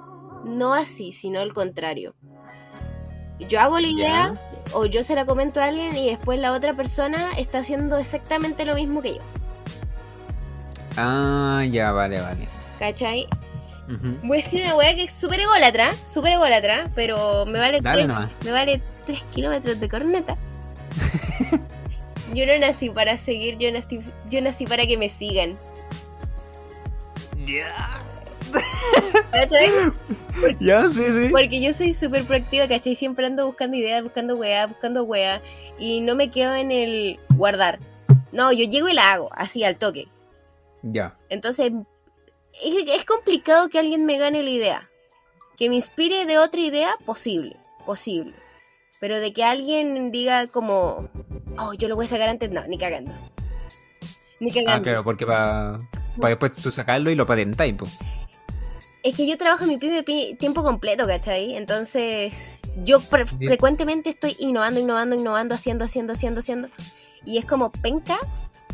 no 0.44 0.74
así, 0.74 1.12
sino 1.12 1.40
al 1.40 1.52
contrario. 1.52 2.14
Yo 3.48 3.60
hago 3.60 3.78
la 3.78 3.86
idea 3.86 4.49
o 4.72 4.86
yo 4.86 5.02
se 5.02 5.14
la 5.14 5.26
comento 5.26 5.60
a 5.60 5.64
alguien 5.64 5.96
y 5.96 6.10
después 6.10 6.40
la 6.40 6.52
otra 6.52 6.74
persona 6.74 7.32
está 7.38 7.58
haciendo 7.58 7.98
exactamente 7.98 8.64
lo 8.64 8.74
mismo 8.74 9.02
que 9.02 9.14
yo. 9.14 9.20
Ah, 10.96 11.64
ya, 11.70 11.92
vale, 11.92 12.20
vale. 12.20 12.48
¿Cachai? 12.78 13.28
Voy 14.22 14.38
a 14.38 14.42
decir 14.42 14.62
una 14.62 14.76
weá 14.76 14.94
que 14.94 15.04
es 15.04 15.12
súper 15.12 15.40
ególatra, 15.40 15.94
súper 16.06 16.34
ególatra, 16.34 16.84
pero 16.94 17.44
me 17.44 17.58
vale, 17.58 17.80
Dale 17.80 18.04
tres, 18.04 18.44
me 18.44 18.52
vale 18.52 18.82
3 19.06 19.24
kilómetros 19.24 19.80
de 19.80 19.88
corneta. 19.88 20.36
yo 22.34 22.46
no 22.46 22.58
nací 22.58 22.90
para 22.90 23.18
seguir, 23.18 23.58
yo 23.58 23.72
nací, 23.72 24.00
yo 24.28 24.40
nací 24.40 24.64
para 24.64 24.86
que 24.86 24.96
me 24.96 25.08
sigan. 25.08 25.58
¿Cachai? 29.32 29.68
Ya, 30.58 30.88
sí, 30.88 31.04
sí. 31.04 31.28
Porque 31.30 31.60
yo 31.60 31.74
soy 31.74 31.92
súper 31.92 32.24
proactiva, 32.24 32.66
¿cachai? 32.66 32.94
Siempre 32.94 33.26
ando 33.26 33.44
buscando 33.46 33.76
ideas, 33.76 34.02
buscando 34.02 34.36
weá, 34.36 34.66
buscando 34.66 35.04
weá. 35.04 35.42
Y 35.78 36.00
no 36.00 36.14
me 36.14 36.30
quedo 36.30 36.54
en 36.54 36.70
el 36.70 37.20
guardar. 37.36 37.78
No, 38.32 38.50
yo 38.52 38.64
llego 38.64 38.88
y 38.88 38.94
la 38.94 39.12
hago, 39.12 39.28
así 39.34 39.64
al 39.64 39.76
toque. 39.76 40.08
Ya. 40.82 41.18
Entonces, 41.28 41.72
es, 42.62 42.74
es 42.88 43.04
complicado 43.04 43.68
que 43.68 43.78
alguien 43.78 44.06
me 44.06 44.16
gane 44.16 44.42
la 44.42 44.50
idea. 44.50 44.90
Que 45.58 45.68
me 45.68 45.74
inspire 45.74 46.24
de 46.24 46.38
otra 46.38 46.60
idea, 46.60 46.94
posible, 47.04 47.56
posible. 47.84 48.32
Pero 48.98 49.18
de 49.18 49.32
que 49.34 49.44
alguien 49.44 50.10
diga 50.10 50.46
como, 50.46 51.10
oh, 51.58 51.74
yo 51.74 51.88
lo 51.88 51.96
voy 51.96 52.06
a 52.06 52.08
sacar 52.08 52.30
antes, 52.30 52.50
no, 52.50 52.66
ni 52.66 52.78
cagando. 52.78 53.12
Ni 54.38 54.50
Ah, 54.50 54.54
cagando. 54.54 54.84
claro, 54.84 55.04
porque 55.04 55.26
para 55.26 55.80
después 56.16 56.54
tú 56.54 56.70
sacarlo 56.70 57.10
y 57.10 57.14
lo 57.14 57.26
patentáis, 57.26 57.74
pues. 57.78 57.98
Es 59.02 59.16
que 59.16 59.26
yo 59.26 59.38
trabajo 59.38 59.64
en 59.64 59.70
mi 59.70 59.78
pyme 59.78 60.02
tiempo 60.38 60.62
completo, 60.62 61.06
¿cachai? 61.06 61.56
Entonces, 61.56 62.32
yo 62.84 63.00
fre- 63.00 63.26
frecuentemente 63.26 64.10
estoy 64.10 64.36
innovando, 64.38 64.78
innovando, 64.80 65.16
innovando, 65.16 65.54
haciendo, 65.54 65.84
haciendo, 65.86 66.12
haciendo, 66.12 66.40
haciendo. 66.40 66.68
Y 67.24 67.38
es 67.38 67.44
como 67.46 67.72
penca 67.72 68.16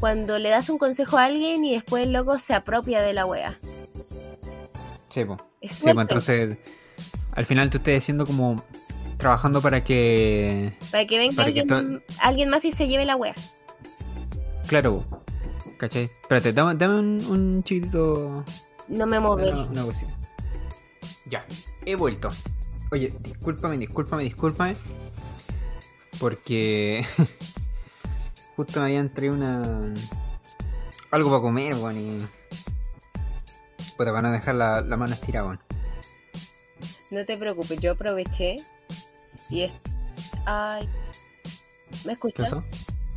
cuando 0.01 0.39
le 0.39 0.49
das 0.51 0.68
un 0.68 0.79
consejo 0.79 1.16
a 1.18 1.24
alguien 1.27 1.64
y 1.64 1.72
después 1.74 2.03
el 2.05 2.12
loco 2.12 2.39
se 2.39 2.55
apropia 2.55 3.03
de 3.03 3.12
la 3.12 3.24
wea. 3.27 3.55
Sí, 5.09 5.24
pues. 5.24 5.39
Es 5.61 5.72
Sí, 5.72 5.85
pues 5.85 5.97
entonces 5.97 6.59
al 7.33 7.47
final 7.47 7.70
tú 7.70 7.79
estés 7.79 7.99
haciendo 8.03 8.27
como 8.27 8.62
trabajando 9.16 9.62
para 9.62 9.83
que 9.83 10.74
Para 10.91 11.07
que 11.07 11.18
venga 11.18 11.37
para 11.37 11.53
que 11.53 11.61
alguien, 11.61 12.03
alguien 12.20 12.49
más 12.51 12.64
y 12.66 12.72
se 12.72 12.87
lleve 12.87 13.05
la 13.07 13.16
wea. 13.16 13.35
claro 14.66 15.05
¿cachai? 15.79 16.05
espérate 16.05 16.53
dame, 16.53 16.74
dame 16.74 16.95
un, 16.99 17.24
un 17.27 17.62
chiquitito 17.64 18.45
No 18.89 19.07
me 19.07 19.18
moveré. 19.20 19.53
una 19.53 19.84
cosita 19.84 20.12
ya 21.26 21.45
he 21.84 21.97
vuelto 21.97 22.28
oye 22.93 23.12
discúlpame 23.20 23.78
discúlpame 23.78 24.22
discúlpame 24.24 24.76
porque 26.20 27.05
justo 28.57 28.80
me 28.80 28.87
habían 28.87 29.09
traído 29.12 29.34
una 29.34 29.62
algo 31.11 31.30
para 31.30 31.43
comer 31.43 31.74
weón 31.74 31.99
y 31.99 32.18
puta 33.97 34.11
van 34.12 34.26
a 34.26 34.32
dejar 34.32 34.55
la, 34.55 34.80
la 34.82 34.97
mano 34.97 35.14
estirada 35.14 35.47
weón. 35.47 35.61
No 37.11 37.24
te 37.24 37.37
preocupes, 37.37 37.80
yo 37.80 37.93
aproveché 37.93 38.57
y 39.49 39.62
es... 39.62 39.72
Ay. 40.45 40.89
¿Me 42.05 42.05
¿qué 42.05 42.12
escuchas? 42.12 42.51
pasó? 42.51 42.64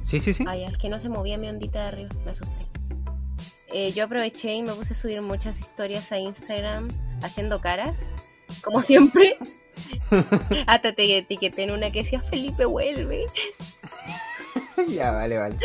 sí 0.06 0.20
sí 0.20 0.34
sí 0.34 0.46
Ay, 0.48 0.64
es 0.64 0.78
que 0.78 0.90
no 0.90 1.00
se 1.00 1.10
movía 1.10 1.38
mi 1.38 1.48
ondita 1.50 1.82
de 1.82 1.88
arriba, 1.88 2.10
me 2.24 2.32
asusté. 2.32 2.66
Eh, 3.74 3.92
yo 3.92 4.06
aproveché 4.06 4.54
y 4.54 4.64
me 4.64 4.74
puse 4.74 4.94
a 4.94 4.96
subir 4.96 5.22
muchas 5.22 5.60
historias 5.60 6.12
a 6.12 6.18
Instagram 6.18 6.88
haciendo 7.22 7.62
caras, 7.62 8.00
como 8.64 8.82
siempre. 8.82 9.38
Hasta 10.68 10.94
te 10.94 11.18
etiqueté 11.18 11.64
en 11.64 11.72
una 11.72 11.92
que 11.92 12.04
decía 12.04 12.22
Felipe 12.22 12.66
vuelve. 12.66 13.26
ya 14.88 15.12
vale 15.12 15.38
vale 15.38 15.58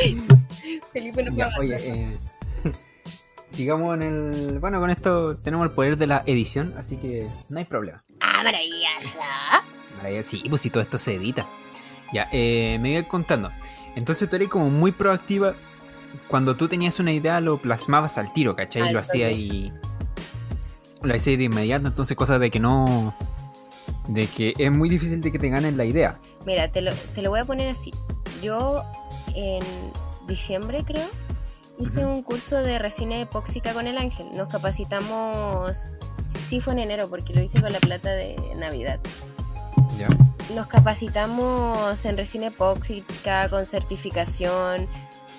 Felipe 0.92 1.22
no 1.22 1.36
Ya, 1.36 1.50
puede 1.56 1.76
oye, 1.76 1.88
eh, 1.88 2.18
sigamos 3.52 3.94
en 3.96 4.02
el. 4.02 4.58
Bueno, 4.58 4.80
con 4.80 4.90
esto 4.90 5.36
tenemos 5.38 5.66
el 5.66 5.72
poder 5.72 5.96
de 5.96 6.06
la 6.06 6.22
edición, 6.26 6.74
así 6.76 6.96
que 6.96 7.26
no 7.48 7.58
hay 7.58 7.64
problema. 7.64 8.04
¡Ah, 8.20 8.42
maravillosa! 8.42 9.64
Vale, 10.02 10.22
sí, 10.22 10.42
pues 10.48 10.62
si 10.62 10.70
todo 10.70 10.82
esto 10.82 10.98
se 10.98 11.14
edita. 11.14 11.48
Ya, 12.12 12.28
eh, 12.32 12.78
me 12.80 12.92
iba 12.92 13.08
contando. 13.08 13.50
Entonces 13.96 14.28
tú 14.28 14.36
eres 14.36 14.48
como 14.48 14.70
muy 14.70 14.92
proactiva. 14.92 15.54
Cuando 16.28 16.56
tú 16.56 16.68
tenías 16.68 16.98
una 17.00 17.12
idea, 17.12 17.40
lo 17.40 17.58
plasmabas 17.58 18.18
al 18.18 18.32
tiro, 18.32 18.56
¿cachai? 18.56 18.82
Al 18.82 18.94
lo 18.94 19.02
toque. 19.02 19.32
y. 19.32 19.72
Lo 21.02 21.14
hacías 21.14 21.38
de 21.38 21.44
inmediato, 21.44 21.86
entonces 21.86 22.16
cosas 22.16 22.40
de 22.40 22.50
que 22.50 22.60
no. 22.60 23.14
De 24.08 24.26
que 24.26 24.54
es 24.58 24.70
muy 24.70 24.88
difícil 24.88 25.20
de 25.20 25.30
que 25.32 25.38
te 25.38 25.48
ganen 25.48 25.76
la 25.76 25.84
idea. 25.84 26.18
Mira, 26.46 26.68
te 26.68 26.80
lo, 26.80 26.92
te 27.14 27.22
lo 27.22 27.30
voy 27.30 27.40
a 27.40 27.44
poner 27.44 27.68
así. 27.68 27.90
Yo 28.42 28.82
en 29.34 29.62
diciembre, 30.26 30.84
creo, 30.84 31.08
hice 31.78 32.04
un 32.04 32.22
curso 32.22 32.56
de 32.56 32.78
resina 32.78 33.20
epóxica 33.20 33.72
con 33.74 33.86
el 33.86 33.98
ángel. 33.98 34.26
Nos 34.34 34.48
capacitamos. 34.48 35.90
Sí, 36.48 36.60
fue 36.60 36.74
en 36.74 36.80
enero, 36.80 37.08
porque 37.08 37.32
lo 37.32 37.42
hice 37.42 37.60
con 37.60 37.72
la 37.72 37.80
plata 37.80 38.10
de 38.10 38.36
Navidad. 38.56 39.00
Ya. 39.98 40.08
Nos 40.54 40.66
capacitamos 40.66 42.04
en 42.04 42.16
resina 42.16 42.46
epóxica, 42.46 43.48
con 43.48 43.66
certificación. 43.66 44.88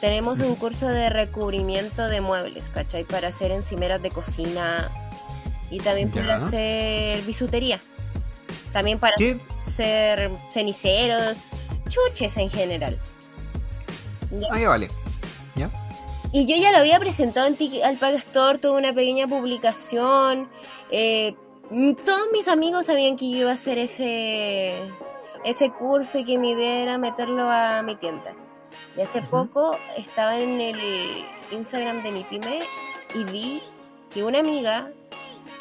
Tenemos 0.02 0.40
un 0.40 0.56
curso 0.56 0.88
de 0.88 1.10
recubrimiento 1.10 2.08
de 2.08 2.22
muebles, 2.22 2.70
¿cachai? 2.70 3.04
Para 3.06 3.30
hacer 3.30 3.52
encimeras 3.52 4.02
de 4.02 4.10
cocina 4.12 4.92
y 5.72 5.80
también 5.80 6.12
Ya. 6.12 6.22
para 6.22 6.36
hacer 6.36 7.22
bisutería. 7.24 7.80
También 8.72 9.00
para 9.00 9.16
¿Qué? 9.18 9.40
ser 9.66 10.30
ceniceros, 10.50 11.38
chuches 11.88 12.38
en 12.38 12.50
general. 12.50 13.00
Ya. 14.32 14.48
Ah, 14.52 14.60
ya 14.60 14.70
vale. 14.70 14.90
¿Ya? 15.56 15.70
Y 16.34 16.46
yo 16.46 16.56
ya 16.58 16.72
lo 16.72 16.80
había 16.80 17.00
presentado 17.00 17.48
en 17.48 17.58
Tiki- 17.58 17.82
al 17.82 17.98
Pack 17.98 18.16
Store, 18.16 18.58
tuve 18.60 18.78
una 18.78 18.94
pequeña 18.94 19.28
publicación. 19.28 20.50
eh, 20.92 21.36
todos 22.06 22.28
mis 22.32 22.48
amigos 22.48 22.86
sabían 22.86 23.16
que 23.16 23.32
yo 23.32 23.38
iba 23.38 23.50
a 23.50 23.54
hacer 23.56 23.80
ese, 23.80 24.76
ese 25.44 25.72
curso 25.72 26.20
y 26.20 26.26
que 26.26 26.38
mi 26.38 26.52
idea 26.52 26.80
era 26.84 26.98
meterlo 27.00 27.50
a 27.50 27.82
mi 27.82 27.96
tienda. 27.96 28.34
Y 28.98 29.02
hace 29.02 29.22
poco 29.22 29.78
estaba 29.98 30.40
en 30.40 30.62
el 30.62 31.26
Instagram 31.52 32.04
de 32.04 32.12
mi 32.12 32.24
pyme 32.24 32.64
y 33.14 33.24
vi 33.26 33.64
que 34.10 34.24
una 34.24 34.40
amiga 34.40 34.90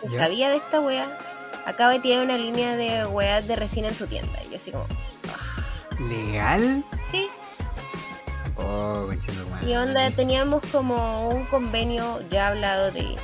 que 0.00 0.08
sabía 0.08 0.50
de 0.50 0.56
esta 0.56 0.80
wea 0.80 1.18
acaba 1.66 1.92
de 1.92 2.00
tirar 2.00 2.24
una 2.24 2.36
línea 2.36 2.76
de 2.76 3.06
weas 3.06 3.46
de 3.46 3.56
resina 3.56 3.88
en 3.88 3.94
su 3.94 4.06
tienda. 4.06 4.38
Y 4.44 4.50
yo 4.50 4.56
así 4.56 4.70
como, 4.70 4.86
¿Legal? 6.08 6.84
sí, 7.00 7.28
Oh. 8.56 9.10
Y 9.66 9.74
onda, 9.74 10.10
teníamos 10.10 10.62
como 10.70 11.28
un 11.28 11.44
convenio 11.46 12.20
ya 12.30 12.48
hablado 12.48 12.90
de 12.92 13.16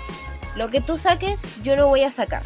lo 0.57 0.69
que 0.69 0.81
tú 0.81 0.97
saques, 0.97 1.55
yo 1.63 1.77
no 1.77 1.87
voy 1.87 2.03
a 2.03 2.11
sacar. 2.11 2.43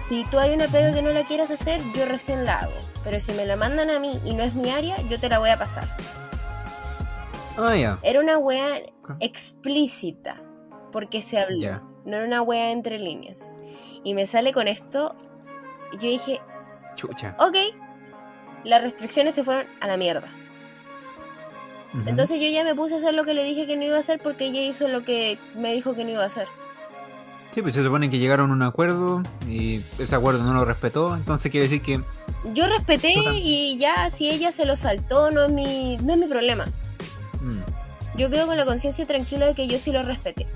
Si 0.00 0.24
tú 0.24 0.38
hay 0.38 0.54
una 0.54 0.68
pega 0.68 0.92
que 0.92 1.02
no 1.02 1.10
la 1.10 1.24
quieras 1.24 1.50
hacer, 1.50 1.80
yo 1.94 2.06
recién 2.06 2.44
la 2.44 2.60
hago. 2.60 2.72
Pero 3.04 3.20
si 3.20 3.32
me 3.32 3.44
la 3.44 3.56
mandan 3.56 3.90
a 3.90 3.98
mí 3.98 4.20
y 4.24 4.34
no 4.34 4.42
es 4.42 4.54
mi 4.54 4.70
área, 4.70 4.96
yo 5.08 5.20
te 5.20 5.28
la 5.28 5.38
voy 5.38 5.50
a 5.50 5.58
pasar. 5.58 5.86
Ah, 7.56 7.76
ya. 7.76 7.98
Era 8.02 8.20
una 8.20 8.38
wea 8.38 8.80
explícita, 9.20 10.42
porque 10.92 11.22
se 11.22 11.38
habló. 11.38 11.58
Ya. 11.58 11.82
No 12.04 12.16
era 12.16 12.26
una 12.26 12.42
wea 12.42 12.70
entre 12.70 12.98
líneas. 12.98 13.54
Y 14.04 14.14
me 14.14 14.26
sale 14.26 14.52
con 14.52 14.68
esto, 14.68 15.16
y 15.92 15.98
yo 15.98 16.08
dije, 16.08 16.40
Chucha. 16.94 17.36
ok, 17.38 17.56
las 18.64 18.82
restricciones 18.82 19.34
se 19.34 19.44
fueron 19.44 19.66
a 19.80 19.86
la 19.86 19.96
mierda. 19.96 20.28
Entonces 22.04 22.38
yo 22.40 22.48
ya 22.48 22.62
me 22.62 22.74
puse 22.74 22.94
a 22.94 22.98
hacer 22.98 23.14
lo 23.14 23.24
que 23.24 23.32
le 23.32 23.42
dije 23.42 23.66
que 23.66 23.74
no 23.74 23.84
iba 23.84 23.96
a 23.96 24.00
hacer 24.00 24.20
porque 24.22 24.46
ella 24.46 24.60
hizo 24.60 24.86
lo 24.86 25.02
que 25.02 25.38
me 25.54 25.72
dijo 25.72 25.94
que 25.94 26.04
no 26.04 26.10
iba 26.10 26.22
a 26.22 26.26
hacer. 26.26 26.46
Sí, 27.54 27.62
pues 27.62 27.74
se 27.74 27.82
supone 27.82 28.10
que 28.10 28.18
llegaron 28.18 28.50
a 28.50 28.52
un 28.52 28.62
acuerdo 28.62 29.22
y 29.48 29.80
ese 29.98 30.14
acuerdo 30.14 30.44
no 30.44 30.52
lo 30.52 30.66
respetó, 30.66 31.16
entonces 31.16 31.50
quiere 31.50 31.68
decir 31.68 31.80
que... 31.80 32.02
Yo 32.52 32.66
respeté 32.66 33.14
y 33.32 33.78
ya 33.78 34.10
si 34.10 34.28
ella 34.28 34.52
se 34.52 34.66
lo 34.66 34.76
saltó 34.76 35.30
no 35.30 35.44
es 35.44 35.50
mi 35.50 35.96
no 35.96 36.12
es 36.12 36.18
mi 36.18 36.26
problema. 36.26 36.66
Yo 38.16 38.30
quedo 38.30 38.46
con 38.46 38.56
la 38.56 38.64
conciencia 38.64 39.06
tranquila 39.06 39.46
de 39.46 39.54
que 39.54 39.66
yo 39.66 39.78
sí 39.78 39.92
lo 39.92 40.02
respeté. 40.02 40.46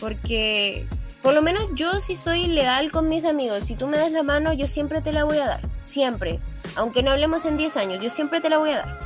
Porque 0.00 0.86
por 1.22 1.34
lo 1.34 1.42
menos 1.42 1.66
yo 1.74 2.00
sí 2.00 2.16
soy 2.16 2.48
leal 2.48 2.90
con 2.90 3.08
mis 3.08 3.24
amigos. 3.24 3.64
Si 3.64 3.76
tú 3.76 3.86
me 3.86 3.96
das 3.96 4.10
la 4.10 4.24
mano, 4.24 4.52
yo 4.52 4.66
siempre 4.66 5.00
te 5.02 5.12
la 5.12 5.24
voy 5.24 5.38
a 5.38 5.46
dar. 5.46 5.68
Siempre. 5.82 6.40
Aunque 6.74 7.02
no 7.02 7.12
hablemos 7.12 7.44
en 7.44 7.56
10 7.56 7.76
años, 7.76 8.02
yo 8.02 8.10
siempre 8.10 8.40
te 8.40 8.48
la 8.48 8.58
voy 8.58 8.70
a 8.70 8.78
dar. 8.78 9.00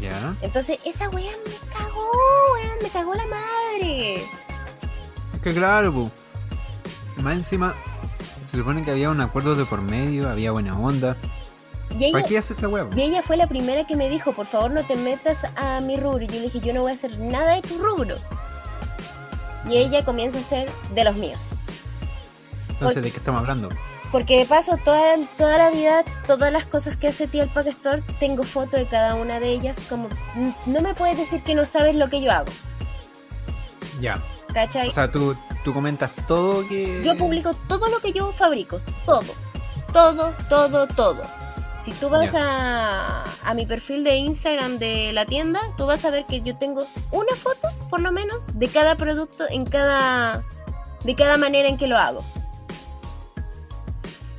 ya. 0.00 0.36
Entonces, 0.40 0.78
esa 0.84 1.08
wea 1.10 1.32
me 1.46 1.76
cagó, 1.76 2.10
weón, 2.54 2.78
me 2.82 2.88
cagó 2.88 3.14
la 3.14 3.26
madre. 3.26 4.16
Es 5.34 5.40
que 5.42 5.52
claro, 5.52 5.92
pues. 5.92 6.10
Más 7.22 7.36
encima, 7.36 7.74
se 8.50 8.56
supone 8.58 8.84
que 8.84 8.90
había 8.90 9.10
un 9.10 9.20
acuerdo 9.20 9.54
de 9.54 9.64
por 9.64 9.82
medio, 9.82 10.28
había 10.28 10.50
buena 10.50 10.78
onda. 10.78 11.16
Y 11.98 12.06
ella, 12.06 12.12
¿Para 12.12 12.28
qué 12.28 12.38
hace 12.38 12.52
esa 12.52 12.68
po? 12.68 12.88
Y 12.96 13.02
ella 13.02 13.22
fue 13.22 13.36
la 13.36 13.46
primera 13.46 13.86
que 13.86 13.96
me 13.96 14.08
dijo, 14.08 14.32
por 14.32 14.46
favor 14.46 14.70
no 14.70 14.84
te 14.84 14.96
metas 14.96 15.44
a 15.56 15.80
mi 15.80 15.96
rubro. 15.96 16.24
Y 16.24 16.26
yo 16.26 16.34
le 16.34 16.42
dije, 16.42 16.60
yo 16.60 16.74
no 16.74 16.82
voy 16.82 16.90
a 16.90 16.94
hacer 16.94 17.18
nada 17.18 17.54
de 17.54 17.62
tu 17.62 17.78
rubro. 17.78 18.16
Y 19.68 19.76
ella 19.76 20.04
comienza 20.04 20.38
a 20.38 20.42
ser 20.42 20.70
de 20.94 21.04
los 21.04 21.16
míos. 21.16 21.40
Entonces, 22.68 23.02
¿de 23.02 23.10
qué 23.10 23.18
estamos 23.18 23.40
hablando? 23.40 23.68
Porque 24.10 24.38
de 24.38 24.46
paso, 24.46 24.76
toda, 24.84 25.16
toda 25.38 25.58
la 25.58 25.70
vida, 25.70 26.04
todas 26.26 26.52
las 26.52 26.66
cosas 26.66 26.96
que 26.96 27.08
hace 27.08 27.26
tía 27.26 27.44
el 27.44 27.48
Pack 27.48 27.68
Store, 27.68 28.02
tengo 28.20 28.44
foto 28.44 28.76
de 28.76 28.86
cada 28.86 29.14
una 29.14 29.40
de 29.40 29.50
ellas. 29.50 29.78
Como, 29.88 30.08
no 30.66 30.80
me 30.80 30.94
puedes 30.94 31.16
decir 31.16 31.42
que 31.42 31.54
no 31.54 31.64
sabes 31.64 31.94
lo 31.94 32.10
que 32.10 32.20
yo 32.20 32.30
hago. 32.30 32.50
Ya. 34.00 34.22
¿Cachai? 34.52 34.88
O 34.88 34.92
sea, 34.92 35.10
tú, 35.10 35.36
tú 35.64 35.72
comentas 35.72 36.12
todo 36.28 36.66
que... 36.68 37.02
yo 37.04 37.16
publico 37.16 37.54
todo 37.68 37.88
lo 37.88 38.00
que 38.00 38.12
yo 38.12 38.32
fabrico. 38.32 38.80
Todo. 39.06 39.34
Todo, 39.92 40.32
todo, 40.48 40.86
todo. 40.88 41.22
Si 41.84 41.92
tú 41.92 42.08
vas 42.08 42.32
a, 42.34 43.24
a 43.44 43.54
mi 43.54 43.66
perfil 43.66 44.04
de 44.04 44.16
Instagram 44.16 44.78
de 44.78 45.12
la 45.12 45.26
tienda, 45.26 45.60
tú 45.76 45.84
vas 45.84 46.02
a 46.06 46.10
ver 46.10 46.24
que 46.24 46.40
yo 46.40 46.56
tengo 46.56 46.86
una 47.10 47.36
foto, 47.36 47.68
por 47.90 48.00
lo 48.00 48.10
menos, 48.10 48.46
de 48.54 48.68
cada 48.68 48.96
producto 48.96 49.44
en 49.50 49.66
cada 49.66 50.46
de 51.04 51.14
cada 51.14 51.36
manera 51.36 51.68
en 51.68 51.76
que 51.76 51.86
lo 51.86 51.98
hago. 51.98 52.24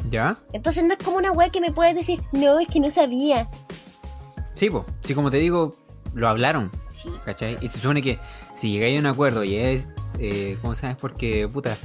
¿Ya? 0.10 0.40
Entonces 0.54 0.84
no 0.86 0.94
es 0.94 0.98
como 0.98 1.18
una 1.18 1.32
weá 1.32 1.50
que 1.50 1.62
me 1.62 1.72
puedes 1.72 1.94
decir, 1.94 2.24
no, 2.32 2.58
es 2.58 2.68
que 2.68 2.80
no 2.80 2.90
sabía. 2.90 3.48
Sí, 4.56 4.72
pues. 4.72 4.84
Sí, 5.02 5.14
como 5.14 5.30
te 5.30 5.38
digo, 5.38 5.76
lo 6.16 6.28
hablaron. 6.28 6.72
Sí, 6.94 7.12
¿Cachai? 7.26 7.60
Y 7.62 7.68
se 7.68 7.80
supone 7.80 8.02
que 8.02 8.18
si 8.56 8.72
llegáis 8.72 8.98
a 8.98 9.02
un 9.02 9.06
acuerdo 9.06 9.44
y 9.44 9.56
es, 9.56 9.88
eh, 10.18 10.58
¿cómo 10.64 10.76
sabes? 10.76 10.96
Porque, 11.00 11.48
puta, 11.48 11.78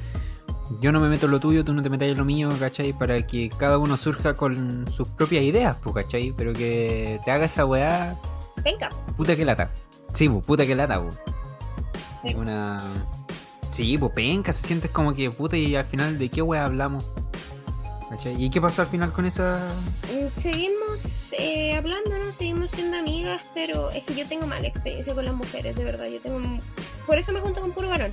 yo 0.79 0.93
no 0.93 1.01
me 1.01 1.09
meto 1.09 1.27
en 1.27 1.33
lo 1.33 1.41
tuyo, 1.41 1.65
tú 1.65 1.73
no 1.75 1.83
te 1.83 1.91
metas 1.91 2.09
en 2.09 2.19
lo 2.19 2.25
mío, 2.25 2.49
¿cachai? 2.59 2.93
Para 2.93 3.27
que 3.27 3.51
cada 3.51 3.79
uno 3.79 3.97
surja 3.97 4.35
con 4.35 4.85
sus 4.93 5.09
propias 5.09 5.43
ideas, 5.43 5.77
pues, 5.83 5.95
¿cachai? 5.97 6.33
Pero 6.37 6.53
que 6.53 7.21
te 7.25 7.31
haga 7.31 7.47
esa 7.47 7.67
weá, 7.67 8.17
venga. 8.63 8.89
puta 9.17 9.35
que 9.35 9.45
lata. 9.45 9.71
Sí, 10.15 10.29
pues, 10.29 10.45
puta 10.45 10.65
que 10.67 10.75
lata, 10.75 11.03
pues. 11.03 11.15
Sí. 12.25 12.35
Una... 12.35 12.83
Sí, 13.73 13.97
pues 13.99 14.13
penca, 14.13 14.53
se 14.53 14.67
sientes 14.67 14.91
como 14.91 15.15
que, 15.15 15.31
puta, 15.31 15.57
y 15.57 15.75
al 15.75 15.85
final, 15.85 16.19
¿de 16.19 16.29
qué 16.29 16.43
weá 16.43 16.65
hablamos? 16.67 17.07
¿Cachai? 18.11 18.43
¿Y 18.43 18.51
qué 18.51 18.61
pasó 18.61 18.83
al 18.83 18.89
final 18.89 19.13
con 19.13 19.25
esa...? 19.25 19.61
Mm, 20.13 20.39
Seguimos 20.39 21.01
eh, 21.31 21.77
hablando, 21.77 22.19
¿no? 22.19 22.33
Seguimos 22.35 22.71
siendo 22.73 22.97
amigas, 22.99 23.43
pero 23.55 23.91
es 23.93 24.03
que 24.05 24.15
yo 24.17 24.27
tengo 24.27 24.47
mala 24.49 24.67
experiencia 24.67 25.15
con 25.15 25.25
las 25.25 25.35
mujeres, 25.35 25.77
de 25.77 25.85
verdad. 25.85 26.07
Yo 26.09 26.21
tengo... 26.21 26.41
Por 27.07 27.19
eso 27.19 27.33
me 27.33 27.39
junto 27.41 27.61
con 27.61 27.71
puro 27.71 27.89
varón. 27.89 28.11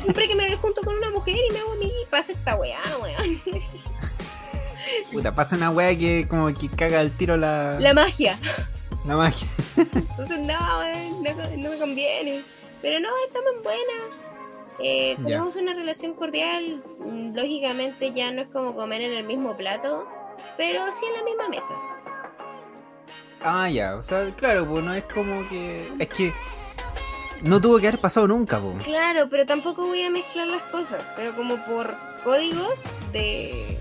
Siempre 0.00 0.28
que 0.28 0.34
me 0.34 0.54
junto 0.56 0.82
con 0.82 0.96
una 0.96 1.10
mujer 1.10 1.36
y 1.48 1.52
me 1.52 1.58
hago 1.60 1.72
amiga 1.72 1.94
y 2.02 2.06
pasa 2.10 2.32
esta 2.32 2.56
weá, 2.56 2.80
weón. 3.00 3.40
Puta, 5.12 5.34
pasa 5.34 5.56
una 5.56 5.70
weá 5.70 5.96
que 5.96 6.26
como 6.28 6.52
que 6.52 6.68
caga 6.68 7.00
el 7.00 7.12
tiro 7.16 7.36
la, 7.36 7.78
La 7.78 7.94
magia. 7.94 8.38
la 9.06 9.16
magia. 9.16 9.46
Entonces, 9.76 10.38
no, 10.40 10.78
weón, 10.78 11.22
no, 11.22 11.56
no 11.56 11.70
me 11.70 11.78
conviene. 11.78 12.42
Pero 12.82 13.00
no, 13.00 13.08
estamos 13.26 13.62
buenas. 13.62 14.16
Eh, 14.80 15.16
tenemos 15.16 15.56
una 15.56 15.74
relación 15.74 16.14
cordial. 16.14 16.82
Mm, 17.00 17.34
Lógicamente 17.34 18.12
ya 18.12 18.30
no 18.30 18.42
es 18.42 18.48
como 18.48 18.74
comer 18.74 19.02
en 19.02 19.12
el 19.14 19.24
mismo 19.24 19.56
plato, 19.56 20.06
pero 20.56 20.84
sí 20.92 21.04
en 21.06 21.14
la 21.14 21.24
misma 21.24 21.48
mesa. 21.48 21.74
Ah, 23.40 23.68
ya, 23.70 23.96
o 23.96 24.02
sea, 24.02 24.34
claro, 24.34 24.68
pues 24.68 24.84
no 24.84 24.94
es 24.94 25.04
como 25.04 25.48
que. 25.48 25.92
Es 25.98 26.08
que. 26.08 26.32
No 27.42 27.60
tuvo 27.60 27.78
que 27.78 27.88
haber 27.88 28.00
pasado 28.00 28.26
nunca, 28.26 28.60
pues. 28.60 28.84
Claro, 28.84 29.28
pero 29.30 29.46
tampoco 29.46 29.86
voy 29.86 30.02
a 30.02 30.10
mezclar 30.10 30.46
las 30.48 30.62
cosas, 30.64 31.04
pero 31.16 31.34
como 31.36 31.56
por 31.64 31.96
códigos 32.24 32.74
de... 33.12 33.78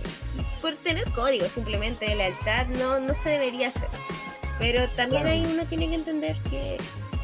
Por 0.61 0.75
tener 0.75 1.09
códigos 1.11 1.51
simplemente 1.51 2.05
de 2.05 2.15
lealtad 2.15 2.67
no, 2.67 2.99
no 2.99 3.13
se 3.13 3.29
debería 3.29 3.69
hacer. 3.69 3.89
Pero 4.59 4.87
también 4.89 5.21
Claro. 5.23 5.29
ahí 5.29 5.45
uno 5.51 5.65
tiene 5.67 5.87
que 5.87 5.95
entender 5.95 6.37
que 6.49 6.77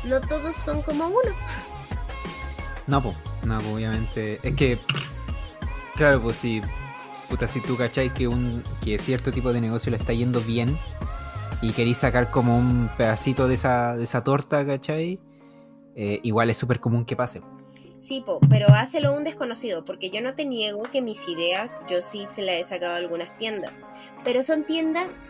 no 0.04 0.22
todos 0.22 0.56
son 0.56 0.82
como 0.84 1.08
uno. 1.08 1.36
No, 2.88 3.02
pues. 3.02 3.16
No, 3.44 3.58
pues 3.60 3.74
obviamente. 3.74 4.40
Es 4.44 4.56
que. 4.56 4.78
Claro, 5.96 6.22
pues 6.22 6.38
si. 6.38 6.62
Puta, 7.30 7.48
si 7.48 7.60
tú 7.62 7.76
cacháis 7.76 8.12
que 8.14 8.28
un. 8.28 8.64
que 8.84 9.00
cierto 9.00 9.32
tipo 9.32 9.52
de 9.52 9.62
negocio 9.62 9.90
le 9.90 9.98
está 9.98 10.14
yendo 10.14 10.40
bien. 10.42 10.78
Y 11.62 11.72
queréis 11.72 11.98
sacar 12.00 12.30
como 12.30 12.58
un 12.58 12.90
pedacito 12.98 13.48
de 13.48 13.56
esa, 13.56 13.96
de 13.96 14.04
esa 14.04 14.24
torta, 14.24 14.66
¿cachai? 14.66 15.20
Eh, 15.96 16.20
igual 16.24 16.50
es 16.50 16.58
súper 16.58 16.80
común 16.80 17.06
que 17.06 17.16
pase. 17.16 17.42
Sí, 18.00 18.22
po, 18.26 18.40
pero 18.50 18.68
hácelo 18.68 19.16
un 19.16 19.24
desconocido, 19.24 19.86
porque 19.86 20.10
yo 20.10 20.20
no 20.20 20.34
te 20.34 20.44
niego 20.44 20.84
que 20.92 21.02
mis 21.02 21.26
ideas, 21.30 21.74
yo 21.90 22.02
sí 22.02 22.26
se 22.28 22.42
las 22.42 22.56
he 22.56 22.64
sacado 22.66 22.94
a 22.94 22.98
algunas 22.98 23.38
tiendas, 23.38 23.82
pero 24.26 24.44
son 24.44 24.66
tiendas 24.66 25.22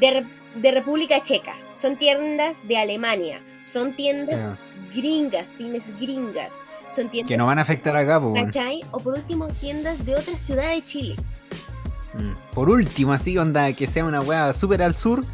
de, 0.00 0.26
de 0.56 0.70
República 0.72 1.22
Checa, 1.22 1.54
son 1.74 1.98
tiendas 1.98 2.66
de 2.66 2.78
Alemania, 2.78 3.40
son 3.62 3.94
tiendas 3.94 4.58
gringas, 4.94 5.52
pymes 5.52 5.94
gringas, 6.00 6.54
son 6.94 7.10
tiendas 7.10 7.28
Que 7.28 7.36
no 7.36 7.46
van 7.46 7.58
a 7.58 7.62
afectar 7.62 7.94
acá, 7.94 8.18
bueno. 8.18 8.46
¿Cachai? 8.46 8.82
O 8.90 9.00
por 9.00 9.18
último, 9.18 9.48
tiendas 9.60 10.02
de 10.06 10.16
otra 10.16 10.36
ciudad 10.38 10.70
de 10.70 10.82
Chile. 10.82 11.16
Mm. 12.14 12.54
Por 12.54 12.70
último, 12.70 13.12
así, 13.12 13.36
onda, 13.36 13.72
que 13.72 13.86
sea 13.86 14.04
una 14.04 14.20
weá 14.20 14.52
súper 14.52 14.82
al 14.82 14.94
sur, 14.94 15.24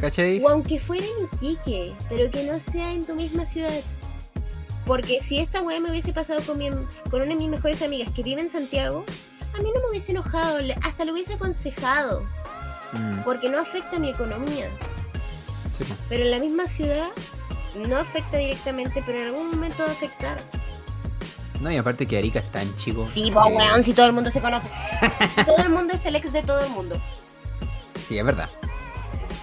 ¿cachai? 0.00 0.42
O 0.42 0.48
aunque 0.48 0.78
fuera 0.78 1.04
en 1.04 1.24
Iquique, 1.24 1.92
pero 2.08 2.30
que 2.30 2.44
no 2.44 2.58
sea 2.58 2.92
en 2.92 3.04
tu 3.04 3.14
misma 3.14 3.44
ciudad. 3.44 3.70
Porque 4.86 5.20
si 5.20 5.38
esta 5.38 5.62
weá 5.62 5.80
me 5.80 5.90
hubiese 5.90 6.12
pasado 6.12 6.40
con, 6.42 6.58
mi, 6.58 6.70
con 6.70 7.20
una 7.22 7.26
de 7.26 7.34
mis 7.36 7.48
mejores 7.48 7.82
amigas 7.82 8.10
que 8.14 8.22
vive 8.22 8.40
en 8.40 8.50
Santiago, 8.50 9.04
a 9.54 9.62
mí 9.62 9.70
no 9.74 9.80
me 9.80 9.88
hubiese 9.90 10.12
enojado, 10.12 10.58
hasta 10.82 11.04
lo 11.04 11.12
hubiese 11.12 11.34
aconsejado, 11.34 12.24
Mm, 12.92 13.22
porque 13.24 13.48
no 13.48 13.58
afecta 13.58 13.96
a 13.96 13.98
mi 13.98 14.10
economía. 14.10 14.68
sí. 15.78 15.84
Pero 16.10 16.24
en 16.24 16.30
la 16.30 16.38
misma 16.38 16.66
ciudad 16.66 17.08
no 17.88 17.96
afecta 17.96 18.36
directamente, 18.36 19.02
pero 19.06 19.18
en 19.20 19.26
algún 19.28 19.50
momento 19.50 19.82
va 19.82 19.88
a 19.88 19.92
afectar. 19.92 20.42
No, 21.60 21.70
y 21.70 21.76
aparte 21.78 22.06
que 22.06 22.18
Arica 22.18 22.40
es 22.40 22.50
tan 22.52 22.74
chico. 22.76 23.06
Sí, 23.10 23.30
pues 23.32 23.46
weón, 23.46 23.82
si 23.82 23.94
todo 23.94 24.04
el 24.06 24.12
mundo 24.12 24.30
se 24.30 24.42
conoce. 24.42 24.68
todo 25.46 25.58
el 25.58 25.70
mundo 25.70 25.94
es 25.94 26.04
el 26.04 26.16
ex 26.16 26.32
de 26.34 26.42
todo 26.42 26.60
el 26.60 26.70
mundo. 26.70 27.00
Sí, 28.08 28.18
es 28.18 28.24
verdad. 28.26 28.50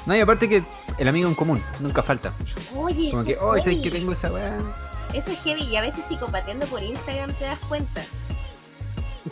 No, 0.05 0.15
y 0.15 0.19
aparte 0.19 0.47
que 0.47 0.63
el 0.99 1.07
amigo 1.07 1.27
en 1.27 1.33
común 1.33 1.63
nunca 1.79 2.03
falta. 2.03 2.33
Oye, 2.75 3.09
Como 3.09 3.23
que, 3.23 3.37
oh, 3.37 3.55
es 3.55 3.63
que 3.63 3.89
tengo 3.89 4.11
esa 4.11 4.31
weá. 4.31 4.57
Eso 5.13 5.31
es 5.31 5.39
heavy 5.39 5.63
y 5.63 5.75
a 5.75 5.81
veces 5.81 6.05
psicopateando 6.05 6.65
por 6.67 6.83
Instagram 6.83 7.33
te 7.33 7.45
das 7.45 7.59
cuenta. 7.59 8.01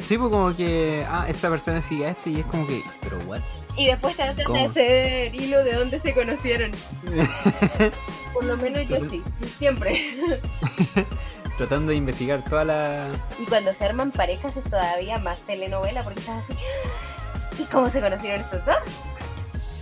Sí, 0.04 0.18
pues 0.18 0.30
como 0.30 0.56
que, 0.56 1.06
ah, 1.10 1.26
esta 1.28 1.50
persona 1.50 1.82
sigue 1.82 2.08
a 2.08 2.10
este 2.12 2.30
y 2.32 2.40
es 2.40 2.46
como 2.46 2.68
que, 2.68 2.84
pero 3.02 3.20
what? 3.28 3.42
Y 3.78 3.86
después 3.86 4.16
tratan 4.16 4.36
de 4.36 4.44
¿Cómo? 4.44 4.66
hacer 4.66 5.34
hilo 5.36 5.64
de 5.64 5.74
dónde 5.74 6.00
se 6.00 6.14
conocieron. 6.14 6.72
Por 8.34 8.44
lo 8.44 8.58
menos 8.58 8.88
yo 8.88 9.00
sí, 9.08 9.24
siempre. 9.58 10.18
Tratando 11.58 11.92
de 11.92 11.96
investigar 11.98 12.44
toda 12.44 12.64
la. 12.66 13.08
Y 13.40 13.46
cuando 13.46 13.74
se 13.74 13.86
arman 13.86 14.12
parejas 14.12 14.58
es 14.58 14.64
todavía 14.64 15.20
más 15.20 15.40
telenovela 15.42 16.04
porque 16.04 16.20
estás 16.20 16.44
así. 16.44 16.54
¿Y 17.62 17.66
cómo 17.66 17.90
se 17.90 18.02
conocieron 18.02 18.42
estos 18.42 18.66
dos? 18.66 18.76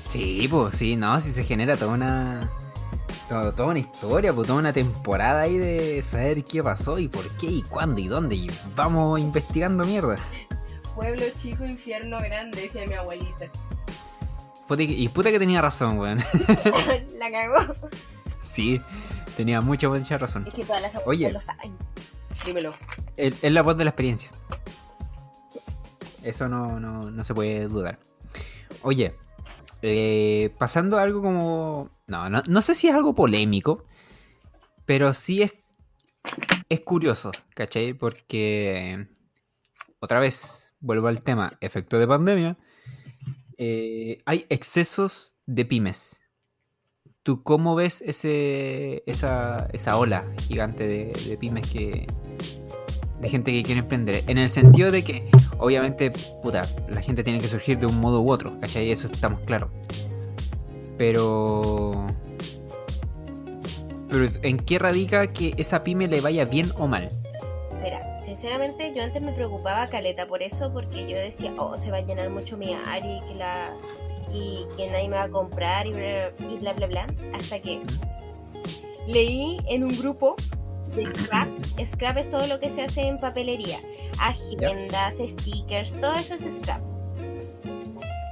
Sí, 0.10 0.48
pues 0.50 0.76
sí, 0.76 0.96
no, 0.96 1.20
si 1.20 1.32
se 1.32 1.43
genera 1.43 1.78
toda 1.78 1.93
una. 1.93 2.50
To- 3.30 3.53
Toda 3.53 3.69
una 3.69 3.80
historia, 3.80 4.34
pues 4.34 4.47
toda 4.47 4.59
una 4.59 4.73
temporada 4.73 5.41
ahí 5.41 5.57
de 5.57 6.01
saber 6.01 6.43
qué 6.43 6.63
pasó 6.63 6.97
y 6.99 7.07
por 7.07 7.28
qué 7.38 7.47
y 7.47 7.61
cuándo 7.63 7.99
y 8.01 8.07
dónde. 8.07 8.36
Y 8.36 8.51
vamos 8.76 9.19
investigando 9.19 9.84
mierda. 9.86 10.15
Pueblo 10.95 11.23
chico, 11.36 11.65
infierno 11.65 12.17
grande, 12.19 12.61
decía 12.61 12.86
mi 12.88 12.93
abuelita. 12.93 13.47
Puta 14.67 14.82
Y 14.84 15.07
puta 15.09 15.30
que 15.32 15.39
tenía 15.39 15.61
razón, 15.61 15.99
weón. 15.99 16.19
La 17.13 17.32
cagó. 17.32 17.73
Sí, 18.41 18.82
tenía 19.36 19.59
mucha, 19.61 19.89
mucha 19.89 20.17
razón. 20.17 20.45
Es 20.47 20.53
que 20.53 20.63
todas 20.63 20.82
las 20.82 20.95
abuelitas 20.95 21.28
Oye. 21.28 21.32
lo 21.34 21.39
saben. 21.39 21.78
Dímelo. 22.45 22.73
Es 23.17 23.36
es 23.43 23.51
la 23.51 23.61
voz 23.61 23.76
de 23.78 23.84
la 23.86 23.89
experiencia. 23.91 24.32
Eso 26.23 26.47
no, 26.49 26.80
no, 26.80 27.11
no 27.11 27.23
se 27.23 27.34
puede 27.34 27.67
dudar. 27.67 27.99
Oye, 28.82 29.15
eh, 29.86 30.53
pasando 30.57 30.97
algo 30.97 31.21
como... 31.21 31.89
No, 32.07 32.29
no, 32.29 32.41
no 32.47 32.61
sé 32.61 32.75
si 32.75 32.88
es 32.88 32.95
algo 32.95 33.15
polémico, 33.15 33.86
pero 34.86 35.13
sí 35.13 35.41
es, 35.41 35.53
es 36.69 36.81
curioso, 36.81 37.31
¿cachai? 37.53 37.93
Porque, 37.93 39.07
otra 39.99 40.19
vez, 40.19 40.73
vuelvo 40.79 41.07
al 41.07 41.21
tema, 41.21 41.53
efecto 41.61 41.99
de 41.99 42.07
pandemia, 42.07 42.57
eh, 43.57 44.21
hay 44.25 44.45
excesos 44.49 45.36
de 45.45 45.65
pymes. 45.65 46.21
¿Tú 47.23 47.41
cómo 47.41 47.75
ves 47.75 48.01
ese, 48.01 49.03
esa, 49.07 49.67
esa 49.73 49.97
ola 49.97 50.23
gigante 50.47 50.88
de, 50.88 51.05
de 51.27 51.38
pymes 51.38 51.67
que, 51.67 52.05
de 53.20 53.30
gente 53.30 53.51
que 53.51 53.63
quiere 53.63 53.80
emprender. 53.80 54.24
En 54.28 54.38
el 54.38 54.49
sentido 54.49 54.91
de 54.91 55.03
que, 55.03 55.24
obviamente, 55.57 56.11
puta, 56.43 56.68
la 56.89 57.01
gente 57.01 57.24
tiene 57.24 57.39
que 57.39 57.47
surgir 57.47 57.80
de 57.80 57.86
un 57.86 57.99
modo 57.99 58.22
u 58.22 58.32
otro, 58.32 58.59
¿cachai? 58.59 58.91
Eso 58.91 59.07
estamos 59.11 59.39
claros. 59.41 59.70
Pero. 60.97 62.07
Pero, 64.09 64.30
¿en 64.43 64.57
qué 64.57 64.80
radica 64.80 65.28
que 65.28 65.53
esa 65.57 65.82
pyme 65.82 66.07
le 66.07 66.22
vaya 66.22 66.45
bien 66.45 66.72
o 66.78 66.88
mal? 66.88 67.09
Mira, 67.82 68.24
sinceramente 68.24 68.93
yo 68.95 69.03
antes 69.03 69.22
me 69.22 69.34
preocupaba 69.34 69.88
caleta 69.88 70.26
por 70.28 70.41
eso, 70.41 70.72
porque 70.72 71.09
yo 71.09 71.18
decía, 71.18 71.53
oh, 71.57 71.78
se 71.78 71.91
va 71.91 71.97
a 71.97 72.01
llenar 72.01 72.30
mucho 72.30 72.57
mi 72.57 72.74
área 72.74 73.18
y 73.18 73.22
que 73.32 73.36
la 73.36 73.74
y 74.34 74.66
que 74.76 74.88
nadie 74.88 75.07
me 75.07 75.16
va 75.16 75.24
a 75.24 75.30
comprar 75.30 75.86
y 75.88 75.93
bla 75.93 76.32
y 76.39 76.57
bla 76.57 76.74
bla 76.74 76.88
bla, 76.88 77.07
hasta 77.34 77.59
que 77.59 77.82
leí 79.07 79.57
en 79.68 79.84
un 79.84 79.97
grupo 79.97 80.36
de 80.96 81.08
scrap, 81.08 81.48
scrap 81.93 82.18
es 82.18 82.30
todo 82.30 82.48
lo 82.48 82.60
que 82.60 82.70
se 82.70 82.84
hace 82.84 83.02
en 83.02 83.20
papelería, 83.20 83.80
agendas, 84.20 85.16
stickers, 85.20 86.00
todo 86.00 86.14
eso 86.16 86.36
es 86.36 86.41
scrap. 86.41 86.82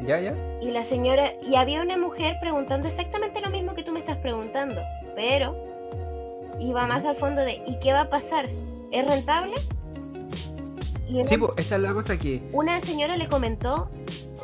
¿Ya, 0.05 0.19
ya? 0.19 0.35
Y 0.61 0.71
la 0.71 0.83
señora, 0.83 1.33
y 1.45 1.55
había 1.55 1.81
una 1.81 1.97
mujer 1.97 2.35
preguntando 2.41 2.87
exactamente 2.87 3.39
lo 3.41 3.49
mismo 3.49 3.73
que 3.73 3.83
tú 3.83 3.91
me 3.91 3.99
estás 3.99 4.17
preguntando, 4.17 4.81
pero 5.15 5.55
iba 6.59 6.85
más 6.87 7.05
al 7.05 7.15
fondo 7.15 7.41
de, 7.41 7.61
¿y 7.65 7.79
qué 7.79 7.93
va 7.93 8.01
a 8.01 8.09
pasar? 8.09 8.49
¿Es 8.91 9.07
rentable? 9.07 9.55
Y 11.07 11.15
una, 11.15 11.23
Sí, 11.23 11.37
pues, 11.37 11.51
esa 11.57 11.75
es 11.75 11.81
la 11.81 11.93
cosa 11.93 12.17
que. 12.17 12.41
una 12.51 12.81
señora 12.81 13.17
le 13.17 13.27
comentó, 13.27 13.89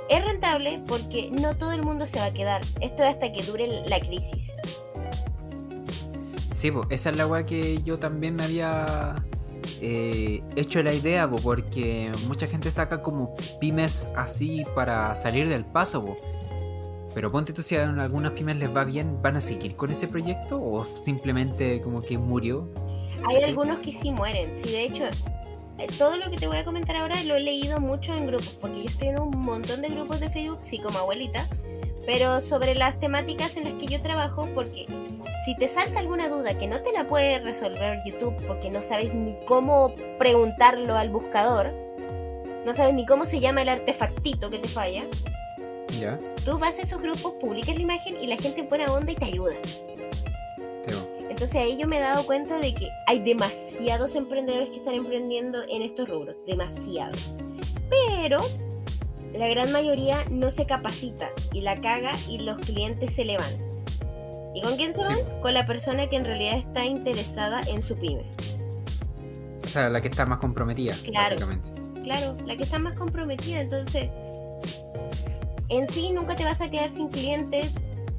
es 0.09 0.23
rentable 0.23 0.81
porque 0.87 1.29
no 1.31 1.55
todo 1.55 1.71
el 1.71 1.83
mundo 1.83 2.05
se 2.05 2.19
va 2.19 2.25
a 2.25 2.33
quedar, 2.33 2.61
esto 2.81 3.03
es 3.03 3.09
hasta 3.09 3.31
que 3.31 3.43
dure 3.43 3.67
la 3.85 3.99
crisis. 3.99 4.48
Sí, 6.59 6.71
pues, 6.71 6.87
esa 6.89 7.11
es 7.11 7.15
la 7.15 7.25
weá 7.25 7.43
que 7.43 7.81
yo 7.83 7.99
también 7.99 8.35
me 8.35 8.43
había. 8.43 9.15
eh, 9.79 10.43
hecho 10.57 10.83
la 10.83 10.91
idea, 10.91 11.29
po, 11.29 11.37
porque 11.37 12.11
mucha 12.27 12.47
gente 12.47 12.69
saca 12.69 13.01
como 13.01 13.33
pymes 13.61 14.09
así 14.17 14.65
para 14.75 15.15
salir 15.15 15.47
del 15.47 15.63
paso, 15.63 16.05
po. 16.05 16.17
Pero 17.15 17.31
ponte 17.31 17.53
tú 17.53 17.63
si 17.63 17.77
a 17.77 17.89
algunas 17.89 18.33
pymes 18.33 18.57
les 18.57 18.75
va 18.75 18.83
bien, 18.83 19.21
¿van 19.21 19.37
a 19.37 19.41
seguir 19.41 19.77
con 19.77 19.89
ese 19.89 20.09
proyecto 20.09 20.61
o 20.61 20.83
simplemente 20.83 21.79
como 21.79 22.01
que 22.01 22.17
murió? 22.17 22.67
Hay 23.25 23.41
algunos 23.41 23.79
que 23.79 23.93
sí 23.93 24.11
mueren. 24.11 24.53
Sí, 24.53 24.69
de 24.69 24.83
hecho, 24.83 25.05
eh, 25.77 25.87
todo 25.97 26.17
lo 26.17 26.29
que 26.29 26.35
te 26.35 26.47
voy 26.47 26.57
a 26.57 26.65
comentar 26.65 26.97
ahora 26.97 27.23
lo 27.23 27.37
he 27.37 27.39
leído 27.39 27.79
mucho 27.79 28.13
en 28.13 28.27
grupos, 28.27 28.57
porque 28.59 28.83
yo 28.83 28.89
estoy 28.89 29.07
en 29.07 29.21
un 29.21 29.45
montón 29.45 29.81
de 29.81 29.87
grupos 29.87 30.19
de 30.19 30.29
Facebook, 30.29 30.59
sí, 30.61 30.79
como 30.79 30.99
abuelita, 30.99 31.47
pero 32.05 32.41
sobre 32.41 32.75
las 32.75 32.99
temáticas 32.99 33.55
en 33.57 33.65
las 33.65 33.73
que 33.73 33.87
yo 33.87 34.01
trabajo, 34.01 34.47
porque 34.55 34.85
si 35.45 35.55
te 35.55 35.67
salta 35.67 35.99
alguna 35.99 36.27
duda 36.29 36.57
que 36.57 36.67
no 36.67 36.81
te 36.81 36.91
la 36.91 37.05
puede 37.07 37.39
resolver 37.39 37.99
YouTube, 38.05 38.35
porque 38.47 38.69
no 38.69 38.81
sabes 38.81 39.13
ni 39.13 39.35
cómo 39.45 39.93
preguntarlo 40.17 40.95
al 40.95 41.09
buscador, 41.09 41.71
no 42.65 42.73
sabes 42.73 42.93
ni 42.93 43.05
cómo 43.05 43.25
se 43.25 43.39
llama 43.39 43.61
el 43.61 43.69
artefactito 43.69 44.49
que 44.49 44.59
te 44.59 44.67
falla, 44.67 45.03
Ya. 45.99 46.17
tú 46.45 46.57
vas 46.57 46.77
a 46.79 46.81
esos 46.83 47.01
grupos, 47.01 47.33
publicas 47.39 47.75
la 47.75 47.81
imagen 47.81 48.17
y 48.21 48.27
la 48.27 48.37
gente 48.37 48.61
en 48.61 48.67
buena 48.69 48.91
onda 48.91 49.11
y 49.11 49.15
te 49.15 49.25
ayuda. 49.25 49.55
Entonces 51.29 51.55
ahí 51.61 51.77
yo 51.77 51.87
me 51.87 51.97
he 51.97 52.01
dado 52.01 52.25
cuenta 52.25 52.57
de 52.57 52.73
que 52.73 52.89
hay 53.07 53.19
demasiados 53.21 54.15
emprendedores 54.15 54.69
que 54.69 54.77
están 54.77 54.95
emprendiendo 54.95 55.61
en 55.69 55.83
estos 55.83 56.09
rubros, 56.09 56.35
demasiados. 56.47 57.37
Pero 57.89 58.41
la 59.37 59.47
gran 59.47 59.71
mayoría 59.71 60.17
no 60.29 60.51
se 60.51 60.65
capacita 60.65 61.29
y 61.53 61.61
la 61.61 61.79
caga 61.79 62.15
y 62.27 62.39
los 62.39 62.57
clientes 62.59 63.13
se 63.13 63.25
le 63.25 63.37
van. 63.37 63.53
¿Y 64.55 64.61
con 64.61 64.75
quién 64.77 64.93
se 64.93 64.99
Sí. 65.01 65.05
van? 65.07 65.41
Con 65.41 65.53
la 65.53 65.65
persona 65.65 66.07
que 66.07 66.15
en 66.15 66.25
realidad 66.25 66.57
está 66.57 66.85
interesada 66.85 67.61
en 67.67 67.81
su 67.81 67.95
pyme. 67.95 68.23
O 69.63 69.67
sea, 69.67 69.89
la 69.89 70.01
que 70.01 70.07
está 70.07 70.25
más 70.25 70.39
comprometida, 70.39 70.95
Claro. 71.03 71.35
básicamente. 71.35 71.69
Claro, 72.03 72.35
la 72.45 72.55
que 72.57 72.63
está 72.63 72.79
más 72.79 72.93
comprometida. 72.97 73.61
Entonces, 73.61 74.09
en 75.69 75.87
sí 75.89 76.11
nunca 76.11 76.35
te 76.35 76.43
vas 76.43 76.59
a 76.61 76.69
quedar 76.71 76.89
sin 76.91 77.09
clientes. 77.09 77.69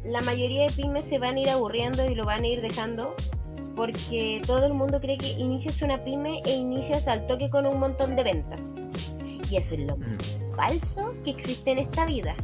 La 0.05 0.21
mayoría 0.21 0.65
de 0.67 0.71
pymes 0.71 1.05
se 1.05 1.19
van 1.19 1.37
a 1.37 1.41
ir 1.41 1.51
aburriendo 1.51 2.09
y 2.09 2.15
lo 2.15 2.25
van 2.25 2.45
a 2.45 2.47
ir 2.47 2.61
dejando. 2.63 3.17
Porque 3.75 4.43
todo 4.47 4.67
el 4.67 4.75
mundo 4.75 5.01
cree 5.01 5.17
que 5.19 5.29
inicias 5.31 5.81
una 5.83 6.05
pyme 6.05 6.41
e 6.45 6.55
inicias 6.55 7.09
al 7.09 7.27
toque 7.27 7.51
con 7.51 7.67
un 7.67 7.79
montón 7.81 8.15
de 8.17 8.23
ventas. 8.23 8.75
Y 9.51 9.57
eso 9.57 9.75
es 9.75 9.81
lo 9.87 9.97
más 9.97 10.09
Mm. 10.09 10.51
falso 10.55 11.13
que 11.25 11.31
existe 11.33 11.73
en 11.73 11.79
esta 11.79 12.07
vida. 12.07 12.35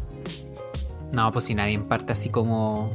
No, 1.12 1.30
pues 1.32 1.44
si 1.46 1.54
nadie 1.54 1.78
parte 1.78 2.12
así 2.12 2.28
como. 2.30 2.90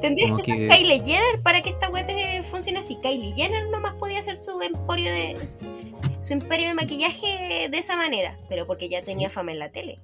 Tendrías 0.00 0.30
Como 0.32 0.42
que 0.42 0.50
ser 0.52 0.58
que- 0.58 0.68
Kylie 0.68 1.00
Jenner 1.00 1.42
para 1.42 1.60
que 1.62 1.70
esta 1.70 1.88
web 1.88 2.06
te 2.06 2.42
funcione 2.44 2.78
así. 2.80 2.98
Kylie 3.02 3.34
Jenner 3.36 3.68
nomás 3.68 3.94
podía 3.94 4.18
hacer 4.20 4.36
su 4.36 4.60
emporio 4.60 5.12
de 5.12 5.36
su 6.22 6.32
imperio 6.32 6.68
de 6.68 6.74
maquillaje 6.74 7.68
de 7.70 7.78
esa 7.78 7.96
manera, 7.96 8.38
pero 8.48 8.66
porque 8.66 8.88
ya 8.88 9.02
tenía 9.02 9.28
Sí. 9.28 9.34
fama 9.34 9.52
en 9.52 9.58
la 9.58 9.70
tele. 9.70 10.00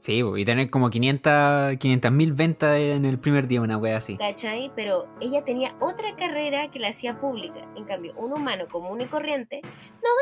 Sí, 0.00 0.22
y 0.36 0.44
tener 0.46 0.70
como 0.70 0.88
500 0.90 2.10
mil 2.10 2.32
ventas 2.32 2.78
en 2.78 3.04
el 3.04 3.18
primer 3.18 3.46
día, 3.48 3.60
una 3.60 3.76
wea 3.76 3.98
así. 3.98 4.16
¿Cachai? 4.16 4.72
Pero 4.74 5.06
ella 5.20 5.44
tenía 5.44 5.74
otra 5.78 6.16
carrera 6.16 6.70
que 6.70 6.78
la 6.78 6.88
hacía 6.88 7.20
pública. 7.20 7.68
En 7.76 7.84
cambio, 7.84 8.14
un 8.16 8.32
humano 8.32 8.64
común 8.70 9.00
y 9.02 9.06
corriente 9.06 9.60
no 9.62 9.68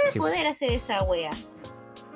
va 0.02 0.08
a 0.08 0.10
Sí. 0.10 0.18
poder 0.18 0.46
hacer 0.48 0.72
esa 0.72 1.02
wea. 1.04 1.30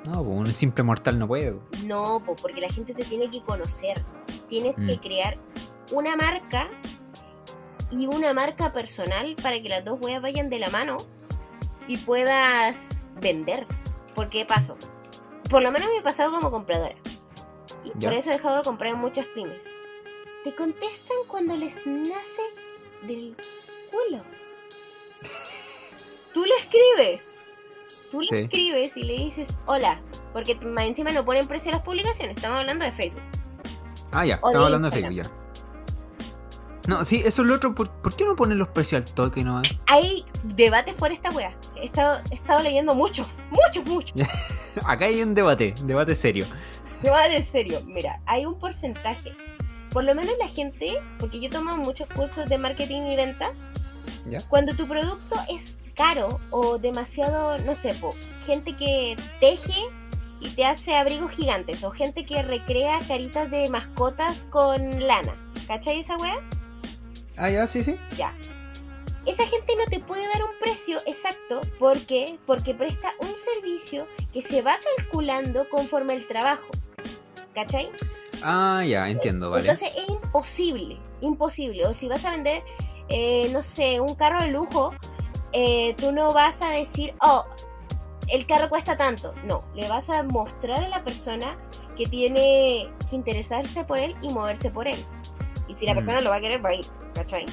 No, 0.05 0.23
pues 0.23 0.27
un 0.37 0.53
simple 0.53 0.83
mortal 0.83 1.17
no 1.19 1.27
puede. 1.27 1.53
po. 1.53 1.61
No, 1.85 2.23
po, 2.25 2.35
porque 2.35 2.61
la 2.61 2.69
gente 2.69 2.93
te 2.93 3.03
tiene 3.03 3.29
que 3.29 3.41
conocer. 3.41 4.01
Tienes 4.49 4.77
Mm. 4.77 4.87
que 4.87 4.97
crear 4.99 5.37
una 5.91 6.15
marca 6.15 6.69
y 7.91 8.05
una 8.07 8.33
marca 8.33 8.73
personal 8.73 9.35
para 9.41 9.61
que 9.61 9.69
las 9.69 9.85
dos 9.85 9.99
weas 10.01 10.21
vayan 10.21 10.49
de 10.49 10.59
la 10.59 10.69
mano 10.69 10.97
y 11.87 11.97
puedas 11.97 12.87
vender. 13.21 13.65
Porque 14.15 14.45
paso. 14.45 14.77
Por 15.49 15.61
lo 15.61 15.71
menos 15.71 15.89
me 15.89 15.99
ha 15.99 16.03
pasado 16.03 16.31
como 16.31 16.51
compradora. 16.51 16.95
Y 17.83 17.91
Ya. 17.99 18.09
por 18.09 18.13
eso 18.17 18.29
he 18.29 18.33
dejado 18.33 18.57
de 18.57 18.63
comprar 18.63 18.93
en 18.93 18.99
muchas 18.99 19.25
pymes. 19.27 19.61
Te 20.43 20.53
contestan 20.55 21.17
cuando 21.27 21.55
les 21.55 21.85
nace 21.85 22.41
del 23.07 23.35
culo. 23.91 24.23
Tú 26.33 26.43
le 26.45 26.55
escribes. 26.55 27.21
Tú 28.13 28.21
le 28.21 28.27
Sí. 28.27 28.35
escribes 28.35 28.95
y 28.95 29.01
le 29.03 29.13
dices 29.13 29.47
hola. 29.65 29.99
Porque 30.33 30.53
más 30.55 30.85
encima 30.85 31.11
no 31.11 31.25
ponen 31.25 31.47
precio 31.47 31.71
a 31.71 31.73
las 31.75 31.81
publicaciones. 31.83 32.35
Estamos 32.35 32.59
hablando 32.59 32.85
de 32.85 32.91
Facebook. 32.91 33.23
Ah, 34.11 34.23
ya, 34.23 34.35
estamos 34.35 34.55
hablando 34.55 34.89
de. 34.91 35.01
Facebook 35.01 35.23
ya. 35.23 35.29
No, 36.87 37.03
sí, 37.05 37.23
eso 37.25 37.41
es 37.41 37.47
lo 37.47 37.55
otro. 37.55 37.73
¿Por, 37.73 37.89
por 37.89 38.15
qué 38.15 38.23
no 38.25 38.35
ponen 38.35 38.59
los 38.59 38.67
precios 38.67 39.01
al 39.03 39.11
toque 39.15 39.43
no? 39.43 39.63
Hay 39.87 40.25
debates 40.43 40.93
por 40.93 41.11
esta 41.11 41.31
wea. 41.31 41.57
He 41.75 41.85
estado, 41.85 42.21
he 42.29 42.35
estado 42.35 42.61
leyendo 42.61 42.93
muchos, 42.93 43.39
muchos, 43.49 43.83
muchos. 43.85 44.15
Acá 44.85 45.05
hay 45.05 45.23
un 45.23 45.33
debate, 45.33 45.73
un 45.81 45.87
debate 45.87 46.13
serio. 46.13 46.45
Debates 47.01 47.35
en 47.47 47.51
serio. 47.51 47.81
Mira, 47.87 48.21
hay 48.27 48.45
un 48.45 48.59
porcentaje. 48.59 49.33
Por 49.91 50.03
lo 50.03 50.13
menos 50.13 50.35
la 50.39 50.47
gente, 50.47 50.99
porque 51.17 51.39
yo 51.41 51.49
tomo 51.49 51.75
muchos 51.77 52.07
cursos 52.09 52.47
de 52.47 52.57
marketing 52.59 53.01
y 53.03 53.15
ventas, 53.15 53.71
¿Ya? 54.29 54.39
cuando 54.49 54.75
tu 54.75 54.87
producto 54.87 55.35
es 55.49 55.77
caro 55.95 56.39
o 56.49 56.77
demasiado, 56.77 57.57
no 57.59 57.75
sé, 57.75 57.93
po, 57.95 58.15
gente 58.45 58.75
que 58.75 59.15
teje 59.39 59.79
y 60.39 60.49
te 60.49 60.65
hace 60.65 60.95
abrigos 60.95 61.31
gigantes 61.31 61.83
o 61.83 61.91
gente 61.91 62.25
que 62.25 62.41
recrea 62.43 62.99
caritas 63.07 63.49
de 63.49 63.69
mascotas 63.69 64.45
con 64.49 65.07
lana. 65.07 65.33
¿Cachai 65.67 65.99
esa 65.99 66.17
wea? 66.17 66.39
Ah, 67.37 67.49
ya, 67.49 67.65
sí, 67.65 67.83
sí. 67.83 67.95
Ya. 68.17 68.33
Esa 69.25 69.45
gente 69.47 69.73
no 69.77 69.85
te 69.85 70.01
puede 70.01 70.27
dar 70.27 70.43
un 70.43 70.51
precio 70.59 70.99
exacto 71.05 71.61
porque 71.79 72.37
porque 72.45 72.73
presta 72.73 73.13
un 73.19 73.33
servicio 73.37 74.05
que 74.33 74.41
se 74.41 74.61
va 74.61 74.77
calculando 74.97 75.69
conforme 75.69 76.13
el 76.13 76.27
trabajo. 76.27 76.67
¿Cachai? 77.55 77.89
Ah, 78.41 78.83
ya, 78.85 79.09
entiendo, 79.09 79.49
vale. 79.49 79.69
Entonces 79.69 79.95
es 79.95 80.09
imposible, 80.09 80.97
imposible. 81.21 81.85
O 81.87 81.93
si 81.93 82.09
vas 82.09 82.25
a 82.25 82.31
vender, 82.31 82.63
eh, 83.07 83.49
no 83.53 83.63
sé, 83.63 84.01
un 84.01 84.15
carro 84.15 84.43
de 84.43 84.51
lujo, 84.51 84.93
eh, 85.53 85.93
tú 85.97 86.11
no 86.11 86.33
vas 86.33 86.61
a 86.61 86.69
decir, 86.69 87.13
oh, 87.21 87.45
el 88.29 88.45
carro 88.45 88.69
cuesta 88.69 88.97
tanto. 88.97 89.33
No, 89.45 89.63
le 89.75 89.87
vas 89.87 90.09
a 90.09 90.23
mostrar 90.23 90.83
a 90.83 90.87
la 90.89 91.03
persona 91.03 91.57
que 91.97 92.05
tiene 92.05 92.89
que 93.09 93.15
interesarse 93.15 93.83
por 93.83 93.99
él 93.99 94.15
y 94.21 94.29
moverse 94.29 94.69
por 94.71 94.87
él. 94.87 95.03
Y 95.67 95.75
si 95.75 95.85
la 95.85 95.93
Mm. 95.93 95.95
persona 95.97 96.21
lo 96.21 96.29
va 96.29 96.37
a 96.37 96.41
querer, 96.41 96.63
va 96.65 96.69
a 96.69 96.73
ir, 96.75 96.85
¿cachai? 97.13 97.45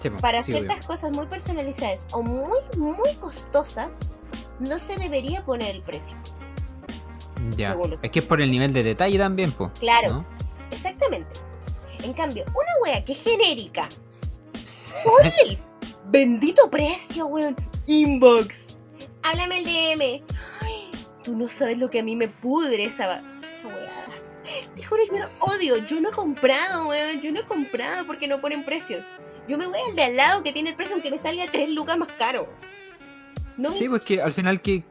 Sí, 0.00 0.10
po, 0.10 0.16
Para 0.18 0.42
sí, 0.42 0.52
obvio. 0.52 0.64
ciertas 0.64 0.86
cosas 0.86 1.10
muy 1.16 1.26
personalizadas 1.26 2.06
o 2.12 2.22
muy, 2.22 2.58
muy 2.76 3.14
costosas, 3.20 3.94
no 4.60 4.78
se 4.78 4.96
debería 4.96 5.44
poner 5.44 5.74
el 5.74 5.82
precio. 5.82 6.16
Ya. 7.56 7.76
Es 8.02 8.10
que 8.10 8.18
es 8.20 8.24
por 8.24 8.40
el 8.40 8.50
nivel 8.50 8.72
de 8.72 8.82
detalle 8.82 9.18
también, 9.18 9.52
po. 9.52 9.70
Claro. 9.78 10.12
¿no? 10.14 10.26
Exactamente. 10.70 11.28
En 12.02 12.12
cambio, 12.12 12.44
una 12.50 12.68
wea 12.82 13.04
que 13.04 13.12
es 13.12 13.22
genérica. 13.22 13.88
El 15.44 15.58
bendito 16.10 16.70
precio, 16.70 17.26
weón. 17.26 17.56
Inbox. 17.86 18.78
Háblame 19.22 19.58
el 19.58 19.64
DM. 19.64 20.22
Ay, 20.60 20.90
tú 21.22 21.36
no 21.36 21.48
sabes 21.48 21.78
lo 21.78 21.90
que 21.90 22.00
a 22.00 22.02
mí 22.02 22.16
me 22.16 22.28
pudre 22.28 22.84
esa, 22.84 23.16
esa 23.16 23.68
wea. 23.68 24.72
Te 24.74 24.82
juro 24.82 25.02
que 25.10 25.18
yo 25.18 25.24
odio. 25.40 25.76
Yo 25.86 26.00
no 26.00 26.10
he 26.10 26.12
comprado, 26.12 26.88
weón. 26.88 27.20
Yo 27.20 27.32
no 27.32 27.40
he 27.40 27.44
comprado 27.44 28.06
porque 28.06 28.26
no 28.26 28.40
ponen 28.40 28.64
precios. 28.64 29.04
Yo 29.48 29.56
me 29.56 29.66
voy 29.66 29.78
al 29.88 29.96
de 29.96 30.04
al 30.04 30.16
lado 30.16 30.42
que 30.42 30.52
tiene 30.52 30.70
el 30.70 30.76
precio 30.76 30.94
aunque 30.94 31.10
me 31.10 31.18
salga 31.18 31.46
3 31.50 31.70
lucas 31.70 31.96
más 31.96 32.12
caro. 32.12 32.48
No 33.56 33.74
Sí, 33.74 33.88
pues 33.88 34.04
que 34.04 34.20
al 34.22 34.32
final, 34.32 34.60
¿qué, 34.60 34.84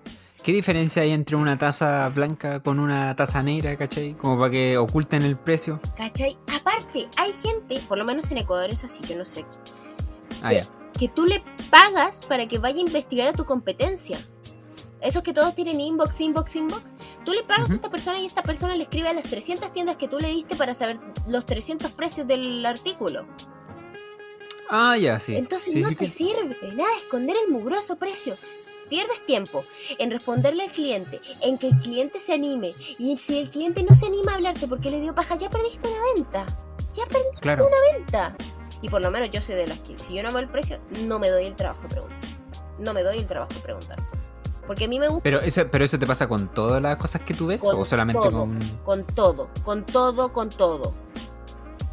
¿qué 0.43 0.51
diferencia 0.51 1.03
hay 1.03 1.11
entre 1.11 1.35
una 1.35 1.57
taza 1.57 2.09
blanca 2.09 2.59
con 2.61 2.79
una 2.79 3.15
taza 3.15 3.41
negra, 3.43 3.77
cachai? 3.77 4.15
Como 4.15 4.37
para 4.37 4.51
que 4.51 4.77
oculten 4.77 5.21
el 5.21 5.37
precio. 5.37 5.79
¿Cachai? 5.95 6.37
Aparte, 6.53 7.07
hay 7.17 7.31
gente, 7.33 7.79
por 7.87 7.97
lo 7.97 8.03
menos 8.03 8.29
en 8.31 8.39
Ecuador 8.39 8.69
es 8.71 8.83
así, 8.83 8.99
yo 9.07 9.15
no 9.15 9.25
sé, 9.25 9.45
Ah, 10.43 10.53
ya. 10.53 10.61
Que 10.97 11.07
tú 11.07 11.25
le 11.25 11.43
pagas 11.69 12.25
para 12.25 12.47
que 12.47 12.57
vaya 12.59 12.77
a 12.77 12.81
investigar 12.85 13.27
a 13.27 13.33
tu 13.33 13.45
competencia. 13.45 14.19
Esos 14.99 15.21
que 15.21 15.31
todos 15.33 15.53
tienen 15.53 15.79
inbox, 15.79 16.19
inbox, 16.21 16.55
inbox. 16.55 16.83
Tú 17.23 17.31
le 17.31 17.43
pagas 17.43 17.69
a 17.69 17.75
esta 17.75 17.89
persona 17.91 18.19
y 18.19 18.25
esta 18.25 18.41
persona 18.41 18.75
le 18.75 18.83
escribe 18.83 19.07
a 19.09 19.13
las 19.13 19.23
300 19.29 19.71
tiendas 19.71 19.95
que 19.97 20.07
tú 20.07 20.17
le 20.17 20.29
diste 20.29 20.55
para 20.55 20.73
saber 20.73 20.99
los 21.27 21.45
300 21.45 21.91
precios 21.91 22.25
del 22.27 22.65
artículo. 22.65 23.25
Ah, 24.69 24.97
ya, 24.97 25.19
sí. 25.19 25.35
Entonces 25.35 25.73
Sí, 25.73 25.79
no 25.81 25.89
sí 25.89 25.95
te 25.95 26.05
que- 26.05 26.09
sirve 26.11 26.57
de 26.61 26.73
nada 26.73 26.89
esconder 26.97 27.35
el 27.45 27.51
mugroso 27.53 27.95
precio. 27.97 28.37
Pierdes 28.89 29.25
tiempo 29.25 29.65
en 29.97 30.11
responderle 30.11 30.63
al 30.63 30.71
cliente, 30.71 31.21
en 31.41 31.57
que 31.57 31.67
el 31.67 31.77
cliente 31.79 32.19
se 32.19 32.33
anime. 32.33 32.73
Y 32.97 33.17
si 33.17 33.37
el 33.37 33.49
cliente 33.49 33.83
no 33.83 33.93
se 33.93 34.07
anima 34.07 34.31
a 34.31 34.35
hablarte 34.35 34.67
porque 34.67 34.89
le 34.89 35.01
dio 35.01 35.13
paja, 35.13 35.35
ya 35.37 35.49
perdiste 35.49 35.87
una 35.87 35.97
venta. 36.15 36.45
Ya 36.95 37.05
perdiste 37.05 37.41
Claro. 37.41 37.69
venta. 37.93 38.35
Y 38.81 38.89
por 38.89 39.01
lo 39.01 39.09
menos 39.11 39.31
yo 39.31 39.41
soy 39.41 39.55
de 39.55 39.67
las 39.67 39.79
que 39.79 39.97
si 39.97 40.13
yo 40.13 40.23
no 40.23 40.29
veo 40.29 40.39
el 40.39 40.49
precio, 40.49 40.79
no 41.05 41.19
me 41.19 41.29
doy 41.29 41.45
el 41.45 41.55
trabajo 41.55 41.81
de 41.83 41.89
preguntar. 41.89 42.17
No 42.79 42.93
me 42.93 43.01
doy 43.03 43.17
el 43.17 43.25
trabajo 43.25 43.53
de 43.53 43.59
preguntar. 43.59 43.97
Porque 44.67 44.85
a 44.85 44.87
mí 44.87 44.99
me 44.99 45.07
gusta 45.07 45.23
Pero 45.23 45.39
eso, 45.39 45.63
pero 45.71 45.85
eso 45.85 45.97
te 45.97 46.05
pasa 46.05 46.27
con 46.27 46.53
todas 46.53 46.81
las 46.81 46.97
cosas 46.97 47.21
que 47.21 47.33
tú 47.33 47.47
ves 47.47 47.61
Con 47.61 47.79
o 47.79 47.85
solamente 47.85 48.21
todo. 48.21 48.39
con. 48.41 48.59
con 48.83 49.03
todo, 49.05 49.49
con 49.63 49.85
todo, 49.85 50.33
con 50.33 50.49
todo. 50.49 50.93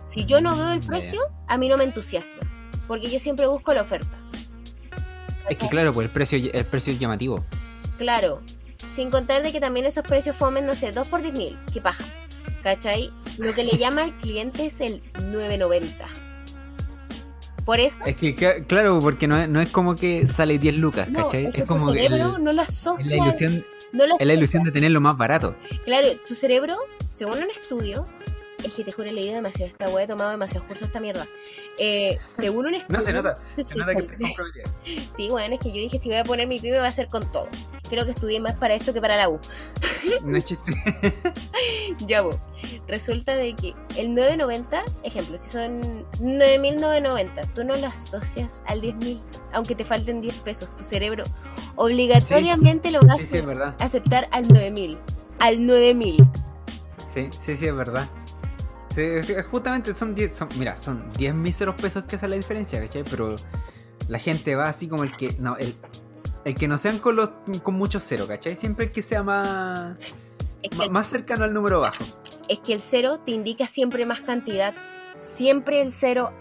Si 0.07 0.25
yo 0.25 0.41
no 0.41 0.57
veo 0.57 0.71
el 0.73 0.81
Mm, 0.81 0.87
precio, 0.87 1.21
a 1.47 1.57
mí 1.57 1.69
no 1.69 1.77
me 1.77 1.85
entusiasma. 1.85 2.41
Porque 2.87 3.11
yo 3.11 3.19
siempre 3.19 3.47
busco 3.47 3.73
la 3.73 3.83
oferta. 3.83 4.17
Es 5.49 5.59
que 5.59 5.69
claro, 5.69 5.93
pues 5.93 6.07
el 6.07 6.11
precio, 6.13 6.39
el 6.53 6.65
precio 6.65 6.93
es 6.93 6.99
llamativo. 6.99 7.43
Claro. 7.99 8.41
Sin 8.91 9.11
contar 9.11 9.43
de 9.43 9.53
que 9.53 9.61
también 9.61 9.87
esos 9.87 10.05
precios 10.05 10.37
fomen, 10.37 10.67
no 10.67 10.75
sé, 10.75 10.93
2 10.93 11.09
por 11.09 11.23
10 11.23 11.35
mil. 11.37 11.59
¿Qué 11.73 11.81
paja? 11.81 12.05
¿Cachai? 12.63 13.11
Lo 13.39 13.53
que 13.55 13.65
le 13.65 13.77
llama 13.77 14.03
al 14.03 14.17
cliente 14.19 14.67
es 14.67 14.81
el 14.81 15.03
990. 15.15 16.07
Por 17.65 17.81
eso. 17.81 18.01
Es 18.05 18.17
que, 18.17 18.35
claro, 18.67 18.99
porque 19.01 19.27
no 19.27 19.39
es, 19.39 19.49
no 19.49 19.61
es 19.61 19.71
como 19.71 19.95
que 19.95 20.27
sale 20.27 20.59
10 20.59 20.77
lucas, 20.77 21.09
no, 21.09 21.25
¿cachai? 21.25 21.47
Es, 21.47 21.55
que 21.55 21.65
como 21.65 21.87
tu 21.87 21.95
cerebro 21.95 22.39
no 22.39 22.53
lo 22.53 22.63
asocia. 22.63 23.05
Es 23.05 23.11
la 23.11 23.17
ilusión, 23.17 23.65
no 23.93 24.07
lo 24.07 24.19
es 24.19 24.27
la 24.27 24.35
ilusión 24.35 24.65
de 24.65 24.73
tenerlo 24.73 25.01
más 25.01 25.17
barato. 25.17 25.57
Claro, 25.85 26.09
tu 26.27 26.35
cerebro, 26.35 26.77
según 27.09 27.39
un 27.39 27.51
estudio, 27.51 28.07
es 28.65 28.75
que 28.75 28.85
te 28.85 28.93
juro, 28.93 29.09
he 29.09 29.13
leído 29.13 29.35
demasiado 29.35 29.71
esta 29.71 29.89
web, 29.89 30.05
he 30.05 30.07
tomado 30.09 30.31
demasiado 30.31 30.67
curso 30.67 30.85
esta 30.85 31.01
mierda. 31.01 31.27
Eh, 31.79 32.19
según 32.39 32.67
un 32.67 32.75
estudio. 32.75 32.99
no 32.99 33.05
se 33.05 33.13
nota, 33.13 33.37
se 33.57 33.65
sí, 33.65 33.79
nota 33.79 33.95
que 33.95 34.03
te 34.03 35.05
Sí, 35.15 35.29
bueno, 35.31 35.55
es 35.55 35.61
que 35.61 35.69
yo 35.69 35.77
dije, 35.77 35.99
si 35.99 36.09
voy 36.09 36.19
a 36.19 36.25
poner 36.25 36.47
mi 36.47 36.59
pyme, 36.59 36.79
va 36.79 36.87
a 36.87 36.91
ser 36.91 37.09
con 37.09 37.31
todo. 37.31 37.49
Creo 37.89 38.05
que 38.05 38.13
estudié 38.13 38.41
más 38.41 38.55
para 38.55 38.75
esto 38.75 38.93
que 38.93 39.01
para 39.01 39.17
la 39.17 39.29
U. 39.29 39.39
No 40.23 40.37
es 40.37 40.45
chiste. 40.47 40.73
ya, 42.07 42.23
vos. 42.23 42.37
Resulta 42.89 43.37
de 43.37 43.55
que 43.55 43.75
el 43.97 44.15
990, 44.15 44.85
ejemplo, 45.03 45.37
si 45.39 45.49
son 45.49 46.05
9.990, 46.21 47.53
tú 47.55 47.65
no 47.65 47.75
lo 47.75 47.87
asocias 47.87 48.63
al 48.67 48.81
10.000, 48.81 49.21
aunque 49.53 49.75
te 49.75 49.85
falten 49.85 50.21
10 50.21 50.35
pesos. 50.37 50.75
Tu 50.75 50.83
cerebro 50.83 51.25
obligatoriamente 51.77 52.91
lo 52.91 53.01
va 53.03 53.15
a 53.15 53.17
sí, 53.19 53.27
sí, 53.27 53.37
es 53.39 53.47
verdad. 53.47 53.75
aceptar 53.81 54.29
al 54.33 54.47
9.000. 54.49 54.99
Al 55.41 55.59
9.000. 55.59 56.29
Sí, 57.13 57.29
sí, 57.41 57.57
sí, 57.57 57.67
es 57.67 57.77
verdad. 57.77 58.09
Sí, 58.95 59.03
justamente 59.51 59.93
son 59.93 60.15
10, 60.15 60.37
son, 60.37 60.49
mira, 60.57 60.77
son 60.77 61.11
10 61.17 61.35
míseros 61.35 61.75
pesos 61.75 62.05
que 62.05 62.15
hace 62.15 62.29
la 62.29 62.37
diferencia, 62.37 62.81
¿cachai? 62.81 63.03
Pero 63.03 63.35
la 64.09 64.19
gente 64.21 64.55
va 64.55 64.69
así 64.69 64.87
como 64.87 65.03
el 65.03 65.17
que, 65.17 65.35
no, 65.41 65.57
el, 65.57 65.75
el 66.45 66.55
que 66.55 66.69
no 66.69 66.79
sean 66.79 67.01
con, 67.01 67.17
los, 67.17 67.31
con 67.63 67.75
muchos 67.75 68.05
ceros, 68.05 68.29
¿cachai? 68.29 68.55
Siempre 68.55 68.87
el 68.87 68.93
que 68.93 69.03
sea 69.03 69.25
más, 69.25 69.97
más 70.91 71.07
cercano 71.09 71.45
al 71.45 71.53
número 71.53 71.81
bajo. 71.81 72.05
Es 72.49 72.61
que 72.61 72.73
el 72.73 72.81
cero 72.81 73.19
te 73.19 73.33
indica 73.33 73.67
siempre 73.67 74.07
más 74.07 74.21
cantidad. 74.21 74.75
Siempre 75.23 75.81
el 75.81 75.91
cero 75.91 76.33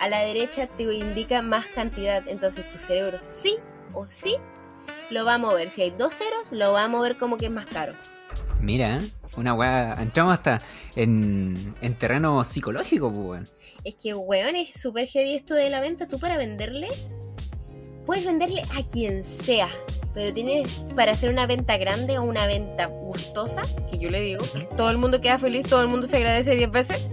a 0.00 0.08
la 0.08 0.20
derecha 0.20 0.68
te 0.68 0.84
indica 0.84 1.42
más 1.42 1.66
cantidad. 1.66 2.22
Entonces 2.28 2.70
tu 2.70 2.78
cerebro 2.78 3.18
sí 3.22 3.56
o 3.94 4.06
sí 4.06 4.36
lo 5.10 5.24
va 5.24 5.34
a 5.34 5.38
mover. 5.38 5.70
Si 5.70 5.82
hay 5.82 5.90
dos 5.90 6.14
ceros, 6.14 6.44
lo 6.52 6.72
va 6.72 6.84
a 6.84 6.88
mover 6.88 7.18
como 7.18 7.36
que 7.36 7.46
es 7.46 7.52
más 7.52 7.66
caro. 7.66 7.94
Mira, 8.60 8.98
¿eh? 8.98 9.10
Una 9.36 9.54
weá, 9.54 9.94
entramos 10.00 10.32
hasta 10.32 10.60
en, 10.96 11.74
en 11.80 11.94
terreno 11.94 12.42
psicológico, 12.44 13.10
pues, 13.12 13.24
weón. 13.24 13.48
Es 13.84 13.96
que, 13.96 14.14
weón, 14.14 14.56
es 14.56 14.80
súper 14.80 15.06
heavy 15.06 15.34
esto 15.34 15.54
de 15.54 15.70
la 15.70 15.80
venta. 15.80 16.06
Tú 16.06 16.18
para 16.18 16.36
venderle, 16.36 16.88
puedes 18.06 18.24
venderle 18.24 18.62
a 18.76 18.82
quien 18.82 19.24
sea, 19.24 19.68
pero 20.14 20.32
tienes 20.32 20.66
para 20.96 21.12
hacer 21.12 21.30
una 21.30 21.46
venta 21.46 21.76
grande 21.78 22.18
o 22.18 22.24
una 22.24 22.46
venta 22.46 22.86
gustosa, 22.86 23.62
que 23.90 23.98
yo 23.98 24.10
le 24.10 24.20
digo, 24.20 24.44
que 24.52 24.64
todo 24.76 24.90
el 24.90 24.98
mundo 24.98 25.20
queda 25.20 25.38
feliz, 25.38 25.66
todo 25.66 25.82
el 25.82 25.88
mundo 25.88 26.06
se 26.06 26.16
agradece 26.16 26.54
10 26.56 26.70
veces. 26.70 27.06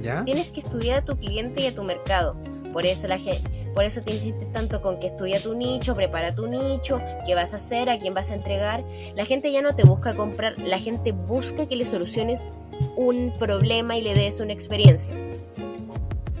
¿Ya? 0.00 0.24
Tienes 0.24 0.50
que 0.50 0.60
estudiar 0.60 0.98
a 0.98 1.04
tu 1.04 1.16
cliente 1.16 1.62
y 1.62 1.66
a 1.66 1.74
tu 1.74 1.82
mercado. 1.82 2.36
Por 2.72 2.86
eso 2.86 3.08
la 3.08 3.18
gente 3.18 3.67
por 3.78 3.84
eso 3.84 4.02
te 4.02 4.10
insistes 4.10 4.52
tanto 4.52 4.82
con 4.82 4.98
que 4.98 5.06
estudia 5.06 5.40
tu 5.40 5.54
nicho, 5.54 5.94
prepara 5.94 6.34
tu 6.34 6.48
nicho, 6.48 7.00
qué 7.24 7.36
vas 7.36 7.54
a 7.54 7.58
hacer, 7.58 7.88
a 7.88 7.96
quién 7.96 8.12
vas 8.12 8.32
a 8.32 8.34
entregar. 8.34 8.82
La 9.14 9.24
gente 9.24 9.52
ya 9.52 9.62
no 9.62 9.76
te 9.76 9.84
busca 9.84 10.16
comprar, 10.16 10.58
la 10.58 10.80
gente 10.80 11.12
busca 11.12 11.68
que 11.68 11.76
le 11.76 11.86
soluciones 11.86 12.50
un 12.96 13.32
problema 13.38 13.96
y 13.96 14.02
le 14.02 14.14
des 14.14 14.40
una 14.40 14.52
experiencia. 14.52 15.14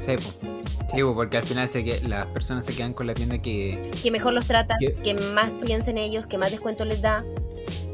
Sí, 0.00 0.16
sí 0.16 1.02
porque 1.14 1.36
al 1.36 1.44
final 1.44 1.68
sé 1.68 1.84
que 1.84 2.00
las 2.00 2.26
personas 2.26 2.64
se 2.64 2.74
quedan 2.74 2.92
con 2.92 3.06
la 3.06 3.14
tienda 3.14 3.38
que... 3.38 3.88
Que 4.02 4.10
mejor 4.10 4.32
los 4.32 4.46
trata, 4.46 4.76
que, 5.04 5.14
más 5.14 5.52
piensen 5.64 5.96
ellos, 5.96 6.26
que 6.26 6.38
más 6.38 6.50
descuento 6.50 6.84
les 6.84 7.00
da 7.00 7.24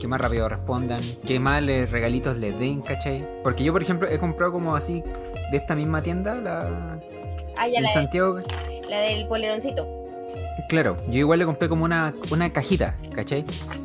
que 0.01 0.09
más 0.09 0.23
rápido 0.23 0.49
respondan, 0.49 1.03
que 1.27 1.39
más 1.39 1.63
regalitos 1.63 2.39
les 2.39 2.59
den, 2.59 2.81
¿cachai? 2.81 3.23
Porque 3.43 3.63
yo, 3.63 3.75
por 3.75 3.83
ejemplo, 3.83 4.09
he 4.09 4.19
comprado 4.19 4.53
como 4.53 4.75
así 4.75 5.03
de 5.51 5.59
esta 5.59 5.75
misma 5.75 6.03
tienda, 6.03 6.35
la... 6.35 6.99
Ah, 7.59 7.69
en 7.69 7.87
Santiago 7.89 8.41
la 8.95 9.01
del 9.01 9.27
poleroncito. 9.27 9.87
Claro, 10.69 10.97
yo 11.09 11.19
igual 11.19 11.41
le 11.41 11.45
compré 11.45 11.69
como 11.69 11.85
una, 11.85 12.15
una 12.31 12.53
cajita, 12.53 12.97
¿cachai? 13.15 13.45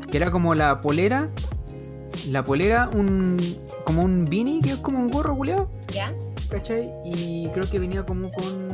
Que 0.10 0.18
era 0.18 0.32
como 0.32 0.56
la 0.56 0.82
polera, 0.82 1.30
la 2.28 2.44
polera, 2.44 2.90
un 2.94 3.38
como 3.84 4.04
un 4.04 4.26
beanie, 4.26 4.62
que 4.62 4.72
es 4.72 4.78
como 4.78 5.00
un 5.00 5.10
gorro 5.10 5.36
culeado. 5.36 5.70
¿Ya? 5.94 6.14
¿Cachai? 6.50 6.90
Y 7.04 7.48
creo 7.54 7.70
que 7.70 7.80
venía 7.80 8.04
como 8.04 8.32
con... 8.32 8.70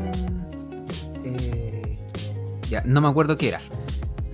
Eh, 1.26 1.98
ya, 2.70 2.82
no 2.86 3.02
me 3.02 3.08
acuerdo 3.08 3.38
qué 3.38 3.50
era. 3.50 3.62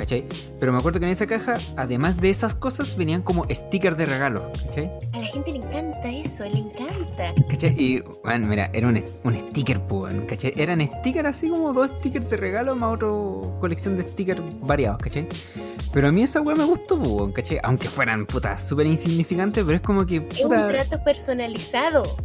¿Cachai? 0.02 0.26
Pero 0.60 0.72
me 0.72 0.80
acuerdo 0.80 1.00
que 1.00 1.06
en 1.06 1.12
esa 1.12 1.28
caja, 1.28 1.60
además 1.78 2.20
de 2.20 2.32
esas 2.32 2.56
cosas, 2.56 2.98
venían 2.98 3.22
como 3.22 3.46
stickers 3.52 3.96
de 3.98 4.08
regalo, 4.08 4.52
¿cachai? 4.66 4.90
A 5.14 5.20
la 5.20 5.26
gente 5.28 5.52
le 5.52 5.58
encanta 5.58 6.10
eso, 6.10 6.44
le 6.44 6.58
encanta. 6.58 7.36
¿cachai? 7.48 7.76
Y, 7.78 8.02
bueno, 8.24 8.48
mira, 8.48 8.72
era 8.74 8.88
un, 8.88 9.04
un 9.24 9.36
sticker, 9.36 9.80
pues, 9.82 10.12
¿cachai? 10.28 10.54
Eran 10.58 10.82
stickers 10.82 11.30
así 11.30 11.50
como 11.50 11.72
dos 11.72 11.92
stickers 11.92 12.28
de 12.32 12.38
regalo 12.38 12.76
más 12.76 12.94
otra 12.94 13.10
colección 13.60 13.96
de 13.96 14.04
stickers 14.04 14.42
variados, 14.62 15.00
¿cachai? 15.04 15.28
Pero 15.94 16.08
a 16.08 16.12
mí 16.12 16.24
esa 16.24 16.42
weá 16.42 16.56
me 16.56 16.66
gustó, 16.66 17.32
¿cachai? 17.32 17.60
Aunque 17.62 17.88
fueran, 17.88 18.26
putas, 18.26 18.68
súper 18.68 18.88
insignificantes, 18.88 19.64
pero 19.64 19.76
es 19.76 19.84
como 19.84 20.04
que... 20.08 20.28
Es 20.32 20.44
un 20.44 20.68
trato 20.68 21.04
personalizado. 21.04 22.18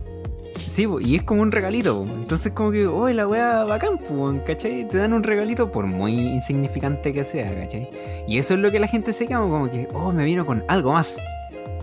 Sí, 0.59 0.87
y 1.01 1.17
es 1.17 1.23
como 1.23 1.43
un 1.43 1.53
regalito. 1.53 2.07
Entonces, 2.13 2.53
como 2.53 2.71
que, 2.71 2.87
oh, 2.87 3.09
la 3.09 3.27
weá 3.27 3.65
bacán, 3.65 3.99
¿cachai? 4.47 4.89
Te 4.89 4.99
dan 4.99 5.13
un 5.13 5.23
regalito 5.23 5.71
por 5.71 5.87
muy 5.87 6.13
insignificante 6.13 7.13
que 7.13 7.25
sea, 7.25 7.55
¿cachai? 7.55 7.89
Y 8.27 8.39
eso 8.39 8.55
es 8.55 8.61
lo 8.61 8.71
que 8.71 8.81
la 8.81 8.89
gente 8.89 9.13
se 9.13 9.27
queda 9.27 9.41
como 9.41 9.71
que, 9.71 9.89
oh, 9.95 10.13
me 10.13 10.25
vino 10.25 10.45
con 10.45 10.65
algo 10.69 10.93
más. 10.93 11.17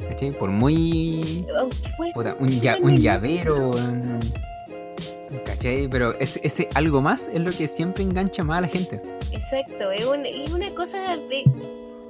¿cachai? 0.07 0.31
Por 0.31 0.49
muy. 0.49 1.45
Puta, 2.13 2.35
un, 2.39 2.49
un 2.81 2.97
llavero, 2.97 3.71
¿cachai? 5.45 5.87
Pero 5.87 6.17
ese, 6.19 6.39
ese 6.43 6.69
algo 6.73 7.01
más 7.01 7.29
es 7.33 7.41
lo 7.41 7.51
que 7.51 7.67
siempre 7.67 8.03
engancha 8.03 8.43
más 8.43 8.59
a 8.59 8.61
la 8.61 8.67
gente. 8.67 9.01
Exacto, 9.31 9.91
es, 9.91 10.05
es 10.25 10.53
una 10.53 10.73
cosa. 10.75 11.17
De 11.17 11.43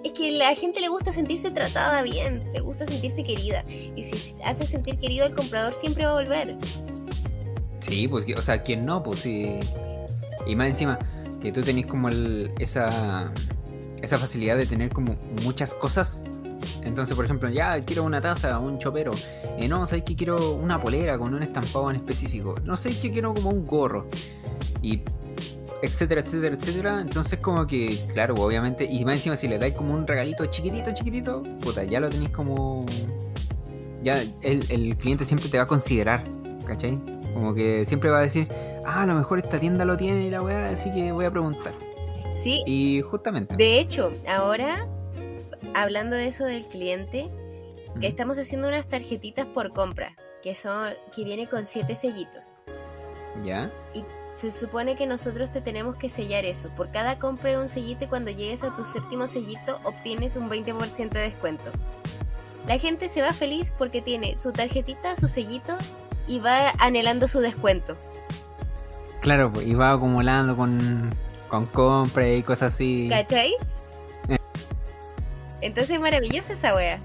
es 0.04 0.12
que 0.12 0.32
la 0.32 0.54
gente 0.56 0.82
le 0.82 0.90
gusta 0.90 1.12
sentirse 1.12 1.52
tratada 1.52 2.02
bien, 2.02 2.44
le 2.54 2.60
gusta 2.60 2.86
sentirse 2.86 3.24
querida. 3.24 3.64
Y 3.68 4.04
si 4.04 4.36
hace 4.44 4.68
sentir 4.68 4.98
querido 4.98 5.26
el 5.26 5.34
comprador, 5.34 5.74
siempre 5.74 6.06
va 6.06 6.12
a 6.12 6.16
volver. 6.16 6.58
Sí, 7.80 8.08
pues, 8.08 8.26
o 8.38 8.42
sea, 8.42 8.62
¿quién 8.62 8.86
no? 8.86 9.02
Pues 9.04 9.22
sí. 9.22 9.60
Y 10.46 10.56
más 10.56 10.68
encima, 10.68 11.00
que 11.42 11.52
tú 11.52 11.62
tenés 11.62 11.86
como 11.86 12.10
esa, 12.60 13.32
esa 14.02 14.18
facilidad 14.18 14.58
de 14.58 14.66
tener 14.66 14.90
como 14.90 15.16
muchas 15.44 15.74
cosas. 15.74 16.24
Entonces, 16.82 17.16
por 17.16 17.26
ejemplo, 17.26 17.50
ya 17.50 17.84
quiero 17.84 18.04
una 18.04 18.20
taza, 18.22 18.60
un 18.60 18.80
chopero. 18.80 19.14
Eh, 19.58 19.68
no, 19.68 19.86
sabes 19.86 20.04
que 20.04 20.16
quiero 20.16 20.54
una 20.54 20.82
polera 20.82 21.18
con 21.18 21.34
un 21.34 21.44
estampado 21.44 21.90
en 21.90 21.98
específico. 21.98 22.56
No 22.64 22.78
sé 22.78 22.98
que 23.00 23.12
quiero 23.12 23.34
como 23.34 23.50
un 23.50 23.66
gorro. 23.66 24.08
Y 24.82 25.02
etcétera, 25.82 26.22
etcétera, 26.22 26.56
etcétera. 26.56 27.02
Entonces 27.02 27.40
como 27.40 27.66
que, 27.68 28.06
claro, 28.14 28.36
obviamente, 28.36 28.86
y 28.86 29.04
más 29.06 29.16
encima 29.16 29.36
si 29.36 29.48
le 29.48 29.60
dais 29.60 29.74
como 29.74 29.94
un 29.94 30.08
regalito 30.08 30.46
chiquitito, 30.46 30.94
chiquitito, 30.94 31.44
puta, 31.60 31.84
ya 31.84 32.00
lo 32.00 32.10
tenéis 32.10 32.32
como... 32.32 32.86
Ya 34.02 34.22
el, 34.42 34.66
el 34.70 34.98
cliente 34.98 35.24
siempre 35.24 35.48
te 35.48 35.58
va 35.58 35.64
a 35.64 35.68
considerar, 35.68 36.26
¿cachai? 36.68 36.98
Como 37.34 37.54
que 37.54 37.86
siempre 37.86 38.10
va 38.10 38.20
a 38.20 38.22
decir, 38.22 38.48
ah, 38.86 39.04
a 39.04 39.06
lo 39.06 39.16
mejor 39.16 39.40
esta 39.40 39.60
tienda 39.60 39.86
lo 39.86 39.96
tiene 39.96 40.24
y 40.24 40.30
la 40.30 40.42
weá, 40.42 40.68
así 40.68 40.92
que 40.92 41.12
voy 41.12 41.26
a 41.26 41.32
preguntar. 41.32 41.74
Sí. 42.34 42.64
Y 42.66 43.02
justamente. 43.02 43.56
De 43.56 43.80
hecho, 43.80 44.12
ahora, 44.28 44.88
hablando 45.74 46.16
de 46.16 46.28
eso 46.28 46.44
del 46.44 46.66
cliente, 46.66 47.30
que 48.00 48.08
estamos 48.08 48.38
haciendo 48.38 48.68
unas 48.68 48.88
tarjetitas 48.88 49.46
por 49.46 49.70
compra, 49.70 50.16
que 50.42 50.54
son, 50.56 50.90
que 51.16 51.24
viene 51.24 51.48
con 51.48 51.66
siete 51.66 51.96
sellitos. 51.96 52.56
¿Ya? 53.44 53.72
Y 53.94 54.04
se 54.36 54.52
supone 54.52 54.96
que 54.96 55.06
nosotros 55.06 55.52
te 55.52 55.62
tenemos 55.62 55.96
que 55.96 56.10
sellar 56.10 56.46
eso. 56.46 56.70
Por 56.70 56.92
cada 56.92 57.20
compra 57.20 57.52
de 57.52 57.60
un 57.60 57.70
sellito 57.70 58.06
y 58.06 58.08
cuando 58.08 58.32
llegues 58.32 58.64
a 58.64 58.76
tu 58.76 58.84
séptimo 58.86 59.28
sellito 59.28 59.80
obtienes 59.84 60.36
un 60.36 60.50
20% 60.50 61.10
de 61.10 61.20
descuento. 61.20 61.72
La 62.68 62.78
gente 62.78 63.10
se 63.10 63.22
va 63.22 63.34
feliz 63.34 63.74
porque 63.78 64.02
tiene 64.02 64.38
su 64.38 64.52
tarjetita, 64.52 65.16
su 65.16 65.28
sellito 65.28 65.78
y 66.28 66.40
va 66.40 66.72
anhelando 66.80 67.28
su 67.28 67.40
descuento. 67.40 67.96
Claro, 69.22 69.52
pues, 69.52 69.68
y 69.68 69.74
va 69.74 69.92
acumulando 69.92 70.56
con, 70.56 71.10
con 71.50 71.66
compras 71.68 72.28
y 72.30 72.44
cosas 72.44 72.74
así. 72.74 73.08
¿Cachai? 73.10 73.56
Eh. 74.30 74.38
Entonces 75.62 75.96
es 75.96 76.02
maravillosa 76.02 76.54
esa 76.54 76.76
wea. 76.76 77.00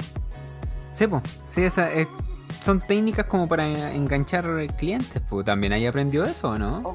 Sí, 0.93 1.07
pues, 1.07 1.23
sí, 1.49 1.63
esa 1.63 1.93
es 1.93 2.09
son 2.69 2.83
técnicas 2.83 3.25
como 3.25 3.49
para 3.49 3.67
enganchar 3.67 4.45
clientes, 4.77 5.23
pues 5.31 5.47
también 5.47 5.73
ahí 5.73 5.87
aprendió 5.87 6.27
eso, 6.27 6.59
¿no? 6.59 6.83
Oh, 6.85 6.95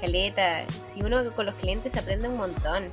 caleta, 0.00 0.64
si 0.94 1.02
uno 1.02 1.16
con 1.34 1.46
los 1.46 1.56
clientes 1.56 1.96
aprende 1.96 2.28
un 2.28 2.36
montón. 2.36 2.84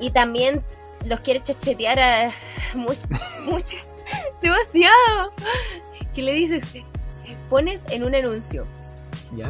Y 0.00 0.12
también 0.12 0.64
los 1.04 1.20
quiere 1.20 1.42
chochetear 1.42 1.98
a 2.00 2.32
mucho, 2.72 3.02
mucho, 3.44 3.76
demasiado. 4.40 5.34
¿Qué 6.14 6.22
le 6.22 6.32
dices? 6.32 6.64
Pones 7.50 7.84
en 7.90 8.04
un 8.04 8.14
anuncio 8.14 8.66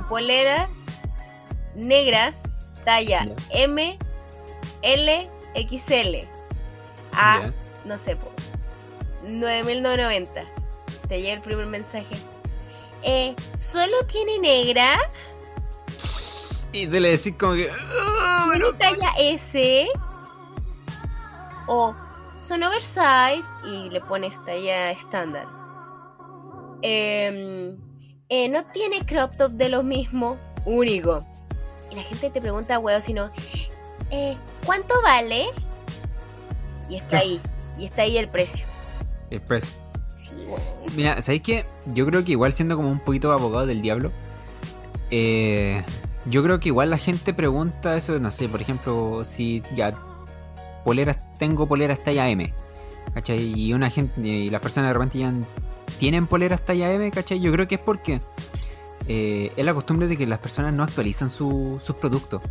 poleras 0.08 0.72
negras, 1.76 2.38
talla 2.84 3.28
M 3.50 3.96
LXL 4.82 6.26
a, 7.12 7.42
Ya. 7.42 7.54
no 7.84 7.96
sé, 7.96 8.16
po, 8.16 8.32
9990. 9.22 10.55
Te 11.08 11.20
llega 11.20 11.34
el 11.34 11.40
primer 11.42 11.66
mensaje. 11.66 12.16
Eh, 13.02 13.34
¿Solo 13.56 14.04
tiene 14.10 14.38
negra? 14.38 14.98
Y 16.72 16.86
te 16.86 17.00
le 17.00 17.10
decís 17.16 17.34
como 17.38 17.54
que. 17.54 17.70
"Ah, 17.70 18.48
¿Tiene 18.50 18.72
talla 18.74 19.10
S? 19.18 19.88
O 21.68 21.94
son 22.40 22.62
oversize 22.62 23.48
y 23.64 23.90
le 23.90 24.00
pones 24.00 24.42
talla 24.44 24.90
estándar. 24.90 25.46
Em, 26.82 27.76
eh, 28.28 28.48
no 28.48 28.64
tiene 28.66 29.04
crop 29.04 29.32
top 29.36 29.52
de 29.52 29.68
lo 29.68 29.82
mismo, 29.82 30.36
único. 30.64 31.26
Y 31.90 31.94
la 31.96 32.02
gente 32.02 32.30
te 32.30 32.40
pregunta, 32.40 32.78
huevo, 32.78 33.00
si 33.00 33.12
no, 33.14 33.30
eh, 34.10 34.36
¿cuánto 34.64 34.94
vale? 35.02 35.46
Y 36.88 36.96
está 36.96 37.18
ahí, 37.20 37.40
y 37.76 37.86
está 37.86 38.02
ahí 38.02 38.18
el 38.18 38.28
precio. 38.28 38.66
Sí, 39.30 39.38
huevo. 39.40 39.68
Mira, 40.96 41.20
¿sabéis 41.22 41.42
qué? 41.42 41.66
Yo 41.92 42.06
creo 42.06 42.24
que 42.24 42.32
igual 42.32 42.52
siendo 42.52 42.76
como 42.76 42.90
un 42.90 43.00
poquito 43.00 43.32
abogado 43.32 43.66
del 43.66 43.82
diablo, 43.82 44.12
eh, 45.10 45.82
yo 46.26 46.42
creo 46.42 46.58
que 46.60 46.68
igual 46.68 46.90
la 46.90 46.98
gente 46.98 47.32
pregunta 47.34 47.96
eso, 47.96 48.18
no 48.18 48.30
sé, 48.30 48.48
por 48.48 48.60
ejemplo, 48.60 49.24
si 49.24 49.62
ya 49.74 49.94
poleras, 50.84 51.18
tengo 51.38 51.66
poleras 51.68 52.02
talla 52.02 52.28
M, 52.28 52.52
¿cachai? 53.14 53.38
Y 53.60 53.72
una 53.72 53.90
gente, 53.90 54.20
y 54.20 54.50
las 54.50 54.60
personas 54.60 54.90
de 54.90 54.94
repente 54.94 55.18
ya 55.18 55.32
tienen 55.98 56.26
poleras 56.26 56.64
talla 56.64 56.92
M, 56.92 57.10
¿cachai? 57.10 57.40
Yo 57.40 57.52
creo 57.52 57.68
que 57.68 57.76
es 57.76 57.80
porque 57.80 58.20
eh, 59.08 59.52
es 59.56 59.64
la 59.64 59.74
costumbre 59.74 60.08
de 60.08 60.16
que 60.16 60.26
las 60.26 60.38
personas 60.40 60.74
no 60.74 60.82
actualizan 60.82 61.30
su- 61.30 61.80
sus 61.82 61.96
productos. 61.96 62.42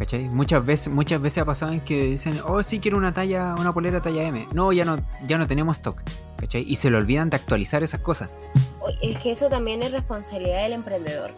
¿Cachai? 0.00 0.30
Muchas 0.30 0.64
veces, 0.64 0.88
muchas 0.92 1.20
veces 1.20 1.42
ha 1.42 1.44
pasado 1.44 1.72
en 1.72 1.80
que 1.82 2.06
dicen, 2.06 2.40
oh 2.46 2.62
sí 2.62 2.80
quiero 2.80 2.96
una 2.96 3.12
talla, 3.12 3.54
una 3.58 3.74
polera 3.74 4.00
talla 4.00 4.22
M. 4.22 4.48
No, 4.54 4.72
ya 4.72 4.86
no, 4.86 4.98
ya 5.26 5.36
no 5.36 5.46
tenemos 5.46 5.76
stock. 5.76 6.00
¿Cachai? 6.38 6.64
Y 6.66 6.76
se 6.76 6.90
le 6.90 6.96
olvidan 6.96 7.28
de 7.28 7.36
actualizar 7.36 7.82
esas 7.82 8.00
cosas. 8.00 8.30
Es 9.02 9.18
que 9.18 9.32
eso 9.32 9.50
también 9.50 9.82
es 9.82 9.92
responsabilidad 9.92 10.62
del 10.62 10.72
emprendedor. 10.72 11.32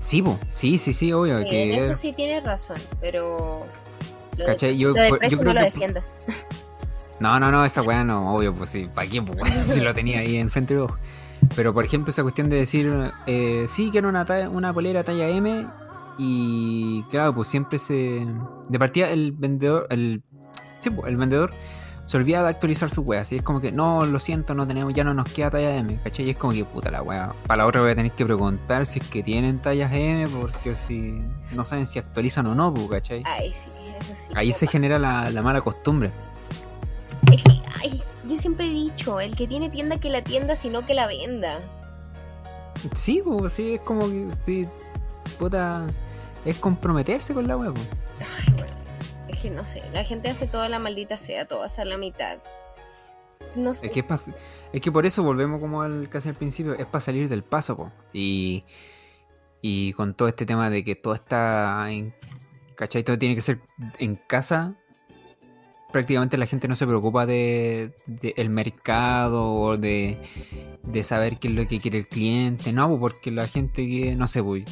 Sí, 0.00 0.22
bo, 0.22 0.40
sí, 0.50 0.76
sí, 0.76 0.92
sí, 0.92 1.12
obvio. 1.12 1.38
Sí, 1.44 1.48
que 1.48 1.72
en 1.72 1.82
eso 1.84 1.94
sí 1.94 2.12
tienes 2.12 2.42
razón, 2.42 2.76
pero... 3.00 3.64
Lo, 4.36 4.44
de- 4.44 4.50
¿Cachai? 4.50 4.76
Yo- 4.76 4.88
lo 4.88 4.94
del 5.00 5.10
yo 5.12 5.18
precio 5.18 5.38
creo 5.38 5.54
no 5.54 5.60
lo 5.60 5.64
defiendas. 5.64 6.18
No, 7.20 7.38
no, 7.38 7.52
no, 7.52 7.64
esa 7.64 7.80
weá 7.82 8.02
no, 8.02 8.34
obvio, 8.34 8.52
pues 8.52 8.70
sí, 8.70 8.88
¿para 8.92 9.08
qué? 9.08 9.22
Pues, 9.22 9.40
si 9.72 9.78
lo 9.80 9.94
tenía 9.94 10.18
ahí 10.18 10.36
enfrente 10.36 10.74
de 10.74 10.80
ojo. 10.80 10.96
Pero 11.54 11.72
por 11.72 11.84
ejemplo, 11.84 12.10
esa 12.10 12.22
cuestión 12.22 12.48
de 12.48 12.56
decir, 12.56 12.92
eh, 13.28 13.66
sí, 13.68 13.90
quiero 13.92 14.08
una, 14.08 14.24
talla- 14.24 14.48
una 14.50 14.72
polera 14.74 15.04
talla 15.04 15.28
M. 15.28 15.64
Y 16.18 17.02
claro, 17.04 17.34
pues 17.34 17.48
siempre 17.48 17.78
se. 17.78 18.26
De 18.68 18.78
partida, 18.78 19.10
el 19.10 19.32
vendedor, 19.32 19.86
el. 19.90 20.22
Sí, 20.80 20.90
pues, 20.90 21.08
el 21.08 21.16
vendedor 21.16 21.52
se 22.04 22.16
olvida 22.18 22.42
de 22.42 22.48
actualizar 22.48 22.90
su 22.90 23.02
weá. 23.02 23.22
Así 23.22 23.36
es 23.36 23.42
como 23.42 23.60
que, 23.60 23.72
no, 23.72 24.04
lo 24.04 24.18
siento, 24.18 24.54
no 24.54 24.66
tenemos, 24.66 24.92
ya 24.94 25.04
no 25.04 25.14
nos 25.14 25.28
queda 25.30 25.50
talla 25.50 25.76
M, 25.76 25.98
¿cachai? 26.02 26.26
Y 26.26 26.30
es 26.30 26.36
como 26.36 26.52
que, 26.52 26.64
puta 26.64 26.90
la 26.90 27.02
weá. 27.02 27.32
Para 27.46 27.62
la 27.62 27.66
otra 27.66 27.80
voy 27.80 27.90
a 27.90 27.94
tener 27.94 28.12
que 28.12 28.24
preguntar 28.24 28.86
si 28.86 28.98
es 28.98 29.08
que 29.08 29.22
tienen 29.22 29.58
tallas 29.60 29.90
M, 29.92 30.28
porque 30.28 30.74
si. 30.74 31.22
No 31.52 31.64
saben 31.64 31.86
si 31.86 31.98
actualizan 31.98 32.46
o 32.46 32.54
no, 32.54 32.72
pues, 32.72 32.88
¿cachai? 32.88 33.22
Ay, 33.24 33.52
sí, 33.52 33.68
eso 34.00 34.14
sí. 34.14 34.32
Ahí 34.34 34.52
se 34.52 34.66
pasa. 34.66 34.72
genera 34.72 34.98
la, 34.98 35.30
la 35.30 35.42
mala 35.42 35.60
costumbre. 35.60 36.10
Es 37.32 37.42
que, 37.42 37.60
ay, 37.82 38.00
yo 38.28 38.36
siempre 38.36 38.66
he 38.66 38.70
dicho, 38.70 39.20
el 39.20 39.34
que 39.34 39.46
tiene 39.46 39.70
tienda 39.70 39.98
que 39.98 40.10
la 40.10 40.22
tienda, 40.22 40.56
sino 40.56 40.84
que 40.84 40.94
la 40.94 41.06
venda. 41.06 41.60
Sí, 42.94 43.22
pues 43.24 43.52
sí, 43.52 43.74
es 43.74 43.80
como 43.80 44.06
que, 44.06 44.28
sí, 44.42 44.68
puta, 45.38 45.86
es 46.44 46.58
comprometerse 46.58 47.34
con 47.34 47.46
la. 47.46 47.54
Ay, 47.54 48.52
bueno, 48.54 48.72
es 49.28 49.40
que 49.40 49.50
no 49.50 49.64
sé, 49.64 49.82
la 49.92 50.04
gente 50.04 50.28
hace 50.30 50.46
toda 50.46 50.68
la 50.68 50.78
maldita 50.78 51.16
sea, 51.16 51.46
todo 51.46 51.62
hacer 51.62 51.86
la 51.86 51.96
mitad. 51.98 52.38
No 53.56 53.72
sé. 53.74 53.86
Es 53.86 53.92
que, 53.92 54.00
es, 54.00 54.06
pa- 54.06 54.20
es 54.72 54.80
que 54.80 54.90
por 54.90 55.06
eso 55.06 55.22
volvemos 55.22 55.60
como 55.60 55.82
al 55.82 56.08
casi 56.08 56.28
al 56.28 56.34
principio, 56.34 56.74
es 56.74 56.86
para 56.86 57.00
salir 57.00 57.28
del 57.28 57.44
paso, 57.44 57.76
po. 57.76 57.92
Y, 58.12 58.64
y 59.62 59.92
con 59.92 60.14
todo 60.14 60.28
este 60.28 60.44
tema 60.44 60.70
de 60.70 60.82
que 60.82 60.96
todo 60.96 61.14
está 61.14 61.86
en, 61.90 62.14
¿cachai? 62.74 63.04
Todo 63.04 63.18
tiene 63.18 63.34
que 63.36 63.40
ser 63.40 63.60
en 63.98 64.16
casa. 64.16 64.74
Prácticamente 65.92 66.36
la 66.36 66.46
gente 66.46 66.66
no 66.66 66.74
se 66.74 66.86
preocupa 66.88 67.24
de, 67.26 67.92
de 68.06 68.34
el 68.36 68.50
mercado 68.50 69.54
o 69.54 69.76
de, 69.76 70.18
de 70.82 71.02
saber 71.04 71.38
qué 71.38 71.46
es 71.46 71.54
lo 71.54 71.68
que 71.68 71.78
quiere 71.78 71.98
el 71.98 72.08
cliente. 72.08 72.72
No, 72.72 72.88
po, 72.88 72.98
porque 72.98 73.30
la 73.30 73.46
gente 73.46 73.86
que, 73.86 74.16
no 74.16 74.26
sé, 74.26 74.42
pues, 74.42 74.64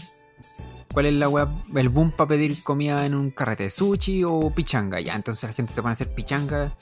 ¿Cuál 0.93 1.07
es 1.07 1.15
la 1.15 1.29
web? 1.29 1.49
El 1.75 1.89
boom 1.89 2.11
para 2.11 2.29
pedir 2.29 2.63
comida 2.63 3.07
en 3.07 3.15
un 3.15 3.31
carrete? 3.31 3.71
¿Sushi 3.71 4.25
o 4.25 4.53
pichanga? 4.55 5.01
Ya, 5.01 5.15
entonces 5.15 5.49
la 5.49 5.55
gente 5.55 5.73
se 5.73 5.81
pone 5.81 5.93
a 5.93 5.95
hacer 5.95 6.15
pichanga 6.15 6.77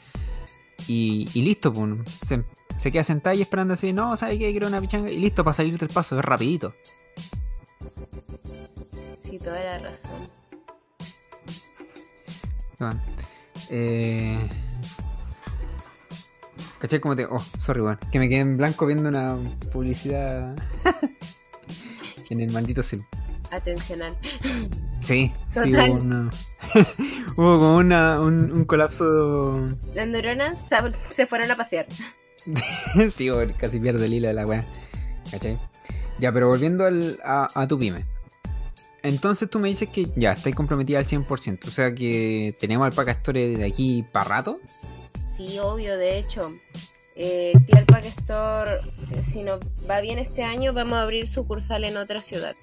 y, 0.89 1.29
y 1.35 1.43
listo, 1.43 1.73
pues. 1.73 1.89
Se, 2.27 2.45
se 2.79 2.91
queda 2.91 3.05
sentada 3.05 3.35
y 3.35 3.43
esperando 3.43 3.75
así, 3.75 3.93
no, 3.93 4.17
¿sabes 4.17 4.39
qué? 4.39 4.51
Quiero 4.51 4.67
una 4.67 4.81
pichanga 4.81 5.11
y 5.11 5.19
listo 5.19 5.45
para 5.45 5.55
salir 5.55 5.79
del 5.79 5.89
paso, 5.91 6.19
es 6.19 6.25
rapidito. 6.25 6.75
Sí, 9.23 9.39
toda 9.39 9.61
la 9.61 9.79
razón. 9.79 10.29
Weón. 12.81 13.01
Eh... 13.71 14.39
¿Cachai? 16.81 16.99
Como 16.99 17.15
te... 17.15 17.27
Oh, 17.27 17.39
sorry, 17.39 17.83
weón. 17.83 17.99
Que 18.11 18.19
me 18.19 18.29
quedé 18.29 18.41
en 18.41 18.57
blanco 18.57 18.87
viendo 18.87 19.09
una 19.09 19.37
publicidad 19.71 20.57
en 22.31 22.41
el 22.41 22.51
maldito 22.51 22.83
cel. 22.83 23.05
Atencional. 23.51 24.17
Sí, 25.01 25.33
sí, 25.53 25.75
hubo, 25.75 25.95
una... 25.95 26.31
hubo 27.37 27.59
como 27.59 27.77
una, 27.77 28.21
un, 28.21 28.53
un 28.53 28.65
colapso 28.65 29.65
Las 29.95 30.07
neuronas 30.09 30.69
se 31.11 31.27
fueron 31.27 31.51
a 31.51 31.57
pasear. 31.57 31.87
sí, 33.11 33.29
casi 33.59 33.81
pierde 33.81 34.07
el 34.07 34.15
hilo 34.15 34.29
de 34.29 34.35
la 34.35 34.47
weá. 34.47 34.65
¿Cachai? 35.31 35.59
Ya, 36.19 36.33
pero 36.33 36.49
volviendo 36.49 36.85
al- 36.85 37.19
a, 37.25 37.49
a 37.55 37.67
tu 37.67 37.79
pyme. 37.79 38.05
Entonces 39.03 39.49
tú 39.49 39.59
me 39.59 39.69
dices 39.69 39.89
que 39.89 40.07
ya 40.17 40.33
estáis 40.33 40.55
comprometida 40.55 40.99
al 40.99 41.07
100%. 41.07 41.67
O 41.67 41.71
sea 41.71 41.95
que 41.95 42.55
tenemos 42.59 42.85
al 42.87 42.93
Paca 42.93 43.13
Store 43.13 43.57
de 43.57 43.65
aquí 43.65 44.05
para 44.13 44.25
rato. 44.29 44.61
Sí, 45.25 45.59
obvio, 45.59 45.97
de 45.97 46.19
hecho. 46.19 46.55
Eh, 47.17 47.53
Tía 47.67 47.79
Alpaca 47.81 48.07
Store, 48.07 48.79
eh, 49.13 49.23
si 49.31 49.43
nos 49.43 49.61
va 49.89 50.01
bien 50.01 50.19
este 50.19 50.43
año, 50.43 50.73
vamos 50.73 50.95
a 50.95 51.03
abrir 51.03 51.29
sucursal 51.29 51.85
en 51.85 51.97
otra 51.97 52.21
ciudad. 52.23 52.55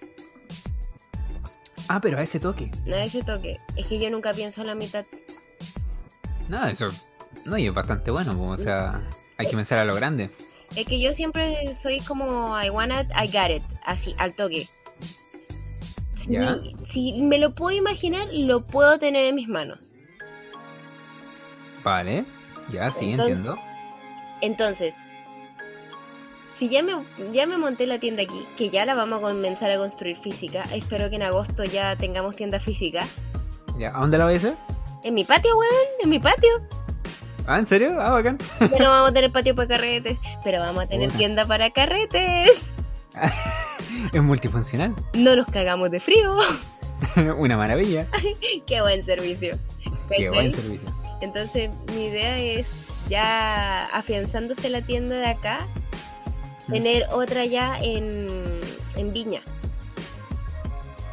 Ah, 1.90 2.00
pero 2.02 2.18
a 2.18 2.22
ese 2.24 2.40
toque. 2.40 2.70
Nada 2.86 2.98
de 3.02 3.06
ese 3.08 3.24
toque. 3.24 3.60
Es 3.76 3.88
que 3.88 4.00
yo 4.00 4.10
nunca 4.10 4.34
pienso 4.34 4.62
en 4.62 4.68
la 4.68 4.76
mitad. 4.76 5.06
Nada, 6.50 6.72
eso. 6.72 6.88
No, 7.46 7.58
y 7.58 7.68
es 7.68 7.74
bastante 7.74 8.12
bueno. 8.12 8.36
po, 8.38 8.44
O 8.52 8.58
sea, 8.58 9.02
hay 9.38 9.48
que 9.48 9.56
pensar 9.56 9.80
a 9.80 9.86
lo 9.86 9.96
grande. 9.96 10.32
Es 10.76 10.86
que 10.86 11.00
yo 11.02 11.14
siempre 11.14 11.74
soy 11.82 12.00
como 12.02 12.62
I 12.62 12.70
want 12.70 12.92
it, 12.92 13.08
I 13.16 13.28
got 13.32 13.50
it. 13.52 13.64
Así, 13.86 14.14
al 14.18 14.34
toque. 14.36 14.68
Si, 16.18 16.32
Ya. 16.34 16.58
si 16.92 17.22
me 17.22 17.38
lo 17.38 17.54
puedo 17.56 17.76
imaginar, 17.78 18.28
lo 18.34 18.66
puedo 18.66 19.00
tener 19.00 19.26
en 19.26 19.36
mis 19.36 19.48
manos. 19.48 19.96
Vale. 21.84 22.26
Ya, 22.72 22.92
sí, 22.92 23.12
Entonces- 23.12 23.38
entiendo. 23.38 23.62
Entonces, 24.42 24.94
si 26.58 26.70
ya 26.70 26.82
me, 26.84 26.94
ya 27.34 27.46
me 27.46 27.58
monté 27.58 27.86
la 27.86 28.00
tienda 28.00 28.24
aquí, 28.24 28.46
que 28.58 28.70
ya 28.70 28.86
la 28.86 28.96
vamos 28.96 29.20
a 29.20 29.22
comenzar 29.22 29.72
a 29.72 29.78
construir 29.78 30.18
física, 30.18 30.64
espero 30.74 31.10
que 31.10 31.18
en 31.18 31.24
agosto 31.24 31.64
ya 31.64 31.96
tengamos 31.96 32.36
tienda 32.36 32.60
física. 32.60 33.06
Ya, 33.78 33.96
¿a 33.96 34.00
dónde 34.00 34.18
la 34.18 34.26
vais 34.26 34.44
a 34.44 34.50
hacer? 34.50 34.60
En 35.04 35.14
mi 35.14 35.24
patio, 35.24 35.56
weón, 35.58 35.86
en 36.04 36.10
mi 36.10 36.20
patio. 36.20 36.50
Ah, 37.46 37.60
¿en 37.60 37.66
serio? 37.66 38.02
Ah, 38.02 38.10
bacán. 38.10 38.38
Ya 38.60 38.80
no 38.80 38.90
vamos 38.90 39.12
a 39.12 39.14
tener 39.14 39.32
patio 39.32 39.56
para 39.56 39.68
carretes, 39.68 40.18
pero 40.44 40.60
vamos 40.60 40.84
a 40.84 40.88
tener 40.88 41.12
tienda 41.12 41.46
para 41.46 41.70
carretes. 41.70 42.72
es 44.14 44.22
multifuncional. 44.22 44.96
No 45.14 45.36
nos 45.36 45.46
cagamos 45.48 45.92
de 45.92 46.00
frío. 46.00 46.38
Una 47.38 47.56
maravilla. 47.56 48.08
Qué 48.66 48.82
buen 48.82 49.04
servicio. 49.04 49.58
Qué 50.10 50.30
buen 50.30 50.52
servicio. 50.52 50.90
Entonces, 51.22 51.70
mi 51.94 52.06
idea 52.06 52.38
es 52.38 52.68
ya 53.08 53.86
afianzándose 53.86 54.70
la 54.70 54.82
tienda 54.82 55.16
de 55.16 55.28
acá. 55.28 55.60
Tener 56.70 57.08
otra 57.12 57.46
ya 57.46 57.80
en, 57.80 58.60
en 58.96 59.14
Viña. 59.14 59.42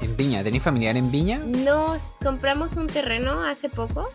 En 0.00 0.16
Viña, 0.16 0.42
¿tenéis 0.42 0.62
familiar 0.62 0.96
en 0.96 1.10
Viña? 1.10 1.38
Nos 1.38 2.02
compramos 2.22 2.74
un 2.74 2.86
terreno 2.86 3.42
hace 3.42 3.68
poco 3.68 4.12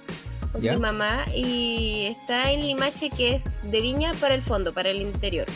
con 0.52 0.62
¿Ya? 0.62 0.74
mi 0.74 0.80
mamá 0.80 1.26
y 1.34 2.08
está 2.08 2.52
en 2.52 2.62
Limache, 2.62 3.10
que 3.10 3.36
es 3.36 3.60
de 3.64 3.82
Viña 3.82 4.14
para 4.20 4.36
el 4.36 4.42
fondo, 4.42 4.74
para 4.74 4.90
el 4.90 5.02
interior. 5.02 5.48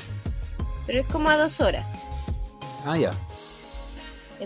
Pero 0.86 1.00
es 1.00 1.08
como 1.08 1.30
a 1.30 1.38
dos 1.38 1.62
horas. 1.62 1.92
Ah, 2.86 2.98
ya. 2.98 3.12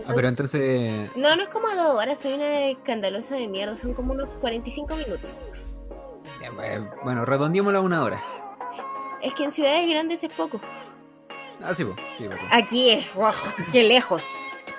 Ah, 0.06 0.12
pero 0.14 0.28
entonces. 0.28 1.10
No, 1.16 1.36
no 1.36 1.44
es 1.44 1.50
como 1.50 1.68
a 1.68 1.76
dos 1.76 1.96
horas, 1.96 2.20
soy 2.20 2.34
una 2.34 2.66
escandalosa 2.66 3.36
de 3.36 3.48
mierda, 3.48 3.78
son 3.78 3.94
como 3.94 4.14
unos 4.14 4.30
45 4.42 4.96
minutos. 4.96 5.32
pues, 6.56 6.82
Bueno, 7.04 7.26
redondeémoslo 7.26 7.80
a 7.80 7.82
una 7.82 8.04
hora. 8.04 8.20
Es 9.22 9.34
que 9.34 9.46
en 9.46 9.52
ciudades 9.52 9.90
grandes 9.90 10.24
es 10.24 10.30
poco. 10.30 10.62
Ah, 11.64 11.74
sí, 11.74 11.84
pues. 11.86 11.98
Sí. 12.18 12.26
Aquí 12.52 12.90
es, 12.92 13.14
¡guau! 13.14 13.34
qué 13.72 13.84
lejos. 13.84 14.22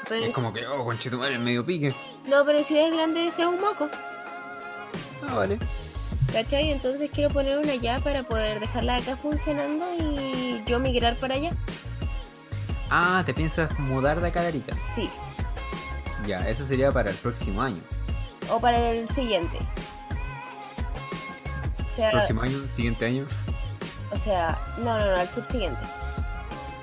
Pero 0.08 0.24
Es 0.24 0.34
como 0.34 0.52
que, 0.52 0.66
oh, 0.66 0.84
conchetumare, 0.84 1.34
el 1.34 1.40
medio 1.40 1.64
pique. 1.66 1.94
No, 2.24 2.44
pero 2.44 2.58
en 2.58 2.64
ciudades 2.64 2.92
grandes 2.92 3.38
es 3.38 3.46
un 3.46 3.60
moco. 3.60 3.88
Ah, 5.28 5.34
vale. 5.34 5.58
¿Cachai? 6.32 6.70
Entonces 6.70 7.10
quiero 7.12 7.30
poner 7.30 7.58
una 7.58 7.72
allá 7.72 8.00
para 8.00 8.22
poder 8.22 8.60
dejarla 8.60 8.96
acá 8.96 9.16
funcionando 9.16 9.84
y 9.98 10.62
yo 10.66 10.78
migrar 10.78 11.16
para 11.16 11.34
allá. 11.34 11.50
Ah, 12.90 13.22
¿te 13.26 13.34
piensas 13.34 13.76
mudar 13.78 14.20
de 14.20 14.28
acá 14.28 14.40
de 14.42 14.48
Arica? 14.48 14.74
Sí. 14.94 15.10
Ya, 16.26 16.48
eso 16.48 16.66
sería 16.66 16.90
para 16.92 17.10
el 17.10 17.16
próximo 17.16 17.60
año. 17.60 17.80
O 18.50 18.60
para 18.60 18.78
el 18.90 19.08
siguiente. 19.10 19.58
O 21.84 21.88
sea, 21.96 22.10
Próximo 22.12 22.42
año, 22.42 22.68
siguiente 22.68 23.04
año. 23.06 23.26
o 24.10 24.16
sea, 24.16 24.58
no, 24.78 24.98
no, 24.98 25.06
no, 25.06 25.16
al 25.16 25.28
subsiguiente. 25.28 25.80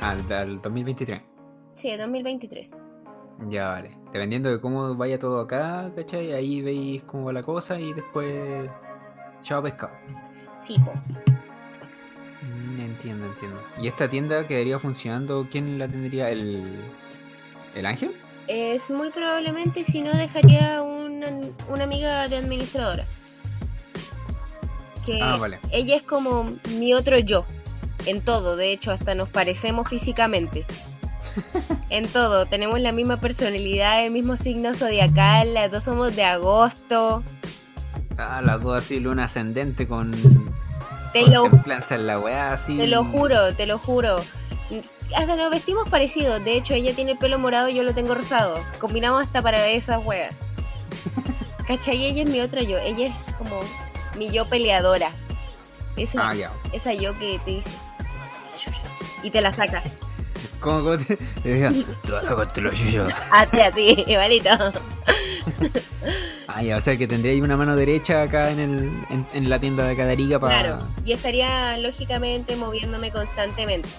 Al, 0.10 0.32
al 0.34 0.62
2023. 0.62 1.22
Sí, 1.76 1.95
2023. 1.97 2.72
Ya, 3.49 3.70
vale. 3.70 3.91
Dependiendo 4.14 4.49
de 4.49 4.62
cómo 4.62 4.95
vaya 4.95 5.20
todo 5.20 5.39
acá, 5.41 5.91
¿cachai? 5.95 6.32
Ahí 6.34 6.62
veis 6.62 7.03
cómo 7.03 7.26
va 7.26 7.34
la 7.34 7.43
cosa 7.43 7.80
y 7.80 7.93
después... 7.93 8.70
Chao 9.41 9.62
pescado. 9.62 9.93
Sí, 10.62 10.78
po. 10.80 10.91
Mm, 12.41 12.80
entiendo, 12.80 13.26
entiendo. 13.28 13.62
¿Y 13.80 13.88
esta 13.88 14.10
tienda 14.10 14.47
quedaría 14.47 14.80
funcionando? 14.80 15.47
¿Quién 15.51 15.78
la 15.78 15.88
tendría? 15.88 16.30
¿El, 16.30 16.82
el 17.76 17.86
ángel? 17.86 18.12
Es 18.47 18.89
muy 18.89 19.10
probablemente, 19.12 19.84
si 19.84 20.01
no, 20.01 20.12
dejaría 20.16 20.82
una, 20.82 21.28
una 21.70 21.84
amiga 21.84 22.28
de 22.28 22.38
administradora. 22.38 23.06
Que 25.06 25.20
Ah, 25.22 25.38
vale. 25.38 25.60
ella 25.72 25.95
es 25.95 26.03
como 26.03 26.56
mi 26.78 26.93
otro 26.93 27.18
yo. 27.20 27.45
En 28.06 28.22
todo, 28.22 28.56
de 28.56 28.72
hecho, 28.72 28.91
hasta 28.91 29.16
nos 29.16 29.30
parecemos 29.30 29.89
físicamente. 29.89 30.66
en 31.89 32.08
todo, 32.08 32.45
tenemos 32.45 32.80
la 32.80 32.91
misma 32.91 33.20
personalidad, 33.20 34.03
el 34.06 34.12
mismo 34.12 34.38
signo 34.38 34.76
zodiacal, 34.76 35.53
las 35.53 35.72
dos 35.72 35.84
somos 35.84 36.16
de 36.16 36.24
agosto. 36.24 37.24
Ah, 38.18 38.41
las 38.43 38.62
dos 38.62 38.78
así, 38.84 38.99
luna 38.99 39.26
ascendente 39.26 39.88
con... 39.88 40.12
Te 41.14 41.24
con 41.24 41.64
lo, 41.66 41.97
la 41.97 42.20
weá, 42.20 42.53
así... 42.53 42.78
te 42.78 42.88
lo 42.88 43.03
juro, 43.06 43.53
te 43.53 43.66
lo 43.66 43.78
juro. 43.78 44.18
Hasta 45.16 45.36
nos 45.38 45.49
vestimos 45.49 45.88
parecidos. 45.89 46.43
De 46.43 46.58
hecho, 46.58 46.74
ella 46.74 46.93
tiene 46.93 47.12
el 47.12 47.18
pelo 47.18 47.39
morado 47.39 47.70
y 47.70 47.76
yo 47.76 47.84
lo 47.84 47.93
tengo 47.93 48.16
rosado. 48.16 48.60
Combinamos 48.80 49.24
hasta 49.24 49.41
para 49.41 49.66
esas 49.68 50.03
weas. 50.06 50.34
¿Cachai? 51.68 52.03
Ella 52.06 52.24
es 52.24 52.30
mi 52.30 52.41
otra 52.41 52.62
yo. 52.64 52.78
Ella 52.80 53.08
es 53.08 53.16
como 53.38 53.62
mi 54.18 54.30
yo 54.32 54.49
peleadora. 54.49 55.12
Esa, 55.95 56.30
Ah, 56.30 56.34
ya. 56.34 56.51
esa 56.74 56.93
yo 56.93 57.18
que 57.18 57.39
te 57.45 57.51
dice, 57.51 57.70
Y 59.26 59.32
te 59.32 59.41
la 59.41 59.51
saca. 59.51 59.82
¿Cómo, 60.59 60.84
cómo 60.84 60.97
te, 60.99 61.17
te 61.17 61.49
decía, 61.49 61.84
"Te 62.03 62.11
vas 62.11 62.26
a 62.26 62.28
sacarte 62.30 62.61
lo 62.61 62.76
suyo"? 62.76 63.07
Así, 63.32 63.59
así, 63.59 64.03
igualito. 64.07 64.49
Ah, 66.47 66.61
ya, 66.61 66.78
o 66.78 66.82
sea 66.82 66.95
que 66.95 67.07
tendría 67.07 67.32
ahí 67.34 67.41
una 67.41 67.57
mano 67.57 67.76
derecha 67.76 68.21
acá 68.21 68.51
en, 68.51 68.59
el, 68.59 68.91
en, 69.09 69.26
en 69.34 69.49
la 69.49 69.57
tienda 69.59 69.84
de 69.86 69.95
Cadarica 69.95 70.39
para... 70.39 70.59
Claro. 70.59 70.88
Y 71.03 71.11
estaría 71.13 71.76
lógicamente 71.80 72.55
moviéndome 72.55 73.11
constantemente. 73.11 73.89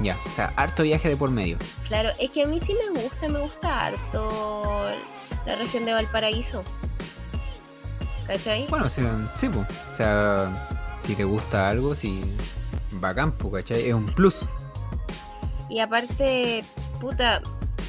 Ya, 0.00 0.18
o 0.26 0.30
sea, 0.30 0.54
harto 0.56 0.82
viaje 0.82 1.10
de 1.10 1.16
por 1.18 1.30
medio. 1.30 1.58
Claro, 1.86 2.08
es 2.18 2.30
que 2.30 2.42
a 2.42 2.46
mí 2.46 2.58
sí 2.58 2.74
me 2.74 3.00
gusta, 3.02 3.28
me 3.28 3.40
gusta 3.40 3.86
harto 3.86 4.86
la 5.46 5.56
región 5.56 5.84
de 5.84 5.92
Valparaíso. 5.92 6.64
¿Cachai? 8.26 8.66
Bueno, 8.68 8.88
sea, 8.88 9.30
sí, 9.36 9.48
pues. 9.50 9.66
O 9.92 9.94
sea, 9.94 10.50
si 11.06 11.14
te 11.14 11.24
gusta 11.24 11.68
algo, 11.68 11.94
si... 11.94 12.24
Bacán, 12.92 13.32
¿cachai? 13.52 13.88
Es 13.88 13.94
un 13.94 14.06
plus. 14.06 14.46
Y 15.68 15.80
aparte, 15.80 16.64
puta, 17.00 17.40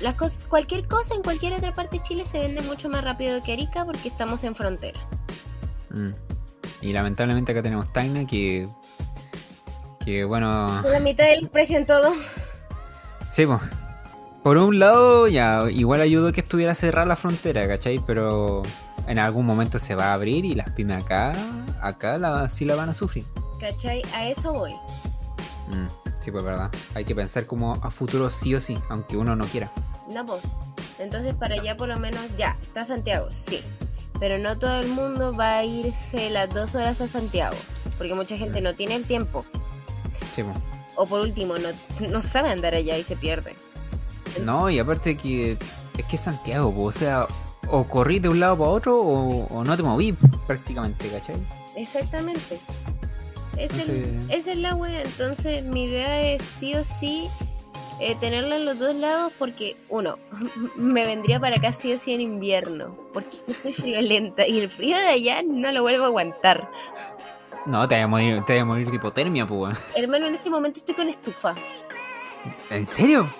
las 0.01 0.15
cos- 0.15 0.37
cualquier 0.47 0.87
cosa 0.87 1.13
en 1.15 1.21
cualquier 1.21 1.53
otra 1.53 1.75
parte 1.75 1.97
de 1.97 2.03
Chile 2.03 2.25
se 2.25 2.39
vende 2.39 2.61
mucho 2.61 2.89
más 2.89 3.03
rápido 3.03 3.41
que 3.43 3.53
Arica 3.53 3.85
porque 3.85 4.07
estamos 4.07 4.43
en 4.43 4.55
frontera. 4.55 4.99
Mm. 5.89 6.09
Y 6.81 6.93
lamentablemente 6.93 7.51
acá 7.51 7.61
tenemos 7.61 7.91
Tacna 7.93 8.25
que... 8.25 8.67
Que 10.03 10.23
bueno... 10.25 10.81
La 10.83 10.99
mitad 10.99 11.25
del 11.25 11.47
precio 11.49 11.77
en 11.77 11.85
todo. 11.85 12.13
Sí, 13.31 13.45
pues. 13.45 13.59
Por 14.43 14.57
un 14.57 14.77
lado, 14.77 15.29
ya, 15.29 15.69
igual 15.71 16.01
ayudó 16.01 16.33
que 16.33 16.41
estuviera 16.41 16.75
cerrada 16.75 17.05
la 17.05 17.15
frontera, 17.15 17.65
¿cachai? 17.65 17.99
Pero 18.05 18.63
en 19.07 19.17
algún 19.17 19.45
momento 19.45 19.79
se 19.79 19.95
va 19.95 20.07
a 20.07 20.13
abrir 20.15 20.43
y 20.43 20.55
las 20.55 20.69
pymes 20.71 21.03
acá, 21.03 21.33
acá 21.81 22.17
la, 22.17 22.49
sí 22.49 22.65
la 22.65 22.75
van 22.75 22.89
a 22.89 22.93
sufrir. 22.93 23.23
¿Cachai? 23.63 24.01
A 24.13 24.27
eso 24.27 24.51
voy. 24.51 24.73
Mm, 25.69 25.87
sí, 26.19 26.31
pues 26.31 26.43
verdad. 26.43 26.69
Hay 26.95 27.05
que 27.05 27.15
pensar 27.15 27.45
como 27.45 27.71
a 27.81 27.91
futuro 27.91 28.29
sí 28.29 28.53
o 28.53 28.59
sí, 28.59 28.77
aunque 28.89 29.15
uno 29.15 29.37
no 29.37 29.45
quiera. 29.45 29.71
No, 30.11 30.25
pues. 30.25 30.41
Entonces 30.99 31.33
para 31.33 31.55
allá 31.55 31.77
por 31.77 31.87
lo 31.87 31.97
menos 31.97 32.23
ya, 32.37 32.57
está 32.61 32.83
Santiago, 32.83 33.27
sí. 33.31 33.63
Pero 34.19 34.37
no 34.37 34.57
todo 34.59 34.81
el 34.81 34.89
mundo 34.89 35.33
va 35.33 35.59
a 35.59 35.63
irse 35.63 36.29
las 36.29 36.49
dos 36.49 36.75
horas 36.75 36.99
a 36.99 37.07
Santiago. 37.07 37.55
Porque 37.97 38.13
mucha 38.13 38.35
gente 38.35 38.59
no 38.59 38.75
tiene 38.75 38.95
el 38.95 39.05
tiempo. 39.05 39.45
Sí, 40.35 40.43
pues. 40.43 40.57
O 40.95 41.05
por 41.05 41.21
último, 41.21 41.55
no, 41.57 41.69
no 42.09 42.21
sabe 42.21 42.49
andar 42.49 42.75
allá 42.75 42.97
y 42.97 43.03
se 43.03 43.15
pierde. 43.15 43.55
No, 44.43 44.69
y 44.69 44.77
aparte 44.77 45.15
que 45.15 45.53
es 45.97 46.05
que 46.05 46.17
es 46.17 46.21
Santiago, 46.21 46.73
pues, 46.73 46.97
o 46.97 46.99
sea, 46.99 47.27
o 47.69 47.85
corrí 47.85 48.19
de 48.19 48.27
un 48.27 48.41
lado 48.41 48.57
para 48.57 48.69
otro 48.71 49.01
o, 49.01 49.45
o 49.45 49.63
no 49.63 49.77
te 49.77 49.83
moví 49.83 50.11
prácticamente, 50.47 51.07
¿cachai? 51.07 51.37
Exactamente. 51.77 52.59
Es 53.57 53.77
el- 53.79 54.25
esa 54.29 54.51
es 54.51 54.57
la 54.57 54.75
wea. 54.75 55.01
Entonces, 55.01 55.63
mi 55.63 55.85
idea 55.85 56.21
es 56.21 56.41
sí 56.43 56.73
o 56.75 56.83
sí 56.83 57.27
eh, 57.99 58.15
tenerla 58.19 58.55
en 58.57 58.65
los 58.65 58.79
dos 58.79 58.95
lados 58.95 59.31
porque, 59.37 59.77
uno, 59.89 60.17
me 60.75 61.05
vendría 61.05 61.39
para 61.39 61.57
acá 61.57 61.71
sí 61.71 61.93
o 61.93 61.97
sí 61.97 62.13
en 62.13 62.21
invierno. 62.21 62.97
Porque 63.13 63.35
yo 63.47 63.53
soy 63.53 63.73
friolenta 63.73 64.47
y 64.47 64.59
el 64.59 64.69
frío 64.69 64.97
de 64.97 65.07
allá 65.07 65.41
no 65.45 65.71
lo 65.71 65.83
vuelvo 65.83 66.03
a 66.03 66.07
aguantar. 66.07 66.69
No, 67.65 67.87
te 67.87 67.95
vas 67.95 68.03
a 68.03 68.07
morir, 68.07 68.43
te 68.43 68.53
vas 68.53 68.61
a 68.63 68.65
morir 68.65 68.89
de 68.89 68.95
hipotermia, 68.97 69.45
pues. 69.47 69.77
Hermano, 69.95 70.25
en 70.27 70.35
este 70.35 70.49
momento 70.49 70.79
estoy 70.79 70.95
con 70.95 71.07
estufa. 71.07 71.55
¿En 72.69 72.85
serio? 72.85 73.33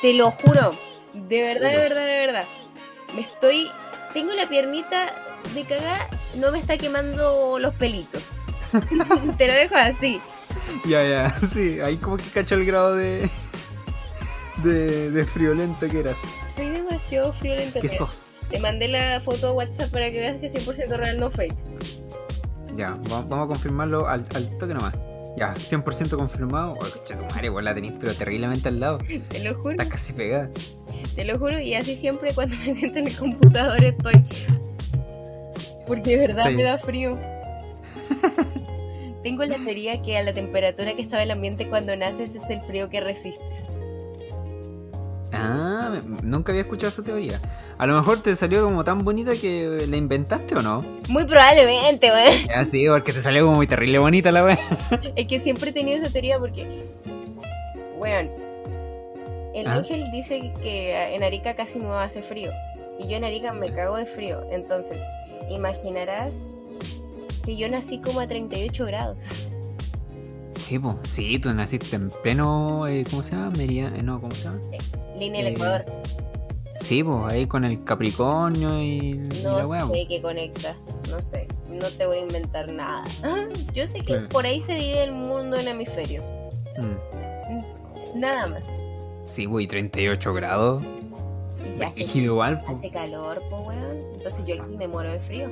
Te 0.00 0.14
lo 0.14 0.30
juro. 0.30 0.74
De 1.12 1.42
verdad, 1.42 1.70
de 1.70 1.76
verdad, 1.76 2.06
de 2.06 2.26
verdad. 2.26 2.44
Me 3.14 3.20
estoy. 3.20 3.70
Tengo 4.14 4.32
la 4.32 4.46
piernita 4.46 5.12
de 5.54 5.64
cagar, 5.64 6.08
no 6.36 6.52
me 6.52 6.58
está 6.58 6.78
quemando 6.78 7.58
los 7.58 7.74
pelitos. 7.74 8.22
Te 9.38 9.46
lo 9.46 9.52
dejo 9.54 9.74
así. 9.76 10.20
Ya, 10.86 11.02
ya, 11.06 11.30
sí, 11.52 11.80
ahí 11.80 11.96
como 11.96 12.16
que 12.16 12.24
cacho 12.24 12.54
el 12.54 12.64
grado 12.64 12.94
de. 12.96 13.28
de, 14.62 15.10
de 15.10 15.26
friolento 15.26 15.88
que 15.88 16.00
eras. 16.00 16.16
Soy 16.56 16.68
demasiado 16.70 17.32
friolenta. 17.32 17.80
¿Qué 17.80 17.88
sos? 17.88 18.22
Te 18.50 18.58
mandé 18.60 18.88
la 18.88 19.20
foto 19.20 19.48
a 19.48 19.52
WhatsApp 19.52 19.90
para 19.90 20.10
que 20.10 20.20
veas 20.20 20.36
que 20.38 20.46
es 20.46 20.54
100% 20.54 20.96
real, 20.96 21.18
no 21.18 21.30
fake. 21.30 21.54
Ya, 22.74 22.90
va- 23.12 23.22
vamos 23.22 23.44
a 23.44 23.46
confirmarlo 23.48 24.06
al, 24.08 24.24
al 24.34 24.56
toque 24.58 24.72
nomás. 24.74 24.94
Ya, 25.36 25.52
100% 25.54 26.16
confirmado. 26.16 26.72
Oh, 26.74 26.78
coche 26.78 27.14
tu 27.14 27.24
madre, 27.24 27.46
igual 27.46 27.64
la 27.66 27.74
tenéis, 27.74 27.94
pero 28.00 28.14
terriblemente 28.14 28.68
al 28.68 28.80
lado. 28.80 28.98
Te 29.28 29.44
lo 29.44 29.54
juro, 29.56 29.72
Está 29.72 29.88
casi 29.88 30.12
pegada. 30.14 30.48
te 31.14 31.24
lo 31.24 31.38
juro. 31.38 31.58
Y 31.60 31.74
así 31.74 31.94
siempre 31.96 32.32
cuando 32.34 32.56
me 32.64 32.74
siento 32.74 32.98
en 33.00 33.08
el 33.08 33.16
computador 33.16 33.82
estoy. 33.84 34.14
Porque 35.86 36.16
de 36.16 36.26
verdad 36.28 36.50
me 36.50 36.62
da 36.62 36.78
frío. 36.78 37.18
Tengo 39.26 39.44
la 39.44 39.58
teoría 39.58 40.00
que 40.02 40.16
a 40.16 40.22
la 40.22 40.32
temperatura 40.32 40.94
que 40.94 41.02
estaba 41.02 41.20
el 41.20 41.32
ambiente 41.32 41.68
cuando 41.68 41.96
naces 41.96 42.36
es 42.36 42.48
el 42.48 42.60
frío 42.60 42.88
que 42.88 43.00
resistes. 43.00 43.58
Ah, 45.32 46.00
nunca 46.22 46.52
había 46.52 46.62
escuchado 46.62 46.90
esa 46.90 47.02
teoría. 47.02 47.40
A 47.76 47.88
lo 47.88 47.96
mejor 47.96 48.22
te 48.22 48.36
salió 48.36 48.62
como 48.62 48.84
tan 48.84 49.04
bonita 49.04 49.32
que 49.34 49.84
la 49.88 49.96
inventaste 49.96 50.54
o 50.54 50.62
no. 50.62 50.84
Muy 51.08 51.24
probablemente, 51.24 52.08
weón. 52.08 52.34
Ya, 52.46 52.64
sí, 52.70 52.86
porque 52.86 53.12
te 53.12 53.20
salió 53.20 53.46
como 53.46 53.56
muy 53.56 53.66
terrible 53.66 53.98
bonita 53.98 54.30
la 54.30 54.44
wea. 54.44 54.60
Es 55.16 55.26
que 55.26 55.40
siempre 55.40 55.70
he 55.70 55.72
tenido 55.72 55.98
esa 56.00 56.12
teoría 56.12 56.38
porque, 56.38 56.82
weón, 57.98 58.30
el 59.56 59.66
¿Ah? 59.66 59.74
ángel 59.74 60.04
dice 60.12 60.52
que 60.62 61.16
en 61.16 61.24
Arica 61.24 61.56
casi 61.56 61.80
no 61.80 61.98
hace 61.98 62.22
frío. 62.22 62.52
Y 63.00 63.08
yo 63.08 63.16
en 63.16 63.24
Arica 63.24 63.52
me 63.52 63.72
cago 63.72 63.96
de 63.96 64.06
frío. 64.06 64.44
Entonces, 64.52 65.02
imaginarás 65.50 66.32
que 67.46 67.56
yo 67.56 67.68
nací 67.70 67.98
como 68.00 68.20
a 68.20 68.26
38 68.28 68.84
grados. 68.86 69.16
Sí, 70.58 70.78
pues, 70.78 70.96
sí, 71.08 71.38
tú 71.38 71.54
naciste 71.54 71.94
en 71.96 72.10
pleno. 72.22 72.86
eh, 72.88 73.04
¿Cómo 73.08 73.22
se 73.22 73.36
llama? 73.36 73.52
Eh, 73.58 74.02
no, 74.02 74.20
¿cómo 74.20 74.34
se 74.34 74.44
llama? 74.44 74.58
Línea 75.18 75.44
del 75.44 75.52
Eh, 75.52 75.56
Ecuador. 75.56 75.84
Sí, 76.74 77.02
pues, 77.04 77.16
ahí 77.32 77.46
con 77.46 77.64
el 77.64 77.82
Capricornio 77.84 78.82
y, 78.82 78.86
y 79.32 79.42
la 79.42 79.62
No 79.62 79.92
sé 79.94 80.06
qué 80.08 80.20
conecta. 80.20 80.76
No 81.08 81.22
sé. 81.22 81.46
No 81.70 81.86
te 81.88 82.06
voy 82.06 82.18
a 82.18 82.22
inventar 82.22 82.68
nada. 82.68 83.02
Yo 83.74 83.86
sé 83.86 84.00
que 84.00 84.16
por 84.22 84.44
ahí 84.44 84.60
se 84.60 84.74
divide 84.74 85.04
el 85.04 85.12
mundo 85.12 85.56
en 85.56 85.68
hemisferios. 85.68 86.24
Mm. 86.78 88.18
Nada 88.20 88.46
más. 88.48 88.64
Sí, 89.24 89.46
pues, 89.46 89.64
y 89.66 89.68
38 89.68 90.34
grados. 90.34 90.82
Y 91.68 91.76
se 91.78 91.84
hace 91.84 91.98
Rígido 92.00 92.32
igual, 92.32 92.62
pues. 92.64 92.78
Hace 92.78 92.90
calor, 92.90 93.40
po 93.50 93.58
weón. 93.60 93.98
Entonces 94.14 94.44
yo 94.46 94.54
aquí 94.62 94.76
me 94.76 94.86
muero 94.88 95.10
de 95.12 95.20
frío. 95.20 95.50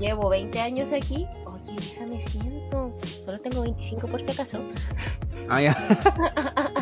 Llevo 0.00 0.28
20 0.28 0.60
años 0.60 0.92
aquí. 0.92 1.26
Oye, 1.46 1.74
déjame 1.76 2.20
siento. 2.20 2.92
Solo 3.20 3.38
tengo 3.38 3.62
25 3.62 4.08
por 4.08 4.20
si 4.20 4.30
acaso. 4.30 4.58
Ah, 5.48 5.62
ya. 5.62 5.76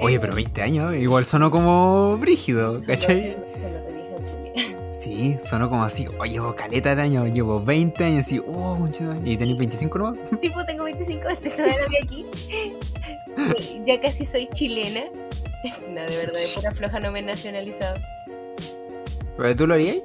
Oye, 0.00 0.16
Eh, 0.16 0.20
pero 0.20 0.34
20 0.34 0.62
años, 0.62 0.94
igual 0.94 1.24
sonó 1.24 1.50
como 1.50 2.16
brígido, 2.18 2.80
¿cachai? 2.86 3.36
Sí, 4.92 5.36
sonó 5.42 5.70
como 5.70 5.84
así, 5.84 6.06
oh, 6.18 6.24
llevo 6.24 6.54
caleta 6.56 6.94
de 6.94 7.02
años, 7.02 7.32
llevo 7.32 7.62
20 7.62 8.04
años, 8.04 8.30
y, 8.32 8.40
oh, 8.40 8.76
¿y 9.24 9.36
tenéis 9.36 9.56
25 9.56 9.96
no? 9.98 10.16
Sí, 10.40 10.50
pues 10.50 10.66
tengo 10.66 10.84
25, 10.84 11.28
te 11.40 11.48
estoy 11.48 11.66
de 11.66 11.98
aquí. 12.02 12.26
Sí, 13.56 13.80
ya 13.86 14.00
casi 14.00 14.26
soy 14.26 14.48
chilena. 14.52 15.04
No, 15.88 16.00
de 16.02 16.16
verdad, 16.16 16.34
de 16.40 16.48
pura 16.54 16.70
floja 16.72 17.00
no 17.00 17.10
me 17.12 17.18
he 17.20 17.22
nacionalizado. 17.22 17.96
¿Pero 19.36 19.56
tú 19.56 19.66
lo 19.66 19.74
harías? 19.74 19.96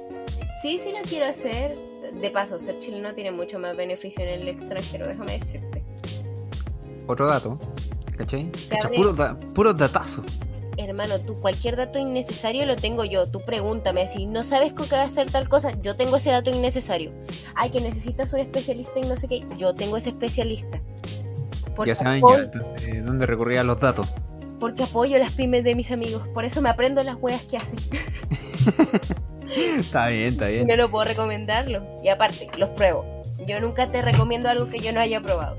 Sí, 0.62 0.78
sí 0.82 0.90
lo 0.92 1.02
quiero 1.08 1.26
hacer. 1.26 1.76
De 2.20 2.30
paso, 2.30 2.60
ser 2.60 2.78
chileno 2.78 3.14
tiene 3.14 3.32
mucho 3.32 3.58
más 3.58 3.76
beneficio 3.76 4.22
en 4.24 4.40
el 4.40 4.48
extranjero, 4.48 5.06
déjame 5.08 5.38
decirte. 5.38 5.82
Otro 7.06 7.26
dato, 7.26 7.58
¿cachai? 8.16 8.50
Cacha, 8.68 8.88
puro, 8.90 9.12
da- 9.12 9.38
puro 9.54 9.74
datazo. 9.74 10.22
Hermano, 10.76 11.20
tú 11.20 11.34
cualquier 11.40 11.76
dato 11.76 11.98
innecesario 11.98 12.66
lo 12.66 12.76
tengo 12.76 13.04
yo. 13.04 13.26
Tú 13.26 13.40
pregúntame 13.44 14.06
si 14.08 14.26
no 14.26 14.42
sabes 14.44 14.72
con 14.72 14.88
qué 14.88 14.96
hacer 14.96 15.30
tal 15.30 15.48
cosa, 15.48 15.72
yo 15.82 15.96
tengo 15.96 16.16
ese 16.16 16.30
dato 16.30 16.50
innecesario. 16.50 17.12
Ay, 17.54 17.70
que 17.70 17.80
necesitas 17.80 18.32
un 18.32 18.40
especialista 18.40 18.98
y 18.98 19.02
no 19.02 19.16
sé 19.16 19.28
qué, 19.28 19.44
yo 19.58 19.74
tengo 19.74 19.96
ese 19.96 20.10
especialista. 20.10 20.80
Porque, 21.76 21.90
Ya 21.90 21.94
saben 21.96 22.18
apoyo, 22.18 22.44
ya 22.52 22.58
dónde, 22.58 23.00
dónde 23.02 23.26
recurrir 23.26 23.58
a 23.58 23.64
los 23.64 23.80
datos. 23.80 24.06
Porque 24.64 24.84
apoyo 24.84 25.18
las 25.18 25.32
pymes 25.32 25.62
de 25.62 25.74
mis 25.74 25.90
amigos. 25.90 26.26
Por 26.28 26.46
eso 26.46 26.62
me 26.62 26.70
aprendo 26.70 27.04
las 27.04 27.16
weas 27.20 27.42
que 27.42 27.58
hacen. 27.58 27.78
Está 29.78 30.06
bien, 30.06 30.30
está 30.30 30.46
bien. 30.46 30.66
No 30.66 30.74
lo 30.74 30.90
puedo 30.90 31.04
recomendarlo. 31.04 31.82
Y 32.02 32.08
aparte, 32.08 32.48
los 32.56 32.70
pruebo. 32.70 33.04
Yo 33.46 33.60
nunca 33.60 33.92
te 33.92 34.00
recomiendo 34.00 34.48
algo 34.48 34.70
que 34.70 34.78
yo 34.78 34.90
no 34.94 35.00
haya 35.00 35.20
probado. 35.20 35.58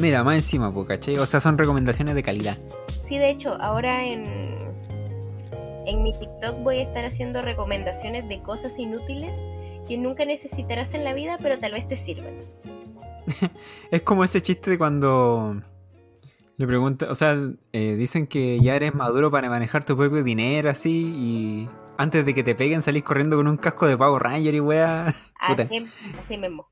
Mira, 0.00 0.24
más 0.24 0.34
encima, 0.34 0.74
pues, 0.74 0.88
¿cachai? 0.88 1.16
O 1.18 1.26
sea, 1.26 1.38
son 1.38 1.58
recomendaciones 1.58 2.16
de 2.16 2.24
calidad. 2.24 2.58
Sí, 3.02 3.18
de 3.18 3.30
hecho, 3.30 3.56
ahora 3.60 4.04
en, 4.04 4.24
en 5.86 6.02
mi 6.02 6.12
TikTok 6.12 6.60
voy 6.64 6.78
a 6.78 6.82
estar 6.82 7.04
haciendo 7.04 7.42
recomendaciones 7.42 8.28
de 8.28 8.42
cosas 8.42 8.76
inútiles 8.80 9.38
que 9.86 9.96
nunca 9.96 10.24
necesitarás 10.24 10.92
en 10.94 11.04
la 11.04 11.14
vida, 11.14 11.38
pero 11.40 11.60
tal 11.60 11.70
vez 11.70 11.86
te 11.86 11.96
sirvan. 11.96 12.34
Es 13.92 14.02
como 14.02 14.24
ese 14.24 14.40
chiste 14.40 14.72
de 14.72 14.78
cuando 14.78 15.62
le 16.60 16.66
preguntan, 16.66 17.08
o 17.08 17.14
sea, 17.14 17.38
eh, 17.72 17.94
dicen 17.96 18.26
que 18.26 18.60
ya 18.60 18.76
eres 18.76 18.94
maduro 18.94 19.30
para 19.30 19.48
manejar 19.48 19.86
tu 19.86 19.96
propio 19.96 20.22
dinero, 20.22 20.68
así, 20.68 20.90
y 21.16 21.68
antes 21.96 22.26
de 22.26 22.34
que 22.34 22.44
te 22.44 22.54
peguen 22.54 22.82
salís 22.82 23.02
corriendo 23.02 23.38
con 23.38 23.48
un 23.48 23.56
casco 23.56 23.86
de 23.86 23.96
Power 23.96 24.22
Ranger 24.22 24.54
y 24.54 24.60
weá. 24.60 25.06
Así, 25.40 25.88
así 26.22 26.36
mismo, 26.36 26.68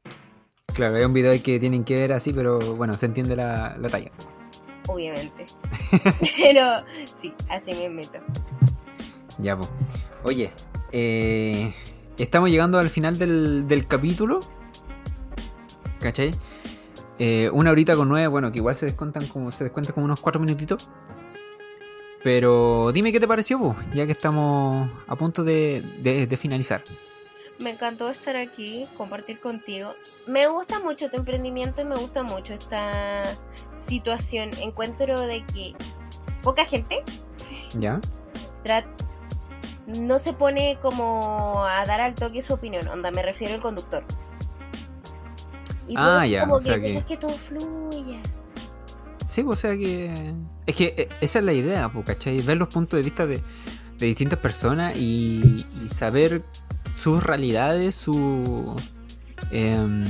Claro, 0.74 0.96
hay 0.96 1.04
un 1.04 1.14
video 1.14 1.32
que 1.42 1.58
tienen 1.58 1.84
que 1.84 1.94
ver 1.94 2.12
así, 2.12 2.34
pero 2.34 2.58
bueno, 2.76 2.92
se 2.92 3.06
entiende 3.06 3.34
la, 3.34 3.78
la 3.78 3.88
talla. 3.88 4.10
obviamente. 4.88 5.46
pero 6.36 6.64
sí, 7.18 7.32
así 7.48 7.72
mismo. 7.72 8.02
Ya, 9.38 9.56
pues. 9.56 9.70
Oye, 10.22 10.50
eh, 10.92 11.72
estamos 12.18 12.50
llegando 12.50 12.78
al 12.78 12.90
final 12.90 13.18
del, 13.18 13.66
del 13.66 13.86
capítulo. 13.86 14.40
¿Cachai? 16.00 16.34
Eh, 17.18 17.50
una 17.52 17.70
horita 17.72 17.96
con 17.96 18.08
nueve, 18.08 18.28
bueno, 18.28 18.52
que 18.52 18.58
igual 18.58 18.74
se 18.76 18.86
descuentan 18.86 19.26
como, 19.26 19.50
se 19.52 19.64
descuentan 19.64 19.94
como 19.94 20.04
unos 20.04 20.20
cuatro 20.20 20.40
minutitos. 20.40 20.88
Pero 22.22 22.90
dime 22.92 23.12
qué 23.12 23.20
te 23.20 23.28
pareció, 23.28 23.58
pues, 23.60 23.76
ya 23.94 24.04
que 24.06 24.12
estamos 24.12 24.90
a 25.06 25.16
punto 25.16 25.44
de, 25.44 25.82
de- 26.02 26.26
de 26.26 26.36
finalizar. 26.36 26.82
Me 27.60 27.70
encantó 27.70 28.08
estar 28.08 28.36
aquí, 28.36 28.86
compartir 28.96 29.40
contigo. 29.40 29.94
Me 30.26 30.46
gusta 30.46 30.78
mucho 30.80 31.10
tu 31.10 31.16
emprendimiento 31.16 31.80
y 31.80 31.84
me 31.84 31.96
gusta 31.96 32.22
mucho 32.22 32.54
esta 32.54 33.24
situación. 33.70 34.50
Encuentro 34.60 35.20
de 35.22 35.44
que 35.46 35.74
poca 36.42 36.64
gente 36.64 37.02
¿Ya? 37.78 38.00
no 39.86 40.18
se 40.18 40.32
pone 40.34 40.78
como 40.82 41.64
a 41.64 41.84
dar 41.86 42.00
al 42.00 42.14
toque 42.14 42.42
su 42.42 42.52
opinión. 42.54 42.86
Onda, 42.88 43.10
me 43.10 43.22
refiero 43.22 43.54
al 43.54 43.60
conductor. 43.60 44.04
Y 45.88 45.94
Ah, 45.96 46.26
ya, 46.26 46.40
como 46.42 46.56
o 46.56 46.62
sea 46.62 46.74
que, 46.76 46.82
que- 46.82 46.88
dejas 46.88 47.04
que 47.04 47.16
todo 47.16 47.36
fluya. 47.36 48.20
Sí, 49.26 49.44
o 49.46 49.56
sea 49.56 49.72
que. 49.76 50.34
Es 50.66 50.74
que 50.76 50.94
eh, 50.96 51.08
esa 51.20 51.38
es 51.38 51.44
la 51.44 51.52
idea, 51.52 51.90
¿cachai? 52.04 52.40
Ver 52.42 52.56
los 52.58 52.68
puntos 52.68 52.98
de 52.98 53.02
vista 53.04 53.26
de, 53.26 53.40
de 53.98 54.06
distintas 54.06 54.38
personas 54.38 54.96
y, 54.96 55.66
y 55.84 55.88
saber 55.88 56.42
sus 57.00 57.22
realidades, 57.22 57.94
su. 57.94 58.74
em, 59.50 60.04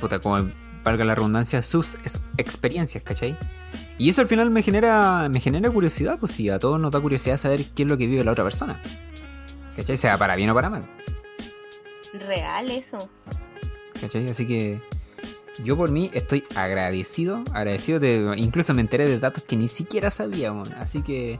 puta, 0.00 0.18
como 0.20 0.48
valga 0.84 1.04
la 1.04 1.14
redundancia, 1.14 1.62
sus 1.62 1.96
es- 2.04 2.20
experiencias, 2.36 3.02
¿cachai? 3.02 3.36
Y 3.98 4.10
eso 4.10 4.20
al 4.20 4.26
final 4.28 4.50
me 4.50 4.62
genera 4.62 5.28
me 5.30 5.40
genera 5.40 5.70
curiosidad, 5.70 6.18
pues 6.18 6.32
sí, 6.32 6.50
a 6.50 6.58
todos 6.58 6.78
nos 6.78 6.90
da 6.90 7.00
curiosidad 7.00 7.36
saber 7.38 7.64
qué 7.74 7.84
es 7.84 7.88
lo 7.88 7.96
que 7.96 8.06
vive 8.06 8.22
la 8.24 8.32
otra 8.32 8.44
persona, 8.44 8.80
¿cachai? 9.74 9.96
Sea 9.96 10.18
para 10.18 10.36
bien 10.36 10.50
o 10.50 10.54
para 10.54 10.68
mal. 10.70 10.84
Real 12.12 12.70
eso. 12.70 12.98
¿Cachai? 14.00 14.28
Así 14.28 14.46
que 14.46 14.80
yo 15.62 15.76
por 15.76 15.90
mí 15.90 16.10
estoy 16.12 16.44
agradecido, 16.54 17.42
agradecido 17.52 17.98
de, 17.98 18.34
incluso 18.36 18.74
me 18.74 18.82
enteré 18.82 19.08
de 19.08 19.18
datos 19.18 19.44
que 19.44 19.56
ni 19.56 19.68
siquiera 19.68 20.10
sabía, 20.10 20.52
weón. 20.52 20.72
así 20.74 21.02
que, 21.02 21.38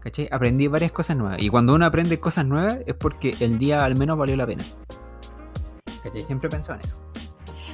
¿cachai? 0.00 0.28
Aprendí 0.30 0.66
varias 0.66 0.92
cosas 0.92 1.16
nuevas. 1.16 1.42
Y 1.42 1.48
cuando 1.48 1.74
uno 1.74 1.84
aprende 1.84 2.18
cosas 2.20 2.46
nuevas 2.46 2.78
es 2.86 2.94
porque 2.94 3.36
el 3.40 3.58
día 3.58 3.84
al 3.84 3.96
menos 3.96 4.16
valió 4.16 4.36
la 4.36 4.46
pena. 4.46 4.64
¿Cachai? 6.02 6.22
Siempre 6.22 6.48
he 6.48 6.50
pensado 6.50 6.78
en 6.78 6.86
eso. 6.86 7.00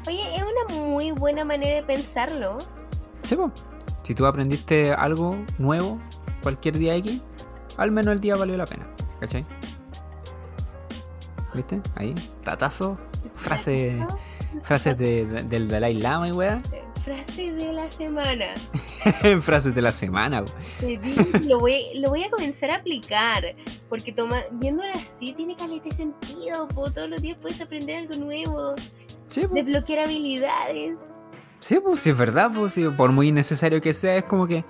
Oye, 0.09 0.35
es 0.35 0.43
una 0.43 0.81
muy 0.81 1.13
buena 1.13 1.45
manera 1.45 1.77
de 1.77 1.83
pensarlo. 1.83 2.59
Sí, 3.23 3.37
po. 3.37 3.53
Si 4.03 4.15
tú 4.15 4.27
aprendiste 4.27 4.93
algo 4.93 5.37
nuevo 5.59 6.01
cualquier 6.43 6.79
día 6.79 6.97
X, 6.97 7.21
al 7.77 7.93
menos 7.93 8.15
el 8.15 8.21
día 8.21 8.35
valió 8.35 8.57
la 8.57 8.67
pena. 8.67 8.87
¿Cachai? 9.21 9.47
¿Viste? 11.55 11.81
Ahí, 11.97 12.15
tatazo, 12.45 12.97
frase, 13.41 13.97
frases 14.63 14.97
de, 14.99 15.27
de- 15.27 15.43
del 15.45 15.69
Dalai 15.69 15.95
Lama 15.95 16.29
y 16.29 16.33
weá. 16.33 16.61
Frase 17.05 17.53
de 17.53 17.73
la 17.73 17.91
semana. 17.91 18.47
frases 19.41 19.75
de 19.75 19.81
la 19.81 19.91
semana. 19.93 20.45
Te 20.79 20.99
digo 20.99 21.25
lo 21.49 21.59
voy, 21.61 21.83
lo 21.95 22.11
voy 22.11 22.25
a 22.25 22.31
comenzar 22.31 22.71
a 22.71 22.77
aplicar. 22.77 23.43
Porque 23.89 24.13
toma, 24.13 24.41
viéndolo 24.53 24.91
así 24.95 25.33
tiene 25.33 25.57
caleta 25.57 25.89
de 25.89 25.95
sentido. 25.95 26.69
po. 26.69 26.91
Todos 26.91 27.09
los 27.09 27.23
días 27.23 27.39
puedes 27.41 27.61
aprender 27.61 27.97
algo 27.97 28.17
nuevo. 28.17 28.75
Sí, 29.29 29.47
po. 29.47 29.55
Desbloquear 29.55 30.01
habilidades. 30.07 30.99
Sí, 31.61 31.79
pues 31.83 32.01
sí, 32.01 32.11
es 32.11 32.17
verdad, 32.19 32.51
pues 32.55 32.73
sí, 32.75 32.85
por 32.97 33.13
muy 33.13 33.29
innecesario 33.29 33.81
que 33.81 33.93
sea, 33.95 34.17
es 34.17 34.25
como 34.25 34.47
que, 34.47 34.65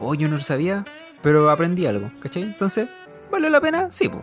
oh, 0.00 0.14
yo 0.14 0.28
no 0.28 0.36
lo 0.36 0.42
sabía, 0.42 0.84
pero 1.22 1.48
aprendí 1.50 1.86
algo, 1.86 2.10
¿cachai? 2.20 2.42
Entonces, 2.42 2.88
¿vale 3.30 3.48
la 3.50 3.60
pena? 3.60 3.90
Sí, 3.90 4.08
pues. 4.08 4.22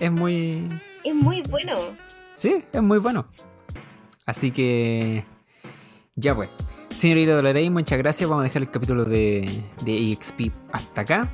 Es 0.00 0.10
muy... 0.10 0.68
Es 1.04 1.14
muy 1.14 1.42
bueno. 1.50 1.74
Sí, 2.36 2.62
es 2.72 2.82
muy 2.82 2.98
bueno. 2.98 3.26
Así 4.26 4.50
que... 4.50 5.24
Ya 6.14 6.34
pues. 6.34 6.48
Señorita 6.96 7.34
Dolorey, 7.34 7.68
muchas 7.70 7.98
gracias. 7.98 8.28
Vamos 8.28 8.42
a 8.42 8.44
dejar 8.44 8.62
el 8.62 8.70
capítulo 8.70 9.04
de, 9.04 9.64
de 9.84 10.12
EXP 10.12 10.52
hasta 10.72 11.02
acá. 11.02 11.28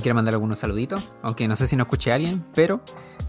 Quiero 0.00 0.14
mandar 0.14 0.34
algunos 0.34 0.60
saluditos, 0.60 1.12
aunque 1.22 1.46
no 1.48 1.56
sé 1.56 1.66
si 1.66 1.76
nos 1.76 1.86
escuche 1.86 2.12
alguien, 2.12 2.44
pero 2.54 2.80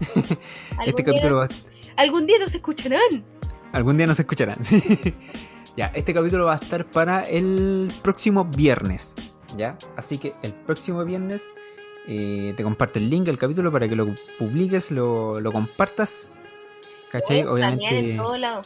este 0.86 1.02
día, 1.02 1.04
capítulo 1.04 1.38
va, 1.38 1.48
algún 1.96 2.26
día 2.26 2.38
nos 2.38 2.54
escucharán. 2.54 3.24
Algún 3.72 3.96
día 3.96 4.06
nos 4.06 4.18
escucharán. 4.18 4.62
sí. 4.64 4.80
ya, 5.76 5.86
este 5.94 6.14
capítulo 6.14 6.46
va 6.46 6.52
a 6.52 6.56
estar 6.56 6.86
para 6.86 7.22
el 7.22 7.92
próximo 8.02 8.44
viernes. 8.44 9.14
¿Ya? 9.56 9.76
Así 9.96 10.18
que 10.18 10.32
el 10.42 10.52
próximo 10.52 11.04
viernes 11.04 11.42
eh, 12.06 12.54
te 12.56 12.62
comparto 12.62 12.98
el 12.98 13.10
link 13.10 13.26
del 13.26 13.38
capítulo 13.38 13.70
para 13.70 13.88
que 13.88 13.96
lo 13.96 14.08
publiques, 14.38 14.90
lo, 14.90 15.40
lo 15.40 15.52
compartas. 15.52 16.30
¿Cachai? 17.14 17.44
Puedes 17.44 17.64
planear 17.64 17.92
en 17.92 17.98
Obviamente 18.00 18.16
todo 18.16 18.36
lado. 18.38 18.62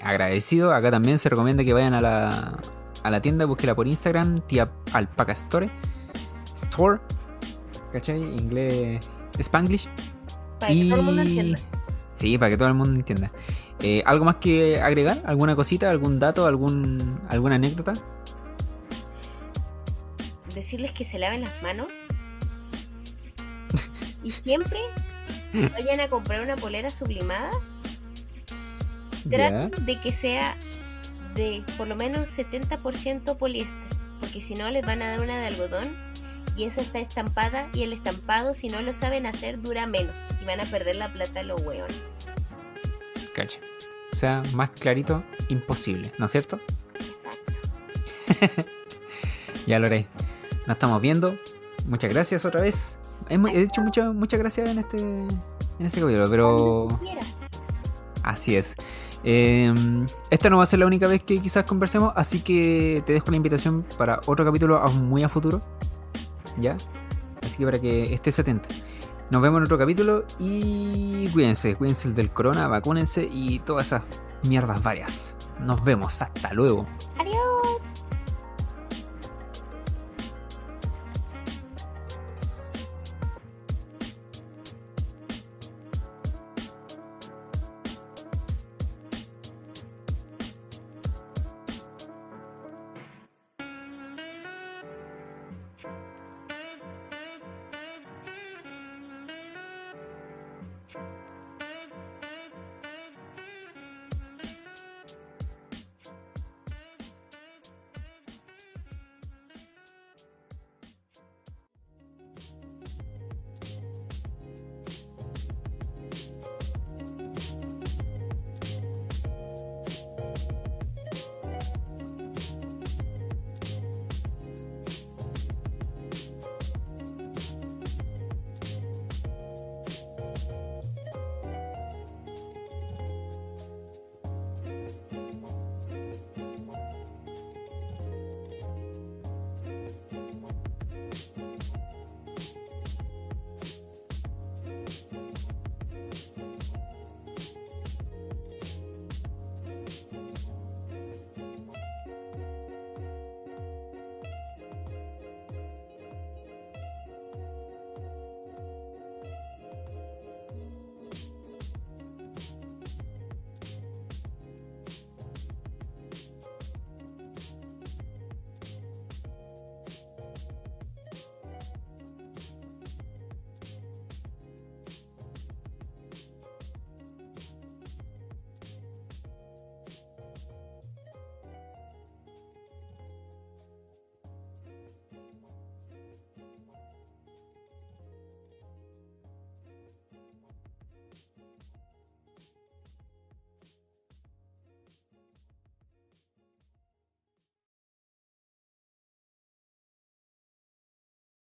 agradecido. 0.00 0.72
Acá 0.72 0.90
también 0.90 1.18
se 1.18 1.28
recomienda 1.28 1.62
que 1.62 1.74
vayan 1.74 1.92
a 1.92 2.00
la, 2.00 2.58
a 3.02 3.10
la 3.10 3.20
tienda, 3.20 3.44
búsquela 3.44 3.74
por 3.74 3.86
Instagram, 3.86 4.40
tía 4.46 4.72
Alpaca 4.94 5.32
Store. 5.32 5.68
Store. 6.54 6.98
¿Cachai? 7.92 8.22
Inglés 8.22 9.06
Spanglish. 9.38 9.86
Para 10.58 10.72
que 10.72 10.84
todo 10.88 10.96
el 11.00 11.02
mundo 11.02 11.20
entienda. 11.20 11.58
Sí, 12.16 12.38
para 12.38 12.50
que 12.50 12.56
todo 12.56 12.68
el 12.68 12.74
mundo 12.74 12.94
entienda. 12.94 13.30
Eh, 13.80 14.02
¿Algo 14.06 14.24
más 14.24 14.36
que 14.36 14.80
agregar? 14.80 15.20
¿Alguna 15.26 15.54
cosita? 15.54 15.90
¿Algún 15.90 16.18
dato? 16.18 16.46
Algún, 16.46 17.20
¿Alguna 17.28 17.56
anécdota? 17.56 17.92
Decirles 20.54 20.92
que 20.92 21.04
se 21.04 21.18
laven 21.18 21.42
las 21.42 21.62
manos. 21.62 21.88
y 24.22 24.30
siempre 24.30 24.78
vayan 25.72 26.00
a 26.00 26.08
comprar 26.08 26.42
una 26.42 26.56
polera 26.56 26.90
sublimada. 26.90 27.50
Traten 29.28 29.70
de 29.84 30.00
que 30.00 30.12
sea 30.12 30.56
de 31.34 31.64
por 31.76 31.86
lo 31.88 31.96
menos 31.96 32.26
70% 32.36 33.36
poliéster. 33.36 33.74
Porque 34.20 34.40
si 34.40 34.54
no 34.54 34.70
les 34.70 34.84
van 34.84 35.02
a 35.02 35.10
dar 35.10 35.20
una 35.20 35.38
de 35.38 35.46
algodón. 35.46 35.96
Y 36.56 36.64
esa 36.64 36.82
está 36.82 36.98
estampada. 36.98 37.68
Y 37.72 37.82
el 37.82 37.92
estampado, 37.92 38.54
si 38.54 38.68
no 38.68 38.82
lo 38.82 38.92
saben 38.92 39.26
hacer, 39.26 39.60
dura 39.60 39.86
menos. 39.86 40.14
Y 40.40 40.44
van 40.44 40.60
a 40.60 40.64
perder 40.64 40.96
la 40.96 41.12
plata 41.12 41.42
los 41.42 41.60
hueones. 41.62 42.02
Cacha. 43.34 43.58
O 44.12 44.16
sea, 44.16 44.42
más 44.52 44.70
clarito, 44.70 45.24
imposible, 45.48 46.12
¿no 46.18 46.26
es 46.26 46.32
cierto? 46.32 46.60
Exacto. 48.28 48.62
Ya 49.66 49.78
lo 49.78 49.86
haré. 49.86 50.08
Nos 50.66 50.74
estamos 50.74 51.00
viendo. 51.00 51.38
Muchas 51.86 52.12
gracias 52.12 52.44
otra 52.44 52.60
vez. 52.60 52.98
He 53.28 53.60
dicho 53.60 53.80
muchas 53.80 54.14
muchas 54.14 54.38
gracias 54.38 54.70
en 54.70 54.78
este, 54.78 54.98
en 54.98 55.86
este 55.86 56.00
capítulo, 56.00 56.28
pero... 56.30 56.88
Así 58.22 58.56
es. 58.56 58.76
Em, 59.24 60.06
esta 60.30 60.50
no 60.50 60.58
va 60.58 60.64
a 60.64 60.66
ser 60.66 60.80
la 60.80 60.86
única 60.86 61.06
vez 61.06 61.22
que 61.22 61.38
quizás 61.38 61.64
conversemos, 61.64 62.12
así 62.16 62.40
que 62.40 63.02
te 63.06 63.12
dejo 63.12 63.30
la 63.30 63.36
invitación 63.36 63.84
para 63.96 64.20
otro 64.26 64.44
capítulo 64.44 64.78
aún 64.78 65.08
muy 65.08 65.22
a 65.22 65.28
futuro. 65.28 65.60
¿Ya? 66.58 66.76
Así 67.42 67.56
que 67.58 67.64
para 67.64 67.78
que 67.78 68.14
estés 68.14 68.38
atento. 68.38 68.68
Nos 69.30 69.40
vemos 69.40 69.58
en 69.58 69.64
otro 69.64 69.78
capítulo 69.78 70.24
y 70.38 71.26
cuídense, 71.28 71.74
cuídense 71.74 72.10
del 72.10 72.30
corona, 72.30 72.68
vacúnense 72.68 73.24
y 73.24 73.60
todas 73.60 73.86
esas 73.86 74.02
mierdas 74.46 74.82
varias. 74.82 75.36
Nos 75.64 75.82
vemos, 75.84 76.20
hasta 76.20 76.52
luego. 76.52 76.86